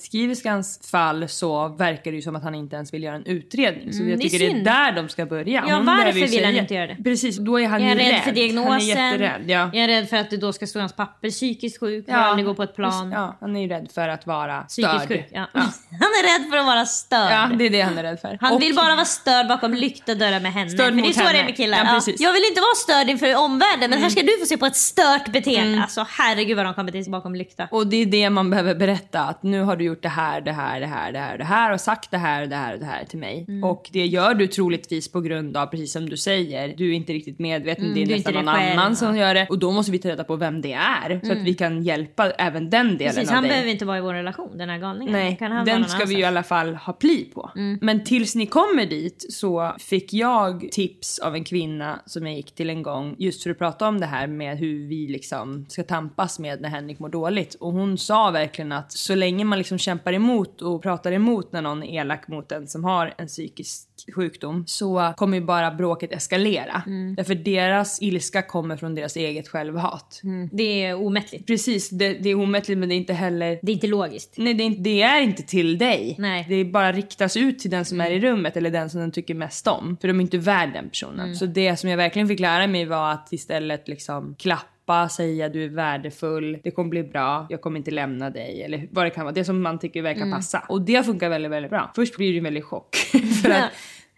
mejlskriverskans 0.00 0.80
fall 0.90 1.28
så 1.28 1.68
verkar 1.68 2.10
det 2.10 2.14
ju 2.16 2.22
som 2.22 2.36
att 2.36 2.42
han 2.42 2.54
inte 2.54 2.76
ens 2.76 2.94
vill 2.94 3.02
göra 3.02 3.14
en 3.16 3.26
utredning. 3.26 3.92
Så 3.92 3.98
Mm, 3.98 4.10
jag 4.10 4.18
det 4.18 4.24
är 4.24 4.28
tycker 4.28 4.38
det 4.54 4.60
är 4.60 4.64
där 4.64 4.92
de 4.92 5.08
ska 5.08 5.26
börja. 5.26 5.64
Ja, 5.68 5.76
Hon 5.76 5.86
varför 5.86 6.12
vill 6.12 6.22
han 6.22 6.28
säga- 6.30 6.58
inte 6.62 6.74
göra 6.74 6.86
det? 6.86 6.96
Precis, 7.04 7.36
då 7.38 7.60
är 7.60 7.66
han 7.68 7.82
Jag 7.82 7.90
är 7.92 8.04
ju 8.04 8.12
rädd 8.12 8.20
för 8.22 8.32
diagnosen. 8.32 8.70
Han 8.72 8.80
är 8.80 8.84
jätterädd. 8.84 9.40
Ja. 9.46 9.70
Jag 9.72 9.84
är 9.84 9.88
rädd 9.88 10.08
för 10.08 10.16
att 10.16 10.30
det 10.30 10.36
då 10.36 10.52
ska 10.52 10.66
stå 10.66 10.78
i 10.78 10.80
hans 10.82 10.92
papper 10.96 11.30
psykiskt 11.30 11.80
sjuk, 11.80 12.04
ja. 12.08 12.16
aldrig 12.16 12.46
gå 12.46 12.54
på 12.54 12.62
ett 12.62 12.76
plan. 12.76 13.12
Ja, 13.12 13.36
han 13.40 13.56
är 13.56 13.60
ju 13.60 13.68
rädd 13.68 13.88
för 13.94 14.08
att 14.08 14.26
vara 14.26 14.60
Psykiskt 14.62 14.94
störd. 14.94 15.08
sjuk. 15.08 15.26
Ja. 15.32 15.46
Han 16.00 16.08
är 16.10 16.38
rädd 16.38 16.50
för 16.50 16.56
att 16.58 16.66
vara 16.66 16.86
störd. 17.28 17.50
Ja, 17.52 17.56
det 17.58 17.66
är 17.66 17.70
det 17.70 17.80
han 17.80 17.98
är 17.98 18.02
rädd 18.02 18.20
för. 18.20 18.38
Han 18.40 18.52
Och- 18.52 18.62
vill 18.62 18.74
bara 18.74 18.94
vara 18.94 19.04
störd 19.04 19.48
bakom 19.48 19.74
lyckta 19.74 20.14
dörrar 20.14 20.40
med 20.40 20.52
henne. 20.52 20.70
Störd 20.70 20.94
för 20.94 21.02
det 21.02 21.08
är 21.08 21.12
så 21.12 21.20
det 21.20 21.24
är 21.26 21.32
henne. 21.32 21.44
med 21.44 21.56
killar. 21.56 21.78
Ja, 21.78 21.84
Ja. 21.84 21.90
Mm. 22.06 22.16
jag 22.18 22.32
vill 22.32 22.42
inte 22.48 22.60
vara 22.60 22.74
störd 22.74 23.08
inför 23.10 23.36
omvärlden 23.44 23.90
men 23.90 23.98
här 24.02 24.08
ska 24.10 24.22
du 24.22 24.38
få 24.40 24.46
se 24.46 24.56
på 24.56 24.66
ett 24.66 24.76
stört 24.76 25.28
beteende. 25.32 25.82
Alltså 25.82 26.06
herregud 26.08 26.56
vad 26.56 26.74
de 26.76 26.86
bete 26.86 27.02
sig 27.04 27.10
bakom 27.10 27.34
lykta. 27.34 27.68
Och 27.70 27.86
det 27.86 27.96
är 27.96 28.06
det 28.06 28.30
man 28.30 28.50
behöver 28.50 28.74
berätta 28.74 29.20
att 29.20 29.42
nu 29.42 29.60
har 29.62 29.76
du 29.76 29.84
gjort 29.84 30.02
det 30.02 30.08
här, 30.08 30.40
det 30.40 30.52
här, 30.52 30.80
det 30.80 30.86
här, 30.86 31.12
det 31.12 31.18
här, 31.18 31.38
det 31.38 31.44
här 31.44 31.72
och 31.72 31.80
sagt 31.80 32.10
det 32.10 32.18
här, 32.18 32.46
det 32.46 32.56
här 32.56 32.72
och 32.74 32.78
det 32.80 32.86
här 32.86 33.04
till 33.04 33.18
mig. 33.18 33.44
Mm. 33.48 33.64
Och 33.64 33.88
det 33.92 34.06
gör 34.06 34.34
du 34.34 34.46
troligtvis 34.46 35.12
på 35.12 35.20
grund 35.20 35.56
av, 35.56 35.66
precis 35.66 35.92
som 35.92 36.08
du 36.10 36.16
säger, 36.16 36.68
du 36.76 36.90
är 36.90 36.94
inte 36.94 37.12
riktigt 37.12 37.38
medveten, 37.38 37.84
det 37.84 37.90
är 37.90 37.92
Mm, 37.96 38.08
du 38.08 38.12
är 38.14 38.16
nästan 38.16 38.34
inte 38.34 38.44
någon 38.44 38.54
det 38.54 38.60
själv, 38.60 38.78
annan 38.78 38.96
som 38.96 39.16
gör 39.16 39.34
det. 39.34 39.46
Och 39.50 39.58
då 39.58 39.72
måste 39.72 39.92
vi 39.92 39.98
ta 39.98 40.08
reda 40.08 40.24
på 40.24 40.36
vem 40.36 40.60
det 40.62 40.72
är 40.72 41.20
så 41.24 41.32
att 41.32 41.38
vi 41.38 41.54
kan 41.54 41.82
hjälpa 41.82 42.30
även 42.30 42.70
den 42.70 42.98
delen 42.98 43.14
Precis, 43.14 43.28
av 43.28 43.34
han 43.34 43.42
dig. 43.42 43.50
behöver 43.50 43.70
inte 43.70 43.84
vara 43.84 43.98
i 43.98 44.00
vår 44.00 44.14
relation 44.14 44.58
den 44.58 44.68
här 44.70 44.78
galningen. 44.78 45.12
Nej, 45.12 45.38
han 45.40 45.64
den 45.64 45.88
ska 45.88 46.04
vi 46.04 46.14
ju 46.14 46.20
i 46.20 46.24
alla 46.24 46.42
fall 46.42 46.74
ha 46.74 46.92
pli 46.92 47.09
på. 47.16 47.50
Men 47.80 48.04
tills 48.04 48.34
ni 48.34 48.46
kommer 48.46 48.86
dit 48.86 49.26
så 49.30 49.74
fick 49.78 50.12
jag 50.12 50.68
tips 50.72 51.18
av 51.18 51.34
en 51.34 51.44
kvinna 51.44 52.02
som 52.06 52.26
jag 52.26 52.36
gick 52.36 52.54
till 52.54 52.70
en 52.70 52.82
gång 52.82 53.16
just 53.18 53.42
för 53.42 53.50
att 53.50 53.58
prata 53.58 53.88
om 53.88 54.00
det 54.00 54.06
här 54.06 54.26
med 54.26 54.58
hur 54.58 54.88
vi 54.88 55.08
liksom 55.08 55.66
ska 55.68 55.82
tampas 55.82 56.38
med 56.38 56.60
när 56.60 56.68
Henrik 56.68 56.98
mår 56.98 57.08
dåligt. 57.08 57.54
Och 57.54 57.72
hon 57.72 57.98
sa 57.98 58.30
verkligen 58.30 58.72
att 58.72 58.92
så 58.92 59.14
länge 59.14 59.44
man 59.44 59.58
liksom 59.58 59.78
kämpar 59.78 60.12
emot 60.12 60.62
och 60.62 60.82
pratar 60.82 61.12
emot 61.12 61.52
när 61.52 61.62
någon 61.62 61.82
är 61.82 62.00
elak 62.00 62.28
mot 62.28 62.52
en 62.52 62.68
som 62.68 62.84
har 62.84 63.14
en 63.18 63.26
psykisk 63.26 63.89
sjukdom 64.12 64.64
så 64.66 65.12
kommer 65.16 65.38
ju 65.38 65.44
bara 65.44 65.70
bråket 65.70 66.12
eskalera. 66.12 66.82
Därför 67.16 67.34
deras 67.34 68.02
ilska 68.02 68.42
kommer 68.42 68.76
från 68.76 68.94
deras 68.94 69.16
eget 69.16 69.48
självhat. 69.48 70.20
Det 70.52 70.84
är 70.84 70.94
omättligt. 70.94 71.46
Precis, 71.46 71.90
det, 71.90 72.12
det 72.12 72.30
är 72.30 72.34
omättligt 72.34 72.78
men 72.78 72.88
det 72.88 72.94
är 72.94 72.96
inte 72.96 73.12
heller 73.12 73.58
Det 73.62 73.72
är 73.72 73.74
inte 73.74 73.86
logiskt. 73.86 74.34
Nej 74.36 74.54
det 74.54 74.62
är, 74.62 74.66
inte, 74.66 74.80
det 74.80 75.02
är 75.02 75.20
inte 75.20 75.42
till 75.42 75.78
dig. 75.78 76.14
Nej. 76.18 76.46
Det 76.48 76.64
bara 76.64 76.92
riktas 76.92 77.36
ut 77.36 77.58
till 77.58 77.70
den 77.70 77.84
som 77.84 78.00
är 78.00 78.10
i 78.10 78.20
rummet 78.20 78.56
eller 78.56 78.70
den 78.70 78.90
som 78.90 79.00
den 79.00 79.12
tycker 79.12 79.34
mest 79.34 79.66
om. 79.66 79.96
För 80.00 80.08
de 80.08 80.16
är 80.16 80.20
inte 80.20 80.38
värd 80.38 80.72
den 80.72 80.88
personen. 80.88 81.36
Så 81.36 81.46
det 81.46 81.76
som 81.76 81.90
jag 81.90 81.96
verkligen 81.96 82.28
fick 82.28 82.40
lära 82.40 82.66
mig 82.66 82.84
var 82.84 83.12
att 83.12 83.32
istället 83.32 83.88
liksom 83.88 84.34
klappa, 84.38 85.08
säga 85.08 85.48
du 85.48 85.64
är 85.64 85.68
värdefull, 85.68 86.58
det 86.62 86.70
kommer 86.70 86.90
bli 86.90 87.02
bra, 87.02 87.46
jag 87.50 87.60
kommer 87.60 87.78
inte 87.78 87.90
lämna 87.90 88.30
dig 88.30 88.62
eller 88.62 88.88
vad 88.90 89.06
det 89.06 89.10
kan 89.10 89.24
vara. 89.24 89.34
Det 89.34 89.44
som 89.44 89.62
man 89.62 89.78
tycker 89.78 90.02
verkar 90.02 90.30
passa. 90.30 90.64
Och 90.68 90.82
det 90.82 91.06
funkar 91.06 91.28
väldigt, 91.28 91.50
väldigt 91.50 91.70
bra. 91.70 91.92
Först 91.94 92.16
blir 92.16 92.32
det 92.32 92.38
en 92.38 92.44
väldig 92.44 92.64
chock. 92.64 92.96
för 93.42 93.50
att 93.50 93.70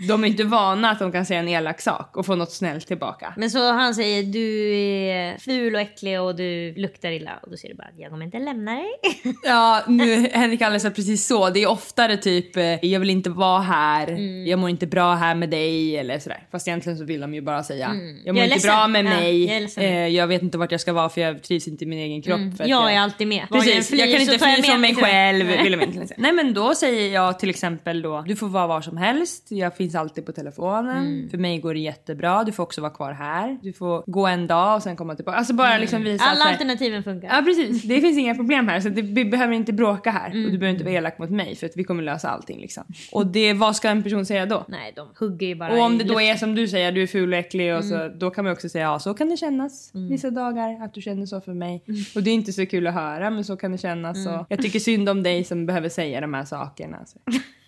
de 0.09 0.25
är 0.25 0.29
inte 0.29 0.45
vana 0.45 0.91
att 0.91 0.99
de 0.99 1.13
kan 1.13 1.27
säga 1.27 1.41
en 1.41 1.49
elak 1.49 1.81
sak 1.81 2.17
och 2.17 2.27
få 2.27 2.35
något 2.35 2.53
snällt 2.53 2.87
tillbaka. 2.87 3.35
Men 3.37 3.51
så 3.51 3.73
han 3.73 3.95
säger 3.95 4.23
du 4.23 4.75
är 4.75 5.39
ful 5.39 5.75
och 5.75 5.81
äcklig 5.81 6.21
och 6.21 6.37
du 6.37 6.75
luktar 6.77 7.11
illa 7.11 7.31
och 7.43 7.51
då 7.51 7.57
säger 7.57 7.75
du 7.75 7.79
bara 7.79 7.89
jag 7.97 8.11
kommer 8.11 8.25
inte 8.25 8.39
lämna 8.39 8.73
dig. 8.75 8.87
Ja, 9.45 9.83
nu, 9.89 10.29
Henrik 10.33 10.61
sa 10.83 10.91
precis 10.91 11.27
så. 11.27 11.51
Det 11.51 11.63
är 11.63 11.71
oftare 11.71 12.17
typ, 12.17 12.57
eh, 12.57 12.85
jag 12.85 13.01
vill 13.01 13.11
inte 13.11 13.31
vara 13.31 13.61
här, 13.61 14.09
Mm. 14.09 14.47
jag 14.47 14.59
mår 14.59 14.71
inte 14.71 14.87
bra 14.87 15.15
här 15.15 15.35
med 15.35 15.51
dig 15.51 15.97
eller 15.97 16.19
sådär. 16.19 16.47
Fast 16.53 16.69
egentligen 16.69 16.99
så 16.99 17.05
vill 17.05 17.21
de 17.21 17.35
ju 17.35 17.41
bara 17.41 17.63
säga, 17.63 17.87
jag 17.89 17.95
mår 17.97 18.03
Mm. 18.03 18.37
Jag 18.37 18.47
inte 18.47 18.67
bra 18.69 18.89
med 18.89 19.05
Ja, 19.05 19.11
mig, 19.11 19.45
jag 19.45 19.57
är 19.57 19.61
ledsen. 19.61 19.85
eh, 19.85 20.09
jag 20.09 20.27
vet 20.27 20.43
inte 20.43 20.59
vart 20.59 20.71
jag 20.73 20.81
ska 20.81 20.93
vara 20.93 21.09
för 21.09 21.21
jag 21.21 21.43
trivs 21.43 21.69
inte 21.69 21.85
i 21.85 21.87
min 21.87 21.99
egen 21.99 22.23
kropp. 22.23 22.39
Mm. 22.41 22.55
Jag 22.65 22.93
är 22.95 23.01
alltid 23.01 23.27
med. 23.27 23.47
Precis, 23.53 23.93
än 23.93 23.99
jag 23.99 24.11
kan 24.13 24.21
inte 24.21 24.33
jag 24.33 24.55
fly 24.57 24.63
från 24.63 24.81
mig 24.81 24.95
själv. 24.95 25.47
Vill 25.47 25.73
de 25.73 25.79
egentligen 25.79 26.09
säga. 26.09 26.19
Nej 26.21 26.33
men 26.33 26.55
då 26.55 26.75
säger 26.75 27.15
jag 27.15 27.39
till 27.39 27.51
exempel 27.51 28.03
då, 28.03 28.25
du 28.27 28.37
får 28.37 28.49
vara 28.49 28.67
var 28.67 28.81
som 28.81 28.97
helst, 28.97 29.47
jag 29.51 29.77
finns 29.77 29.92
alltid 29.95 30.27
på 30.27 30.33
telefonen, 30.33 30.97
Mm. 31.07 31.31
för 31.31 31.39
mig 31.39 31.59
går 31.61 31.75
det 31.75 31.81
jättebra, 31.81 32.45
du 32.45 32.53
får 32.53 32.63
också 32.63 32.81
vara 32.81 32.91
kvar 32.93 33.13
här, 33.13 33.59
du 33.63 33.73
får 33.73 34.03
gå 34.07 34.27
en 34.27 34.47
dag 34.47 34.77
och 34.77 34.83
sen 34.83 34.97
komma 34.97 35.15
tillbaka. 35.15 35.39
Alltså 35.39 35.55
bara 35.55 35.79
liksom 35.79 36.03
visa 36.03 36.25
att 36.25 36.31
Alla 36.31 36.45
här- 36.45 36.53
alternativen 36.53 37.03
funkar. 37.03 37.29
Ja 37.37 37.43
precis, 37.43 37.83
det 37.83 38.01
finns 38.01 38.19
inga 38.19 38.35
problem 38.35 38.69
här 38.69 38.81
så 38.81 38.89
det, 38.89 39.03
vi 39.03 39.25
behöver 39.25 39.55
inte 39.55 39.73
bråka 39.73 40.11
här 40.11 40.27
och 40.29 40.33
du 40.33 40.39
Mm. 40.41 40.59
behöver 40.59 40.73
inte 40.73 40.85
vara 40.85 40.95
elak 40.95 41.19
mot 41.19 41.31
mig 41.31 41.57
för 41.57 41.67
att 41.67 41.77
vi 41.77 41.85
kommer 41.85 42.03
lösa 42.03 42.29
allting 42.29 42.61
liksom. 42.61 42.85
Och 43.13 43.27
det, 43.27 43.53
vad 43.55 43.77
ska 43.77 43.89
en 43.89 44.03
person 44.03 44.27
säga 44.27 44.47
då? 44.47 44.65
Nej, 44.69 44.93
de 44.97 45.09
hugger 45.21 45.47
ju 45.47 45.55
bara 45.55 45.73
Och 45.73 45.79
om 45.81 45.99
det 45.99 46.05
då 46.05 46.21
är 46.21 46.35
som 46.37 46.55
du 46.55 46.69
säger, 46.69 46.93
du 46.93 47.03
är 47.03 47.07
ful 47.07 47.33
och 47.33 47.39
äcklig 47.39 47.77
och 47.77 47.85
så, 47.85 47.95
Mm. 47.95 48.19
då 48.19 48.31
kan 48.31 48.45
man 48.45 48.53
också 48.53 48.69
säga 48.69 48.85
ja 48.85 48.99
så 48.99 49.15
kan 49.15 49.29
det 49.29 49.37
kännas 49.37 49.91
vissa 50.11 50.31
dagar 50.31 50.85
att 50.85 50.95
du 50.95 51.01
känner 51.03 51.27
så 51.27 51.41
för 51.41 51.55
mig. 51.55 51.85
Och 52.15 52.23
det 52.23 52.31
är 52.31 52.35
inte 52.35 52.53
så 52.53 52.67
kul 52.67 52.87
att 52.87 52.95
höra 52.95 53.31
men 53.31 53.45
så 53.45 53.57
kan 53.57 53.73
det 53.73 53.79
kännas 53.79 54.27
och 54.27 54.47
jag 54.49 54.63
tycker 54.63 54.79
synd 54.79 55.09
om 55.09 55.23
dig 55.23 55.45
som 55.45 55.67
behöver 55.67 55.89
säga 55.89 56.21
de 56.21 56.35
här 56.35 56.45
sakerna. 56.45 56.99
Så. 57.07 57.19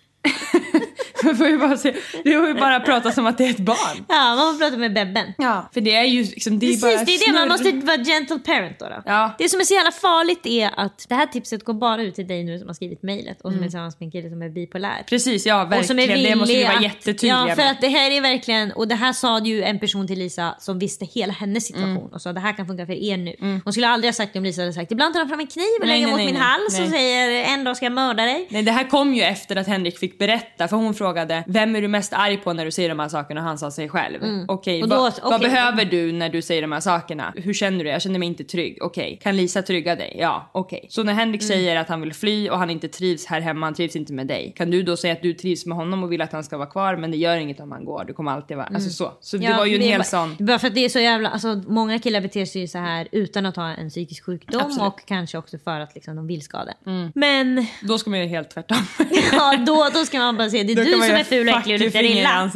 Man 1.23 1.35
får 1.37 1.47
ju 1.47 1.57
bara 1.57 1.77
se, 1.77 1.95
du 2.23 2.31
får 2.39 2.47
ju 2.47 2.53
bara 2.53 2.79
prata 2.79 3.11
som 3.11 3.25
att 3.25 3.37
det 3.37 3.45
är 3.45 3.49
ett 3.49 3.57
barn. 3.59 4.05
Ja, 4.09 4.35
man 4.35 4.53
får 4.53 4.59
prata 4.59 4.77
med 4.77 4.93
bebben. 4.93 5.33
Ja, 5.37 5.69
för 5.73 5.81
det 5.81 5.95
är 5.95 6.03
ju 6.03 6.23
liksom, 6.23 6.59
det 6.59 6.65
är 6.65 6.69
Precis, 6.69 6.81
bara 6.81 6.91
det 7.05 7.11
är 7.15 7.27
det. 7.33 7.39
Man 7.39 7.47
måste 7.47 7.71
vara 7.71 7.97
gentle 7.97 8.39
parent 8.39 8.79
då. 8.79 8.85
då. 8.85 9.01
Ja. 9.05 9.35
Det 9.37 9.49
som 9.49 9.59
är 9.59 9.63
så 9.63 9.73
jävla 9.73 9.91
farligt 9.91 10.45
är 10.45 10.69
att 10.79 11.05
det 11.09 11.15
här 11.15 11.25
tipset 11.25 11.65
går 11.65 11.73
bara 11.73 12.01
ut 12.01 12.15
till 12.15 12.27
dig 12.27 12.43
nu 12.43 12.59
som 12.59 12.67
har 12.67 12.73
skrivit 12.73 13.03
mejlet 13.03 13.41
och 13.41 13.51
som 13.51 13.59
är 13.59 13.63
tillsammans 13.63 13.99
med 13.99 14.07
en 14.07 14.11
kille 14.11 14.29
som 14.29 14.41
är 14.41 14.49
bipolär. 14.49 15.03
Precis, 15.09 15.45
ja 15.45 15.77
Och 15.79 15.85
som 15.85 15.99
är 15.99 16.07
verkligen. 16.07 16.29
Det 16.31 16.35
måste 16.35 16.53
vi 16.53 16.57
villig 16.57 16.69
vara 16.73 16.81
jättetydliga 16.83 17.45
Ja, 17.49 17.55
för 17.55 17.61
med. 17.63 17.71
att 17.71 17.81
det 17.81 17.87
här 17.87 18.11
är 18.11 18.21
verkligen, 18.21 18.71
och 18.71 18.87
det 18.87 18.95
här 18.95 19.13
sa 19.13 19.39
ju 19.39 19.63
en 19.63 19.79
person 19.79 20.07
till 20.07 20.19
Lisa 20.19 20.55
som 20.59 20.79
visste 20.79 21.05
hela 21.05 21.33
hennes 21.33 21.67
situation 21.67 21.85
Mm. 21.97 22.07
och 22.13 22.21
sa 22.21 22.33
det 22.33 22.39
här 22.39 22.53
kan 22.57 22.67
funka 22.67 22.85
för 22.85 22.93
er 22.93 23.17
nu. 23.17 23.61
Hon 23.63 23.73
skulle 23.73 23.87
aldrig 23.87 24.07
ha 24.07 24.13
sagt 24.13 24.33
det 24.33 24.39
om 24.39 24.45
Lisa 24.45 24.61
hade 24.61 24.73
sagt 24.73 24.91
ibland 24.91 25.13
tar 25.13 25.19
han 25.21 25.29
fram 25.29 25.39
en 25.39 25.47
kniv 25.47 25.65
och 25.81 25.87
lägger 25.87 26.01
nej, 26.05 26.11
mot 26.11 26.17
nej, 26.17 26.25
min 26.25 26.35
nej. 26.35 26.43
hals 26.43 26.79
och 26.79 26.87
säger 26.87 27.43
en 27.53 27.63
dag 27.63 27.77
ska 27.77 27.85
jag 27.85 27.93
mörda 27.93 28.23
dig. 28.23 28.47
Nej 28.49 28.63
det 28.63 28.71
här 28.71 28.83
kom 28.89 29.13
ju 29.13 29.21
efter 29.23 29.55
att 29.55 29.67
Henrik 29.67 29.99
fick 29.99 30.14
berätta 30.19 30.67
för 30.67 30.77
hon 30.77 30.93
frågade 30.93 31.43
vem 31.47 31.75
är 31.75 31.81
du 31.81 31.87
mest 31.87 32.13
arg 32.13 32.37
på 32.37 32.53
när 32.53 32.65
du 32.65 32.71
säger 32.71 32.89
de 32.89 32.99
här 32.99 33.09
sakerna 33.09 33.41
och 33.41 33.47
han 33.47 33.57
sa 33.57 33.71
sig 33.71 33.89
själv. 33.89 34.19
Okej, 34.47 34.83
Och 34.83 34.89
då- 34.89 34.95
vad, 34.95 35.13
vad 35.23 35.33
okej. 35.35 35.49
behöver 35.49 35.85
du 35.85 36.11
när 36.11 36.29
du 36.29 36.41
säger 36.41 36.61
de 36.61 36.71
här 36.71 36.79
sakerna? 36.79 37.33
Hur 37.35 37.53
känner 37.53 37.83
du? 37.83 37.89
Jag 37.89 38.01
känner 38.01 38.19
mig 38.19 38.27
inte 38.27 38.43
trygg. 38.43 38.77
Okej, 38.81 39.19
kan 39.23 39.37
Lisa 39.37 39.61
trygga 39.61 39.95
dig? 39.95 40.15
Ja, 40.19 40.49
okej. 40.51 40.85
Så 40.89 41.03
när 41.03 41.13
Henrik 41.13 41.43
säger 41.43 41.75
att 41.75 41.89
han 41.89 42.01
vill 42.01 42.13
fly 42.13 42.49
och 42.49 42.57
han 42.59 42.69
inte 42.69 42.87
trivs 42.87 43.25
här 43.25 43.41
hemma, 43.41 43.65
han 43.65 43.73
trivs 43.73 43.95
inte 43.95 44.13
med 44.13 44.27
dig. 44.27 44.53
Kan 44.57 44.71
du 44.71 44.83
då 44.83 44.97
säga 44.97 45.13
att 45.13 45.21
du 45.21 45.33
trivs 45.33 45.65
med 45.65 45.77
honom 45.77 46.03
och 46.03 46.11
vill 46.11 46.21
att 46.21 46.31
han 46.31 46.43
ska 46.43 46.57
vara 46.57 46.69
kvar 46.69 46.95
men 46.95 47.11
det 47.11 47.17
gör 47.17 47.37
inget 47.37 47.59
om 47.59 47.71
han 47.71 47.85
går. 47.85 48.03
Du 48.07 48.13
kommer 48.13 48.31
alltid 48.31 48.57
vara, 48.57 48.67
alltså 48.67 48.89
så. 48.89 49.11
Så 49.21 49.37
det 49.37 49.43
Ja, 49.45 49.57
var 49.57 49.65
ju 49.65 49.75
en 49.75 49.81
hel 49.81 49.99
bara, 49.99 50.03
sån. 50.03 50.35
Bara 50.39 50.59
för 50.59 50.67
att 50.67 50.75
det 50.75 50.85
är 50.85 50.89
så 50.89 50.99
jävla, 50.99 51.29
alltså 51.29 51.61
många 51.67 51.99
killar 51.99 52.21
beter 52.21 52.45
sig 52.45 52.61
ju 52.61 52.67
så 52.67 52.77
här 52.77 53.07
utan 53.11 53.45
att 53.45 53.55
ha 53.55 53.67
en 53.69 53.89
psykisk 53.89 54.25
sjukdom 54.25 54.59
Absolut. 54.61 54.77
Mm. 54.77 54.87
och 54.87 55.05
kanske 55.05 55.37
också 55.37 55.57
för 55.63 55.79
att 55.79 55.95
liksom, 55.95 56.15
de 56.15 56.27
vill 56.27 56.41
skada. 56.41 56.73
Men 57.15 57.65
Då 57.81 57.97
ska 57.97 58.09
man 58.09 58.19
göra 58.19 58.29
helt 58.29 58.49
tvärtom. 58.49 58.77
ja, 59.31 59.57
då, 59.67 59.87
då 59.93 60.04
ska 60.05 60.19
man 60.19 60.37
bara 60.37 60.49
säga 60.49 60.63
det 60.63 60.71
är 60.71 60.75
Då 60.75 60.81
du 60.83 60.91
som 60.91 61.01
är 61.01 61.23
ful 61.23 61.49
och 61.49 61.57
äcklig 61.57 61.73
och 61.75 61.79
luktar 61.79 62.03
illa. 62.03 62.51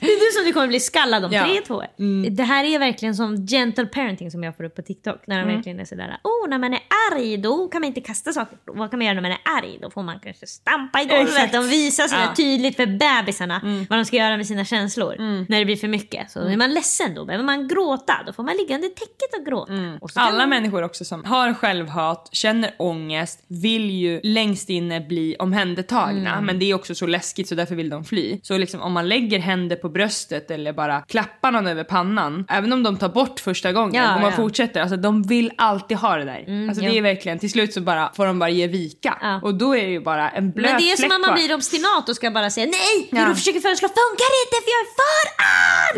Det 0.00 0.06
är 0.06 0.20
du 0.26 0.32
som 0.38 0.44
du 0.44 0.52
kommer 0.52 0.66
bli 0.68 0.80
skallad 0.80 1.24
om 1.24 1.32
Ja. 1.32 1.44
tre, 1.44 1.60
två 1.66 1.74
år. 1.74 1.86
Det 2.30 2.42
här 2.42 2.64
är 2.64 2.78
verkligen 2.78 3.14
som 3.14 3.46
gentle 3.46 3.86
parenting 3.86 4.30
som 4.30 4.42
jag 4.44 4.56
får 4.56 4.64
upp 4.64 4.74
på 4.76 4.82
TikTok. 4.82 5.26
När 5.26 5.46
de 5.46 5.54
verkligen 5.54 5.80
är 5.80 5.84
sådär, 5.84 6.16
oh 6.24 6.48
när 6.48 6.58
man 6.58 6.72
är 6.74 6.80
arg 7.12 7.36
då 7.36 7.68
kan 7.68 7.80
man 7.80 7.88
inte 7.88 8.00
kasta 8.00 8.32
saker. 8.32 8.58
Vad 8.66 8.90
kan 8.90 8.98
man 8.98 9.06
göra 9.06 9.14
när 9.14 9.22
man 9.22 9.30
är 9.30 9.38
arg? 9.58 9.78
Då 9.82 9.90
får 9.90 10.02
man 10.02 10.20
kanske 10.22 10.46
stampa 10.46 11.00
i 11.02 11.04
golvet. 11.04 11.28
Exakt. 11.28 11.52
De 11.52 11.68
visar 11.68 12.06
sådär 12.08 12.22
Ja. 12.22 12.34
tydligt 12.36 12.76
för 12.76 12.86
bebisarna 12.86 13.60
vad 13.90 13.98
de 13.98 14.04
ska 14.04 14.16
göra 14.16 14.36
med 14.36 14.46
sina 14.46 14.64
känslor. 14.64 15.14
När 15.48 15.58
det 15.58 15.64
blir 15.64 15.76
för 15.76 15.88
mycket. 15.88 16.30
Så 16.30 16.40
är 16.40 16.56
man 16.56 16.74
ledsen 16.74 17.14
då 17.14 17.24
behöver 17.24 17.44
man 17.44 17.68
gråta. 17.68 18.14
Då 18.26 18.32
får 18.32 18.42
man 18.42 18.56
ligga 18.56 18.74
under 18.74 18.88
täcket 18.88 19.38
och 19.40 19.46
gråta. 19.46 19.72
Och 20.00 20.10
så 20.10 20.18
kan 20.18 20.28
Alla 20.28 20.38
man... 20.38 20.48
människor 20.48 20.82
också 20.82 21.04
som 21.04 21.24
har 21.24 21.54
självhat, 21.54 22.28
känner 22.32 22.74
ångest, 22.78 23.44
vill 23.48 23.90
ju 23.90 24.20
längst 24.22 24.68
inne 24.70 25.00
bli 25.00 25.17
omhändertagna. 25.38 26.32
Mm. 26.32 26.44
Men 26.46 26.58
det 26.58 26.70
är 26.70 26.74
också 26.74 26.94
så 26.94 27.06
läskigt 27.06 27.48
så 27.48 27.54
därför 27.54 27.74
vill 27.74 27.90
de 27.90 28.04
fly. 28.04 28.40
Så 28.42 28.58
liksom 28.58 28.80
om 28.80 28.92
man 28.92 29.08
lägger 29.08 29.38
händer 29.38 29.76
på 29.76 29.88
bröstet 29.88 30.50
eller 30.50 30.72
bara 30.72 31.00
klappar 31.00 31.52
någon 31.52 31.66
över 31.66 31.84
pannan. 31.84 32.44
Även 32.48 32.72
om 32.72 32.82
de 32.82 32.96
tar 32.96 33.08
bort 33.08 33.40
första 33.40 33.72
gången 33.72 33.94
Ja, 34.04 34.14
och 34.14 34.20
man 34.20 34.30
ja. 34.30 34.36
fortsätter. 34.36 34.80
Alltså 34.80 34.96
de 34.96 35.22
vill 35.22 35.52
alltid 35.56 35.96
ha 35.96 36.16
det 36.16 36.24
där. 36.24 36.68
alltså 36.68 36.84
ja. 36.84 36.90
det 36.90 36.98
är 36.98 37.02
verkligen, 37.02 37.38
till 37.38 37.50
slut 37.50 37.72
så 37.72 37.80
bara 37.80 38.12
får 38.14 38.26
de 38.26 38.38
bara 38.38 38.50
ge 38.50 38.66
vika. 38.66 39.18
Ja. 39.20 39.40
Och 39.42 39.54
då 39.54 39.76
är 39.76 39.84
det 39.84 39.90
ju 39.92 40.00
bara 40.00 40.30
en 40.30 40.50
blöt 40.50 40.70
Men 40.70 40.80
det 40.80 40.92
är 40.92 40.96
som 40.96 41.10
att 41.12 41.20
man 41.20 41.34
blir 41.34 41.54
obstinat 41.54 42.08
och 42.08 42.16
ska 42.16 42.30
bara 42.30 42.50
säga 42.50 42.66
nej! 42.66 43.08
Det 43.10 43.16
Ja. 43.18 43.28
du 43.28 43.34
försöker 43.34 43.60
föreslå 43.60 43.88
funkar 43.88 44.30
inte 44.42 44.56
för 44.64 44.70
jag 44.74 44.82
är 44.86 44.92
för 45.00 45.26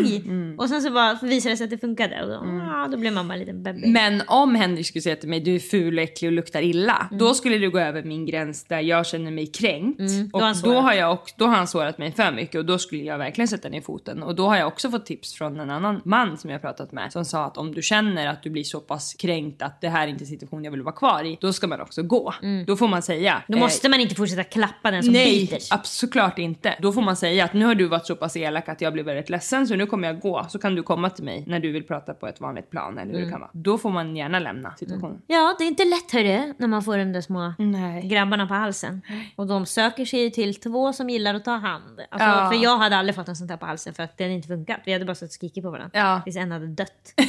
arg! 0.00 0.56
Och 0.58 0.68
sen 0.68 0.82
så 0.82 0.90
bara 0.90 1.18
visar 1.22 1.50
det 1.50 1.56
sig 1.56 1.64
att 1.64 1.70
det 1.70 1.78
funkade 1.78 2.22
och 2.22 2.28
då, 2.28 2.34
ah, 2.74 2.88
då 2.88 2.96
blir 2.96 3.10
man 3.10 3.28
bara 3.28 3.34
en 3.34 3.40
liten 3.40 3.62
bebis. 3.62 3.86
Men 3.86 4.22
om 4.26 4.54
Henrik 4.54 4.86
skulle 4.86 5.02
säga 5.02 5.16
till 5.16 5.28
mig 5.28 5.40
du 5.40 5.54
är 5.54 5.58
ful 5.58 5.98
och 5.98 6.04
äcklig 6.04 6.28
och 6.28 6.32
luktar 6.32 6.62
illa. 6.62 7.06
Mm. 7.10 7.18
Då 7.18 7.34
skulle 7.34 7.58
du 7.58 7.70
gå 7.70 7.78
över 7.78 8.02
min 8.02 8.26
gräns 8.26 8.64
där 8.64 8.80
jag 8.80 9.06
känner 9.10 9.30
mig 9.30 9.46
kränkt. 9.46 10.00
då 10.32 10.38
han 10.40 10.50
och 10.50 10.56
sårat. 10.56 10.74
då 10.74 10.80
har, 10.80 10.92
jag 10.94 11.12
också, 11.12 11.34
då 11.38 11.44
har 11.46 11.56
han 11.56 11.66
sårat 11.66 11.98
mig 11.98 12.12
för 12.12 12.32
mycket 12.32 12.58
och 12.58 12.64
då 12.64 12.78
skulle 12.78 13.02
jag 13.02 13.18
verkligen 13.18 13.48
sätta 13.48 13.68
ner 13.68 13.80
foten. 13.80 14.22
Och 14.22 14.34
då 14.34 14.48
har 14.48 14.56
jag 14.56 14.66
också 14.68 14.90
fått 14.90 15.06
tips 15.06 15.34
från 15.34 15.60
en 15.60 15.70
annan 15.70 16.00
man 16.04 16.38
som 16.38 16.50
jag 16.50 16.54
har 16.54 16.60
pratat 16.60 16.92
med. 16.92 17.12
Som 17.12 17.24
sa 17.24 17.44
att 17.44 17.56
om 17.56 17.74
du 17.74 17.82
känner 17.82 18.26
att 18.26 18.42
du 18.42 18.50
blir 18.50 18.64
så 18.64 18.80
pass 18.80 19.14
kränkt 19.14 19.62
att 19.62 19.80
det 19.80 19.88
här 19.88 20.04
är 20.04 20.08
inte 20.10 20.24
en 20.24 20.28
situation 20.28 20.64
jag 20.64 20.70
vill 20.70 20.82
vara 20.82 20.94
kvar 20.94 21.24
i. 21.24 21.38
Då 21.40 21.52
ska 21.52 21.66
man 21.66 21.80
också 21.80 22.02
gå. 22.02 22.34
Då 22.66 22.76
får 22.76 22.88
man 22.88 23.02
säga. 23.02 23.32
Mm. 23.32 23.42
Då 23.48 23.56
eh, 23.56 23.60
måste 23.60 23.88
man 23.88 24.00
inte 24.00 24.14
fortsätta 24.14 24.44
klappa 24.44 24.90
den 24.90 25.02
som 25.02 25.12
Nej, 25.12 25.40
biter. 25.40 25.58
ab- 25.74 25.86
såklart 25.86 26.38
inte. 26.38 26.74
Då 26.82 26.92
får 26.92 27.02
man 27.02 27.16
säga 27.16 27.44
att 27.44 27.52
nu 27.52 27.64
har 27.64 27.74
du 27.74 27.86
varit 27.88 28.06
så 28.06 28.16
pass 28.16 28.36
elak 28.36 28.68
att 28.68 28.80
jag 28.80 28.92
blir 28.92 29.04
väldigt 29.04 29.30
ledsen 29.30 29.66
så 29.66 29.74
nu 29.76 29.86
kommer 29.86 30.08
jag 30.08 30.20
gå. 30.20 30.46
Så 30.48 30.58
kan 30.58 30.74
du 30.74 30.82
komma 30.82 31.10
till 31.10 31.24
mig 31.24 31.44
när 31.46 31.60
du 31.60 31.72
vill 31.72 31.82
prata 31.86 32.14
på 32.14 32.26
ett 32.26 32.40
vanligt 32.40 32.70
plan 32.70 32.98
eller 32.98 33.10
hur 33.12 33.18
Mm. 33.18 33.24
det 33.28 33.30
kan 33.32 33.40
vara. 33.40 33.50
Då 33.52 33.78
får 33.78 33.90
man 33.90 34.16
gärna 34.16 34.38
lämna 34.38 34.74
situationen. 34.76 35.18
Ja, 35.26 35.54
det 35.58 35.64
är 35.64 35.68
inte 35.68 35.84
lätt 35.84 36.12
hörru, 36.12 36.54
när 36.58 36.68
man 36.68 36.82
får 36.82 36.98
de 36.98 37.12
där 37.12 37.20
små 37.20 37.54
Nej. 37.58 38.08
grabbarna 38.08 38.46
på 38.46 38.54
halsen. 38.54 38.89
Och 39.36 39.46
de 39.46 39.66
söker 39.66 40.04
sig 40.04 40.30
till 40.32 40.54
två 40.60 40.92
som 40.92 41.10
gillar 41.10 41.34
att 41.34 41.44
ta 41.44 41.56
hand. 41.56 42.00
Alltså, 42.10 42.28
Ja. 42.28 42.50
För 42.52 42.62
jag 42.62 42.78
hade 42.78 42.96
aldrig 42.96 43.14
fått 43.14 43.28
en 43.28 43.36
sån 43.36 43.46
där 43.46 43.56
på 43.56 43.66
halsen 43.66 43.94
för 43.94 44.02
att 44.02 44.18
det 44.18 44.24
hade 44.24 44.34
inte 44.34 44.48
funkat. 44.48 44.80
Vi 44.84 44.92
hade 44.92 45.04
bara 45.04 45.14
suttit 45.14 45.30
och 45.30 45.34
skrikit 45.34 45.64
på 45.64 45.70
varandra. 45.70 45.98
Ja. 45.98 46.20
Tills 46.24 46.36
en 46.36 46.52
hade 46.52 46.66
dött. 46.66 47.14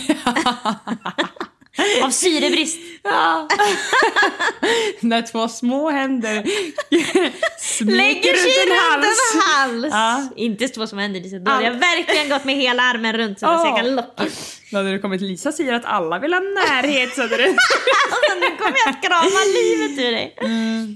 Av 2.04 2.10
syrebrist. 2.10 2.80
Ja. 3.04 3.48
När 5.02 5.22
två 5.22 5.48
små 5.48 5.90
händer 5.90 6.36
Lägger 7.86 8.34
sig 8.34 8.66
runt 8.66 8.72
en 8.72 8.78
hals. 8.92 9.18
en 9.36 9.42
hals. 9.42 9.88
Ja. 9.94 10.30
Inte 10.36 10.68
två 10.68 10.88
som 10.88 11.00
händer. 11.00 11.40
Då 11.46 11.52
hade 11.52 11.64
jag 11.66 11.74
verkligen 11.74 12.30
gått 12.30 12.44
med 12.44 12.56
hela 12.56 12.84
armen 12.84 13.14
runt 13.18 13.40
så 13.40 13.46
att 13.48 13.60
Åh. 13.60 13.66
jag 13.68 13.78
kan 13.78 13.96
locket. 13.96 14.61
Då 14.72 14.78
hade 14.78 14.92
det 14.92 15.00
kommit 15.00 15.22
Lisa 15.22 15.52
säger 15.52 15.74
att 15.74 15.86
alla 15.86 16.20
vill 16.20 16.34
ha 16.34 16.40
närhet. 16.40 17.16
Så 17.16 17.22
hade 17.22 17.38
det... 17.38 17.44
Alltså, 18.12 18.40
nu 18.40 18.58
kommer 18.58 18.78
jag 18.86 18.96
att 18.96 19.04
krama 19.04 19.42
livet 19.56 20.06
ur 20.06 20.12
dig. 20.12 20.36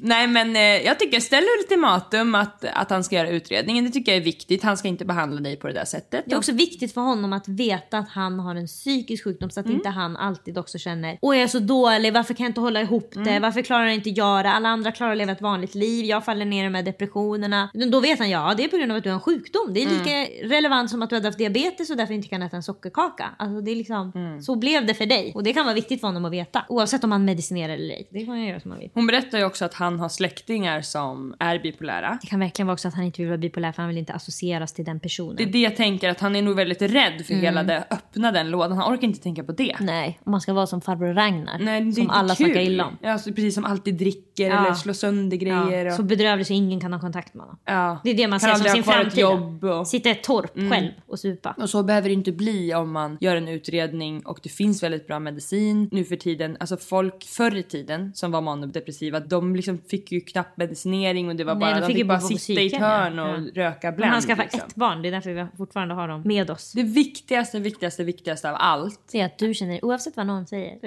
Nej 0.04 0.28
men 0.28 0.56
eh, 0.56 0.62
jag 0.62 1.00
tycker 1.00 1.20
ställ 1.20 1.44
ultimatum 1.60 2.36
att, 2.36 2.66
att 2.66 2.90
han 2.90 3.04
ska 3.04 3.16
göra 3.16 3.30
utredningen. 3.30 3.86
Det 3.86 3.92
tycker 3.92 4.12
jag 4.12 4.20
är 4.22 4.24
viktigt. 4.24 4.64
Han 4.64 4.78
ska 4.78 4.88
inte 4.88 5.06
behandla 5.06 5.42
dig 5.42 5.56
på 5.56 5.68
det 5.68 5.74
där 5.74 5.86
sättet. 5.86 6.24
Det 6.26 6.34
är 6.34 6.38
också 6.38 6.52
viktigt 6.52 6.94
för 6.94 7.02
honom 7.02 7.34
att 7.34 7.48
veta 7.48 7.98
att 7.98 8.10
han 8.10 8.40
har 8.40 8.56
en 8.56 8.68
psykisk 8.68 9.24
sjukdom 9.24 9.50
så 9.50 9.60
att 9.60 9.70
inte 9.70 9.90
han 9.90 10.18
alltid 10.18 10.58
också 10.58 10.78
känner 10.78 11.18
Åh 11.22 11.36
jag 11.36 11.44
är 11.44 11.48
så 11.48 11.60
dålig, 11.60 12.14
varför 12.14 12.34
kan 12.34 12.44
jag 12.44 12.50
inte 12.50 12.62
hålla 12.62 12.82
ihop 12.82 13.14
det? 13.26 13.40
Varför 13.40 13.62
klarar 13.62 13.88
inte 13.88 14.10
jag 14.10 14.46
det? 14.46 14.50
Alla 14.50 14.70
andra 14.70 14.92
klarar 14.92 15.12
att 15.12 15.18
leva 15.18 15.32
ett 15.32 15.42
vanligt 15.42 15.76
liv, 15.76 16.06
jag 16.06 16.26
faller 16.26 16.46
ner 16.46 16.64
i 16.64 16.68
de 16.68 16.76
här 16.76 16.84
depressionerna. 16.84 17.70
Då 17.92 18.00
vet 18.00 18.20
han, 18.20 18.30
ja 18.30 18.54
det 18.58 18.64
är 18.64 18.68
på 18.68 18.78
grund 18.78 18.92
av 18.92 18.98
att 18.98 19.04
du 19.04 19.10
har 19.10 19.16
en 19.16 19.22
sjukdom. 19.22 19.74
Det 19.74 19.84
är 19.84 19.90
lika 19.90 20.48
relevant 20.56 20.90
som 20.90 21.02
att 21.02 21.10
du 21.10 21.16
hade 21.16 21.28
haft 21.28 21.38
diabetes 21.38 21.90
och 21.90 21.98
därför 21.98 22.14
inte 22.14 22.28
kan 22.28 22.42
äta 22.42 22.56
en 22.56 22.64
sockerkaka. 22.64 23.30
Alltså 23.38 23.62
det 23.66 23.72
är 23.72 23.76
liksom, 23.76 24.38
så 24.42 24.56
blev 24.56 24.86
det 24.86 24.94
för 24.94 25.06
dig. 25.06 25.32
Och 25.36 25.44
det 25.44 25.54
kan 25.54 25.66
vara 25.66 25.76
viktigt 25.76 26.00
för 26.02 26.08
honom 26.08 26.26
att 26.26 26.32
veta. 26.32 26.66
Oavsett 26.70 27.04
om 27.04 27.12
han 27.12 27.26
medicinerar 27.26 27.74
eller 27.74 27.94
ej. 27.96 28.08
Det 28.12 28.26
får 28.26 28.32
han 28.32 28.44
göra 28.46 28.60
som 28.60 28.72
han 28.72 28.80
vill. 28.80 28.90
Hon 28.94 29.08
berättar 29.08 29.38
ju 29.38 29.44
också 29.46 29.66
att 29.66 29.74
han 29.74 30.00
har 30.00 30.10
släktingar 30.10 30.82
som 30.82 31.36
är 31.40 31.60
bipolära. 31.60 32.18
Det 32.22 32.28
kan 32.28 32.40
verkligen 32.40 32.68
vara 32.68 32.74
också 32.74 32.88
att 32.88 32.94
han 32.94 33.04
inte 33.04 33.22
vill 33.22 33.28
vara 33.30 33.38
bipolär 33.38 33.72
för 33.72 33.82
han 33.82 33.90
vill 33.90 33.98
inte 33.98 34.14
associeras 34.14 34.74
till 34.74 34.86
den 34.86 35.00
personen. 35.00 35.36
Det 35.36 35.44
är 35.44 35.48
det 35.48 35.60
jag 35.60 35.76
tänker 35.76 36.10
att 36.10 36.20
han 36.20 36.36
är 36.36 36.42
nog 36.42 36.56
väldigt 36.56 36.82
rädd 36.82 37.26
för 37.26 37.34
hela 37.34 37.64
det, 37.64 37.84
öppna 37.90 38.32
den 38.32 38.50
lådan. 38.52 38.78
Han 38.78 38.94
orkar 38.94 39.08
inte 39.08 39.20
tänka 39.20 39.44
på 39.44 39.52
det. 39.52 39.76
Nej, 39.80 40.20
om 40.24 40.32
man 40.32 40.42
ska 40.42 40.54
vara 40.54 40.68
som 40.68 40.82
farbror 40.82 41.14
Ragnar. 41.14 41.60
Nej, 41.60 41.92
som 41.94 42.10
alla 42.10 42.36
kul. 42.36 42.46
snackar 42.46 42.62
illa 42.62 42.86
om. 42.86 42.98
Ja, 43.02 43.12
alltså, 43.12 43.30
precis 43.30 43.56
som 43.56 43.66
alltid 43.66 43.96
dricker 43.96 44.50
Ja. 44.50 44.66
eller 44.66 44.74
slår 44.74 44.94
sönder 44.94 45.38
grejer. 45.38 45.86
Ja, 45.86 45.92
och... 45.92 45.98
så 45.98 46.04
bedrövlig 46.04 46.48
så 46.48 46.54
ingen 46.54 46.80
kan 46.80 46.94
ha 46.94 47.00
kontakt 47.00 47.34
med 47.34 47.42
honom. 47.44 47.58
ja. 47.66 48.00
Det 48.04 48.10
är 48.10 48.14
det 48.14 48.28
man 48.28 48.40
Kan 48.40 48.50
ser 48.58 48.64
som 48.64 48.74
sin 48.74 48.84
framtid. 48.84 49.26
och... 49.26 49.88
Sitta 49.88 50.10
i 50.10 50.12
ett 50.12 50.24
torp 50.24 50.72
själv 50.72 50.92
och 51.08 51.20
supa. 51.20 51.56
Och 51.58 51.70
så 51.70 51.84
behöver 51.84 52.10
det 52.10 52.14
inte 52.14 52.32
bli 52.32 52.74
om 52.74 52.92
man 52.92 53.18
gör 53.22 53.36
en 53.36 53.48
utredning 53.56 54.26
och 54.26 54.40
det 54.44 54.50
finns 54.50 54.84
väldigt 54.84 55.08
bra 55.08 55.20
medicin 55.20 55.90
nu 55.92 56.04
för 56.04 56.16
tiden. 56.16 56.58
Alltså 56.60 56.78
folk 56.78 57.26
förr 57.26 57.56
i 57.56 57.64
tiden 57.64 58.12
som 58.16 58.32
var 58.32 58.42
manodepressiva, 58.42 59.20
de 59.20 59.56
liksom 59.56 59.82
fick 59.90 60.12
ju 60.12 60.22
knappt 60.22 60.58
medicinering 60.58 61.30
och 61.30 61.36
det 61.36 61.44
var 61.44 61.56
bara, 61.56 61.74
de 61.74 61.80
de 61.80 61.88
fick 61.88 61.96
fick 61.96 61.98
ju 61.98 62.04
bara 62.04 62.20
sitta 62.20 62.62
i 62.62 62.68
ett 62.68 62.80
hörn 62.80 63.18
ja. 63.18 63.36
och 63.36 63.56
röka 63.56 63.88
Men 63.88 63.96
Blend. 63.96 64.12
han 64.12 64.22
skaffar 64.22 64.44
liksom. 64.44 64.62
ett 64.68 64.76
barn, 64.76 65.02
det 65.02 65.08
är 65.08 65.12
därför 65.12 65.34
vi 65.34 65.48
fortfarande 65.58 65.94
har 65.94 66.08
dem 66.08 66.22
med 66.26 66.50
oss. 66.50 66.72
Det 66.72 66.84
viktigaste, 66.84 67.60
viktigaste, 67.60 68.04
viktigaste 68.04 68.50
av 68.50 68.56
allt 68.60 69.00
Det 69.12 69.20
är 69.20 69.26
att 69.26 69.38
du 69.38 69.54
känner, 69.54 69.86
oavsett 69.86 70.18
vad 70.18 70.28
någon 70.28 70.48
säger. 70.48 70.80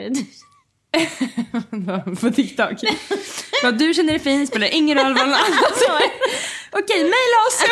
på 2.21 2.31
TikTok. 2.31 2.79
Vad 3.62 3.79
du 3.79 3.95
känner 3.95 4.14
är 4.14 4.19
fint 4.19 4.49
spelar 4.49 4.75
ingen 4.75 4.99
roll 4.99 5.14
vad 5.14 5.27
någon 5.27 5.35
annan 5.35 5.73
säger. 5.87 6.11
Okej, 6.73 6.99
mejla 6.99 7.39
oss! 7.49 7.64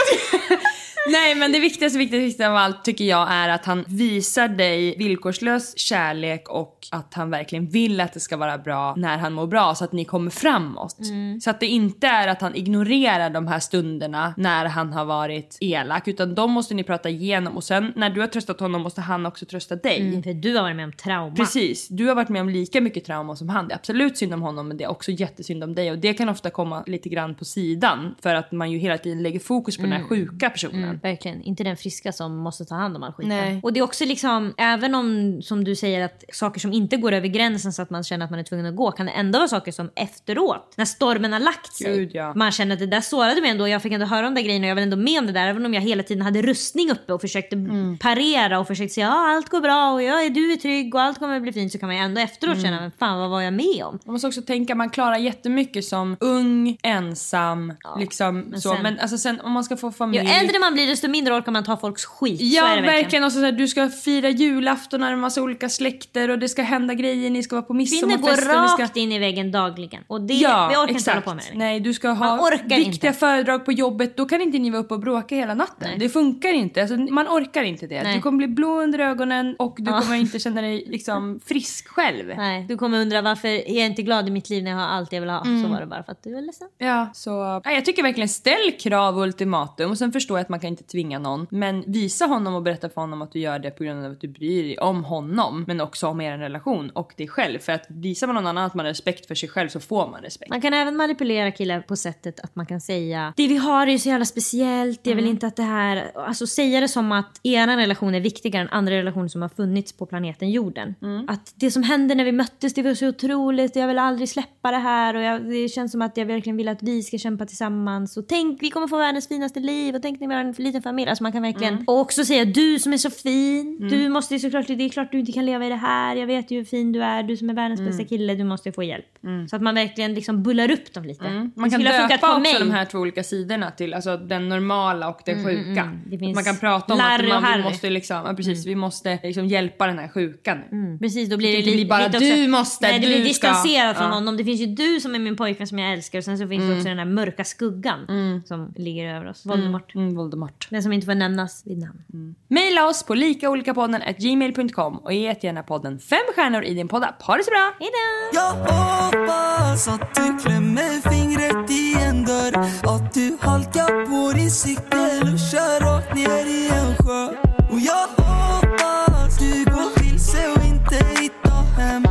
Nej 1.09 1.34
men 1.34 1.53
det 1.53 1.59
viktigaste, 1.59 1.99
viktigaste, 1.99 2.24
viktigaste 2.24 2.49
av 2.49 2.57
allt 2.57 2.84
tycker 2.84 3.05
jag 3.05 3.28
är 3.30 3.49
att 3.49 3.64
han 3.64 3.84
visar 3.88 4.49
dig 4.49 4.97
villkorslös 4.99 5.78
kärlek 5.78 6.49
och 6.49 6.86
att 6.90 7.14
han 7.14 7.30
verkligen 7.30 7.68
vill 7.68 8.01
att 8.01 8.12
det 8.12 8.20
ska 8.20 8.36
vara 8.36 8.59
bra 8.59 8.94
när 8.97 9.18
han 9.18 9.32
mår 9.32 9.47
bra 9.47 9.74
så 9.74 9.84
att 9.84 9.92
ni 9.92 10.05
kommer 10.05 10.30
framåt. 10.30 10.97
Så 11.42 11.51
att 11.51 11.61
det 11.61 11.66
inte 11.66 12.07
är 12.07 12.28
att 12.28 12.40
han 12.40 12.55
ignorerar 12.55 13.30
de 13.30 13.47
här 13.47 13.59
stunderna 13.59 14.34
när 14.36 14.64
han 14.64 14.92
har 14.92 15.05
varit 15.05 15.59
elak 15.61 16.09
utan 16.09 16.34
de 16.34 16.51
måste 16.53 16.74
ni 16.74 16.84
prata 16.84 17.09
igenom 17.09 17.57
och 17.57 17.64
sen 17.64 17.92
när 17.97 18.11
du 18.11 18.20
har 18.20 18.28
tröstat 18.28 18.61
honom 18.61 18.82
måste 18.82 19.01
han 19.01 19.26
också 19.26 19.47
trösta 19.47 19.76
dig. 19.76 20.01
Mm, 20.01 20.22
för 20.22 20.34
du 20.34 20.57
har 20.57 20.62
varit 20.62 20.76
med 20.76 20.84
om 20.84 20.92
trauma. 20.92 21.36
Precis, 21.36 21.88
du 21.88 22.07
har 22.07 22.14
varit 22.14 22.28
med 22.28 22.40
om 22.40 22.49
lika 22.49 22.80
mycket 22.80 23.05
trauma 23.05 23.36
som 23.36 23.49
han. 23.49 23.68
Det 23.68 23.74
är 23.74 23.76
absolut 23.76 24.18
synd 24.18 24.34
om 24.34 24.42
honom 24.42 24.68
men 24.68 24.76
det 24.76 24.84
är 24.84 24.90
också 24.90 25.11
jättesynd 25.11 25.64
om 25.64 25.74
dig 25.74 25.90
och 25.90 25.99
det 25.99 26.14
kan 26.14 26.28
ofta 26.28 26.51
komma 26.51 26.84
lite 26.86 27.09
grann 27.09 27.34
på 27.34 27.44
sidan 27.44 28.14
för 28.22 28.34
att 28.34 28.53
man 28.53 28.70
ju 28.70 28.78
hela 28.87 28.99
tiden 28.99 29.22
lägger 29.22 29.41
fokus 29.41 29.76
på 29.76 29.82
den 29.82 29.93
här 29.93 30.03
sjuka 30.03 30.51
personen. 30.51 31.01
Verkligen, 31.03 31.43
inte 31.43 31.64
den 31.64 31.76
friska 31.76 32.12
som 32.12 32.37
måste 32.37 32.64
ta 32.64 32.74
hand 32.74 32.97
om 32.97 33.03
all 33.03 33.12
skit. 33.12 33.26
Nej. 33.28 33.61
Och 33.62 33.72
det 33.72 33.80
är 33.80 33.84
också 33.84 34.05
liksom, 34.05 34.55
även 34.57 34.95
om 34.95 35.39
som 35.43 35.64
du 35.64 35.76
säger 35.76 36.05
att 36.05 36.24
saker 36.32 36.61
som 36.61 36.72
inte 36.72 36.97
går 36.97 37.12
över 37.12 37.28
gränsen 37.28 37.72
så 37.72 37.82
att 37.82 37.91
man 37.91 38.05
känner 38.05 38.24
att 38.24 38.30
man 38.30 38.41
är 38.41 38.45
tvungen 38.45 38.66
att 38.66 38.76
gå 38.76 38.91
kan 38.91 39.07
det 39.07 39.12
ändå 39.12 39.39
vara 39.39 39.49
saker 39.49 39.72
som 39.72 39.91
efteråt, 39.97 40.74
när 40.76 40.84
stormen 40.84 41.32
har 41.32 41.41
lagt 41.41 41.72
sig, 41.74 41.97
Gud, 41.97 42.11
ja. 42.14 42.32
man 42.37 42.53
känner 42.53 42.72
att 42.72 42.78
det 42.78 42.87
där 42.87 43.01
sårade 43.01 43.41
mig 43.41 43.51
ändå. 43.51 43.68
Jag 43.68 43.82
fick 43.82 43.93
ändå 43.93 44.07
höra 44.07 44.28
om 44.28 44.34
de 44.34 44.41
där 44.41 44.47
grejerna 44.47 44.66
och 44.66 44.70
jag 44.70 44.74
var 44.74 44.82
ändå 44.82 44.97
med 44.97 45.18
om 45.18 45.26
det 45.26 45.32
där 45.32 45.47
även 45.49 45.66
om 45.66 45.74
jag 45.74 45.80
hela 45.80 46.03
tiden 46.03 46.22
hade 46.22 46.43
rustning 46.43 46.91
uppe 46.91 47.12
och 47.12 47.20
försökte 47.20 47.57
Mm. 47.57 47.99
parera 47.99 48.59
och 48.59 48.66
försökte 48.66 48.95
säga 48.95 49.07
ja 49.07 49.34
allt 49.37 49.49
går 49.49 49.61
bra 49.61 49.93
och 49.93 50.03
jag 50.03 50.24
är, 50.26 50.30
du 50.30 50.53
är 50.53 50.57
trygg 50.57 50.95
och 50.95 51.01
allt 51.01 51.18
kommer 51.18 51.41
bli 51.41 51.53
fint 51.53 51.72
så 51.72 51.78
kan 51.78 51.89
man 51.89 51.97
ju 51.97 52.03
ändå 52.03 52.20
efteråt 52.20 52.55
Mm. 52.57 52.64
känna 52.64 52.80
men 52.80 52.91
fan 52.91 53.18
vad 53.18 53.30
var 53.30 53.41
jag 53.41 53.53
med 53.53 53.84
om? 53.84 53.99
Man 54.05 54.12
måste 54.12 54.28
också 54.28 54.43
tänka 54.43 54.74
man 54.74 54.91
klarar 54.91 55.16
jättemycket 55.16 55.84
som 55.84 56.16
ung, 56.20 56.78
ensam, 56.82 57.72
liksom 57.99 58.41
men 58.41 58.61
så. 58.76 58.82
Men 58.82 58.98
alltså 59.00 59.18
sen 59.18 59.40
om 59.40 59.52
man 59.52 59.64
ska 59.64 59.76
få 59.76 59.86
Ju 59.88 59.92
familj. 59.92 60.30
äldre 60.30 60.58
man 60.58 60.74
blir 60.74 60.86
desto 60.86 61.08
mindre 61.08 61.34
orkar 61.34 61.52
man 61.52 61.64
ta 61.64 61.76
folks 61.76 62.04
skit. 62.04 62.38
så 62.40 62.44
Ja 62.46 62.68
är 62.68 62.76
det 62.80 62.86
verkligen. 62.86 63.24
Och 63.24 63.32
så 63.32 63.38
så 63.38 63.44
här, 63.44 63.52
du 63.52 63.68
ska 63.68 63.88
fira 63.88 64.28
julafton 64.28 65.00
med 65.00 65.12
en 65.12 65.18
massa 65.20 65.42
olika 65.42 65.68
släkter 65.68 66.30
och 66.30 66.38
det 66.38 66.48
ska 66.48 66.62
hända 66.62 66.94
grejer, 66.94 67.30
ni 67.30 67.42
ska 67.42 67.56
vara 67.56 67.62
på 67.62 67.66
Kvinnor 67.72 67.78
midsommarfester. 67.78 68.54
går 68.54 68.62
ni 68.62 68.68
ska... 68.68 68.82
rakt 68.82 68.96
in 68.96 69.12
i 69.12 69.18
väggen 69.18 69.52
dagligen. 69.52 70.02
Och 70.06 70.20
det, 70.20 70.34
Ja, 70.34 70.68
vi 70.70 70.74
orkar 70.76 70.82
inte 70.82 70.92
exakt. 70.94 71.14
hålla 71.14 71.20
på 71.20 71.34
med 71.34 71.44
det. 71.52 71.58
Nej, 71.58 71.80
du 71.80 71.94
ska 71.94 72.08
ha 72.08 72.50
viktiga 72.68 72.78
inte. 72.78 73.12
föredrag 73.12 73.64
på 73.64 73.72
jobbet. 73.72 74.16
Då 74.16 74.24
kan 74.26 74.40
inte 74.42 74.58
ni 74.58 74.70
vara 74.70 74.82
uppe 74.82 74.94
och 74.94 75.00
bråka 75.00 75.34
hela 75.36 75.54
natten. 75.54 75.98
Det 75.98 76.08
funkar 76.08 76.52
inte. 76.52 76.80
Alltså, 76.80 76.96
man 76.96 77.26
orkar 77.28 77.62
inte 77.62 77.86
det. 77.86 78.02
Nej. 78.02 78.16
Du 78.16 78.22
kommer 78.22 78.38
bli 78.38 78.48
blå 78.48 78.82
under 78.82 78.98
ögonen 78.98 79.56
och 79.58 79.74
du 79.78 79.90
Ja. 79.90 80.00
kommer 80.00 80.16
inte 80.16 80.38
känna 80.38 80.60
dig 80.60 80.84
liksom 80.86 81.40
frisk 81.46 81.88
själv. 81.88 82.26
Nej, 82.36 82.64
du 82.68 82.76
kommer 82.76 83.00
undra 83.00 83.22
varför 83.22 83.48
är 83.48 83.78
jag 83.78 83.86
inte 83.86 84.02
glad 84.02 84.28
i 84.28 84.30
mitt 84.30 84.50
liv 84.50 84.64
när 84.64 84.70
jag 84.70 84.78
har 84.78 84.86
allt 84.86 85.12
jag 85.12 85.20
vill 85.20 85.30
ha. 85.30 85.40
Mm. 85.44 85.62
Så 85.62 85.68
var 85.68 85.80
det 85.80 85.86
bara 85.86 86.02
för 86.02 86.12
att 86.12 86.22
du 86.22 86.36
är 86.38 86.42
ledsen. 86.42 86.68
Ja, 86.78 87.08
så 87.14 87.62
nej, 87.64 87.74
jag 87.74 87.84
tycker 87.84 88.02
verkligen 88.02 88.28
ställ 88.28 88.65
ställ 88.72 88.80
krav 88.80 89.16
och 89.16 89.22
ultimatum 89.22 89.90
och 89.90 89.98
sen 89.98 90.12
förstår 90.12 90.38
jag 90.38 90.42
att 90.42 90.48
man 90.48 90.60
kan 90.60 90.70
inte 90.70 90.84
tvinga 90.84 91.18
någon. 91.18 91.46
Men 91.50 91.84
visa 91.86 92.26
honom 92.26 92.54
och 92.54 92.62
berätta 92.62 92.88
för 92.88 93.00
honom 93.00 93.22
att 93.22 93.32
du 93.32 93.38
gör 93.38 93.58
det 93.58 93.70
på 93.70 93.84
grund 93.84 94.04
av 94.04 94.12
att 94.12 94.20
du 94.20 94.28
bryr 94.28 94.62
dig 94.62 94.78
om 94.78 95.04
honom. 95.04 95.64
Men 95.66 95.80
också 95.80 96.06
om 96.06 96.20
er 96.20 96.38
relation 96.38 96.90
och 96.90 97.12
dig 97.16 97.28
själv. 97.28 97.58
För 97.58 97.72
att 97.72 97.86
visar 97.88 98.26
man 98.26 98.34
någon 98.34 98.46
annan 98.46 98.64
att 98.64 98.74
man 98.74 98.86
har 98.86 98.90
respekt 98.90 99.26
för 99.26 99.34
sig 99.34 99.48
själv 99.48 99.68
så 99.68 99.80
får 99.80 100.10
man 100.10 100.20
respekt. 100.20 100.50
Man 100.50 100.60
kan 100.60 100.74
även 100.74 100.96
manipulera 100.96 101.50
killar 101.50 101.80
på 101.80 101.96
sättet 101.96 102.40
att 102.40 102.56
man 102.56 102.66
kan 102.66 102.80
säga 102.80 103.32
det 103.36 103.48
vi 103.48 103.56
har 103.56 103.86
är 103.86 103.90
ju 103.90 103.98
så 103.98 104.08
jävla 104.08 104.24
speciellt, 104.24 105.00
jag 105.02 105.14
vill 105.14 105.24
Mm. 105.26 105.34
inte 105.34 105.46
att 105.46 105.56
det 105.56 105.62
här... 105.62 106.12
Alltså 106.14 106.46
säga 106.46 106.80
det 106.80 106.88
som 106.88 107.12
att 107.12 107.40
er 107.42 107.66
relation 107.66 108.14
är 108.14 108.20
viktigare 108.20 108.62
än 108.62 108.68
andra 108.68 108.94
relationer 108.94 109.28
som 109.28 109.42
har 109.42 109.48
funnits 109.48 109.92
på 109.92 110.06
planeten 110.06 110.50
jorden. 110.50 110.94
Mm. 111.02 111.28
Att 111.28 111.52
det 111.54 111.70
som 111.70 111.82
hände 111.82 112.14
när 112.14 112.24
vi 112.24 112.32
möttes 112.32 112.74
det 112.74 112.82
var 112.82 112.94
så 112.94 113.08
otroligt, 113.08 113.76
jag 113.76 113.88
vill 113.88 113.98
aldrig 113.98 114.28
släppa 114.28 114.70
det 114.70 114.76
här 114.76 115.14
och 115.14 115.22
jag, 115.22 115.50
det 115.50 115.68
känns 115.68 115.92
som 115.92 116.02
att 116.02 116.16
jag 116.16 116.26
verkligen 116.26 116.56
vill 116.56 116.68
att 116.68 116.82
vi 116.82 117.02
ska 117.02 117.18
kämpa 117.18 117.46
tillsammans 117.46 118.16
och 118.16 118.28
tänk 118.28 118.55
vi 118.61 118.70
kommer 118.70 118.86
få 118.88 118.96
världens 118.98 119.28
finaste 119.28 119.61
liv 119.61 119.94
och 119.94 120.02
tänk 120.02 120.20
när 120.20 120.28
vi 120.28 120.34
har 120.34 120.40
en 120.40 120.52
liten 120.59 120.82
familj. 120.82 121.09
Alltså 121.11 121.22
man 121.22 121.32
kan 121.32 121.42
verkligen... 121.42 121.72
Mm. 121.74 121.84
Och 121.86 121.98
också 122.00 122.24
säga 122.24 122.44
du 122.44 122.78
som 122.78 122.92
är 122.92 122.96
så 122.96 123.11
fin, 123.11 123.88
du 123.90 124.09
måste 124.09 124.38
såklart, 124.38 124.66
det 124.66 124.84
är 124.84 124.88
klart 124.88 125.12
du 125.12 125.18
inte 125.20 125.32
kan 125.32 125.46
leva 125.46 125.66
i 125.66 125.68
det 125.68 125.74
här, 125.76 126.16
jag 126.16 126.26
vet 126.26 126.50
ju 126.50 126.57
hur 126.59 126.64
fin 126.64 126.92
du 126.92 127.02
är, 127.02 127.22
du 127.22 127.36
som 127.36 127.50
är 127.50 127.54
världens 127.54 127.80
Mm. 127.80 127.90
bästa 127.92 128.04
kille, 128.04 128.34
du 128.34 128.44
måste 128.44 128.72
få 128.72 128.82
hjälp. 128.82 129.07
Så 129.50 129.57
att 129.57 129.62
man 129.62 129.74
verkligen 129.74 130.14
liksom 130.14 130.42
bullar 130.42 130.70
upp 130.70 130.92
dem 130.94 131.04
lite. 131.04 131.24
Man 131.24 131.52
Det 131.57 131.70
kan 131.70 131.80
döpa 131.82 132.14
också 132.30 132.38
mig. 132.40 132.57
de 132.59 132.70
här 132.70 132.84
två 132.84 132.98
olika 132.98 133.22
sidorna 133.22 133.70
till 133.70 133.94
alltså 133.94 134.16
den 134.16 134.48
normala 134.48 135.09
och 135.09 135.20
den 135.26 135.44
sjuka. 135.44 135.82
mm. 136.12 136.32
Man 136.34 136.44
kan 136.44 136.57
prata 136.57 136.94
om 136.94 137.00
att 137.00 137.28
man, 137.42 137.57
vi 137.57 137.62
måste 137.62 137.90
liksom, 137.90 138.16
ja, 138.26 138.34
precis, 138.34 138.66
vi 138.66 138.74
måste 138.74 139.18
liksom 139.22 139.46
hjälpa 139.46 139.86
den 139.86 139.98
här 139.98 140.09
sjuka 140.09 140.59
nu. 140.70 140.98
Precis, 141.00 141.28
då 141.30 141.36
blir 141.36 141.48
Det 141.48 141.57
det, 141.57 141.62
kan 141.62 141.68
inte 141.68 141.70
lite, 141.70 141.76
bli 141.76 141.88
bara, 141.88 142.07
lite 142.07 142.18
"Du 142.18 142.32
också, 142.42 142.50
måste, 142.50 142.86
Nej, 142.86 143.00
det 143.00 143.07
du 143.07 143.12
blir 143.22 143.32
ska." 143.34 143.46
distanserat 143.46 143.96
från 143.96 144.07
Ja. 144.09 144.14
honom. 144.14 144.36
Det 144.36 144.44
finns 144.44 144.61
ju 144.61 144.66
du 144.66 145.00
som 145.00 145.14
är 145.14 145.18
min 145.18 145.36
pojkvän 145.36 145.66
som 145.66 145.78
jag 145.78 145.92
älskar 145.92 146.18
och 146.18 146.24
sen 146.24 146.38
så 146.38 146.48
finns 146.48 146.68
det 146.68 146.72
också 146.76 146.88
den 146.88 146.98
här 146.98 147.04
mörka 147.04 147.44
skuggan 147.44 148.07
som 148.49 148.72
ligger 148.76 149.14
över 149.14 149.28
oss. 149.28 149.47
Voldemort. 149.47 149.94
Mm, 149.94 150.14
Voldemort. 150.14 150.66
Den 150.70 150.82
som 150.82 150.92
inte 150.92 151.05
får 151.05 151.14
nämnas 151.14 151.62
vid 151.66 151.78
namn. 151.78 152.34
Maila 152.49 152.86
oss 152.86 153.03
på 153.03 153.14
likaolikapodden 153.14 154.03
gmail.com 154.18 154.97
och 154.99 155.12
ge 155.12 155.20
jättegärna 155.20 155.62
podden 155.62 155.99
fem 155.99 156.18
stjärnor 156.34 156.62
i 156.64 156.74
din 156.74 156.88
poddapp. 156.88 157.22
Ha 157.22 157.36
det 157.36 157.44
så 157.44 157.51
bra! 157.51 157.72
Hejdå! 157.80 158.07
Jag 158.32 158.53
hoppas 158.53 159.88
att 159.88 160.14
du 160.14 160.38
klämmer 160.38 161.11
fingret 161.11 161.70
i 161.70 161.94
en 162.09 162.24
dörr 162.24 162.57
Att 162.94 163.14
du 163.14 163.36
halkar 163.40 164.07
på 164.07 164.38
din 164.38 164.51
cykel 164.51 165.32
och 165.32 165.38
kör 165.51 165.80
rakt 165.80 166.14
ner 166.14 166.47
i 166.47 166.68
en 166.68 166.97
sjö 166.97 167.26
Och 167.72 167.80
jag 167.80 168.07
hoppas 168.24 169.38
du 169.38 169.64
går 169.64 170.03
vilse 170.03 170.49
och 170.57 170.64
inte 170.64 171.20
hittar 171.20 171.62
hem 171.78 172.03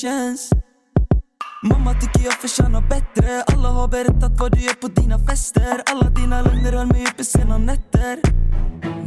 känns. 0.00 0.50
Mamma 1.62 1.94
tycker 1.94 2.24
jag 2.24 2.32
förtjänar 2.32 2.80
bättre. 2.80 3.42
Alla 3.42 3.68
har 3.68 3.88
berättat 3.88 4.40
vad 4.40 4.52
du 4.52 4.60
gör 4.60 4.74
på 4.74 4.88
dina 4.88 5.18
fester. 5.18 5.82
Alla 5.86 6.10
dina 6.10 6.42
lögner 6.42 6.72
höll 6.72 6.86
mig 6.86 7.04
uppe 7.12 7.24
sena 7.24 7.58
nätter. 7.58 8.18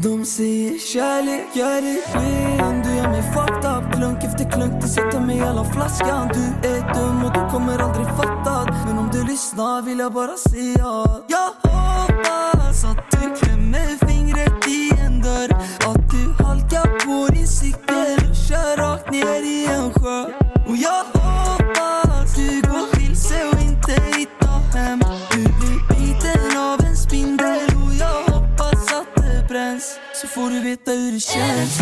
De 0.04 0.26
säger 0.26 0.80
kärlek 0.80 1.56
gör 1.56 1.82
dig 1.82 2.02
skön 2.12 2.82
Du 2.84 2.96
gör 2.96 3.10
mig 3.10 3.24
fucked 3.34 3.66
up. 3.76 3.94
Klunk 3.94 4.24
efter 4.24 4.52
klunk, 4.52 4.82
du 4.82 4.88
sätter 4.88 5.20
mig 5.20 5.38
i 5.38 5.41
alla 5.41 5.64
flaskan. 5.64 6.28
Du 6.34 6.70
är 6.70 6.94
dum 6.94 7.24
och 7.26 7.34
du 7.34 7.52
kommer 7.52 7.80
aldrig 7.80 8.08
fatta. 8.08 8.74
Men 8.86 8.98
om 8.98 9.10
du 9.14 9.24
lyssnar 9.24 9.82
vill 9.82 10.00
jag 10.00 10.14
bara 10.14 10.38
säga 10.38 10.89
Jag 11.28 11.50
hoppas 11.72 12.86
att 12.86 13.12
du 13.12 13.36
klämmer 13.36 14.08
fingret 14.08 14.68
i 14.68 14.91
en 15.06 15.22
dörr. 15.22 15.52
Att 15.89 16.10
du 16.12 16.44
halkar 16.44 16.88
på 17.06 17.34
din 17.34 17.48
cykel 17.48 18.30
och 18.30 18.36
kör 18.36 18.78
rakt 18.78 19.12
ner 19.12 19.41
i 19.44 19.66
en 19.66 19.94
sjö. 19.94 20.43
Och 20.74 20.80
jag 20.80 21.03
hoppas 21.21 22.36
du 22.36 22.61
går 22.61 22.99
vilse 22.99 23.45
och 23.45 23.61
inte 23.61 23.91
hittar 23.91 24.78
hem. 24.78 24.99
Du 25.32 25.43
blir 25.43 25.88
biten 25.89 26.57
av 26.57 26.86
en 26.86 26.97
spindel 26.97 27.69
och 27.86 27.93
jag 27.93 28.34
hoppas 28.34 28.93
att 28.93 29.15
det 29.15 29.47
bränns. 29.47 29.99
Så 30.21 30.28
får 30.28 30.49
du 30.49 30.59
veta 30.59 30.91
hur 30.91 31.11
det 31.11 31.19
känns. 31.19 31.82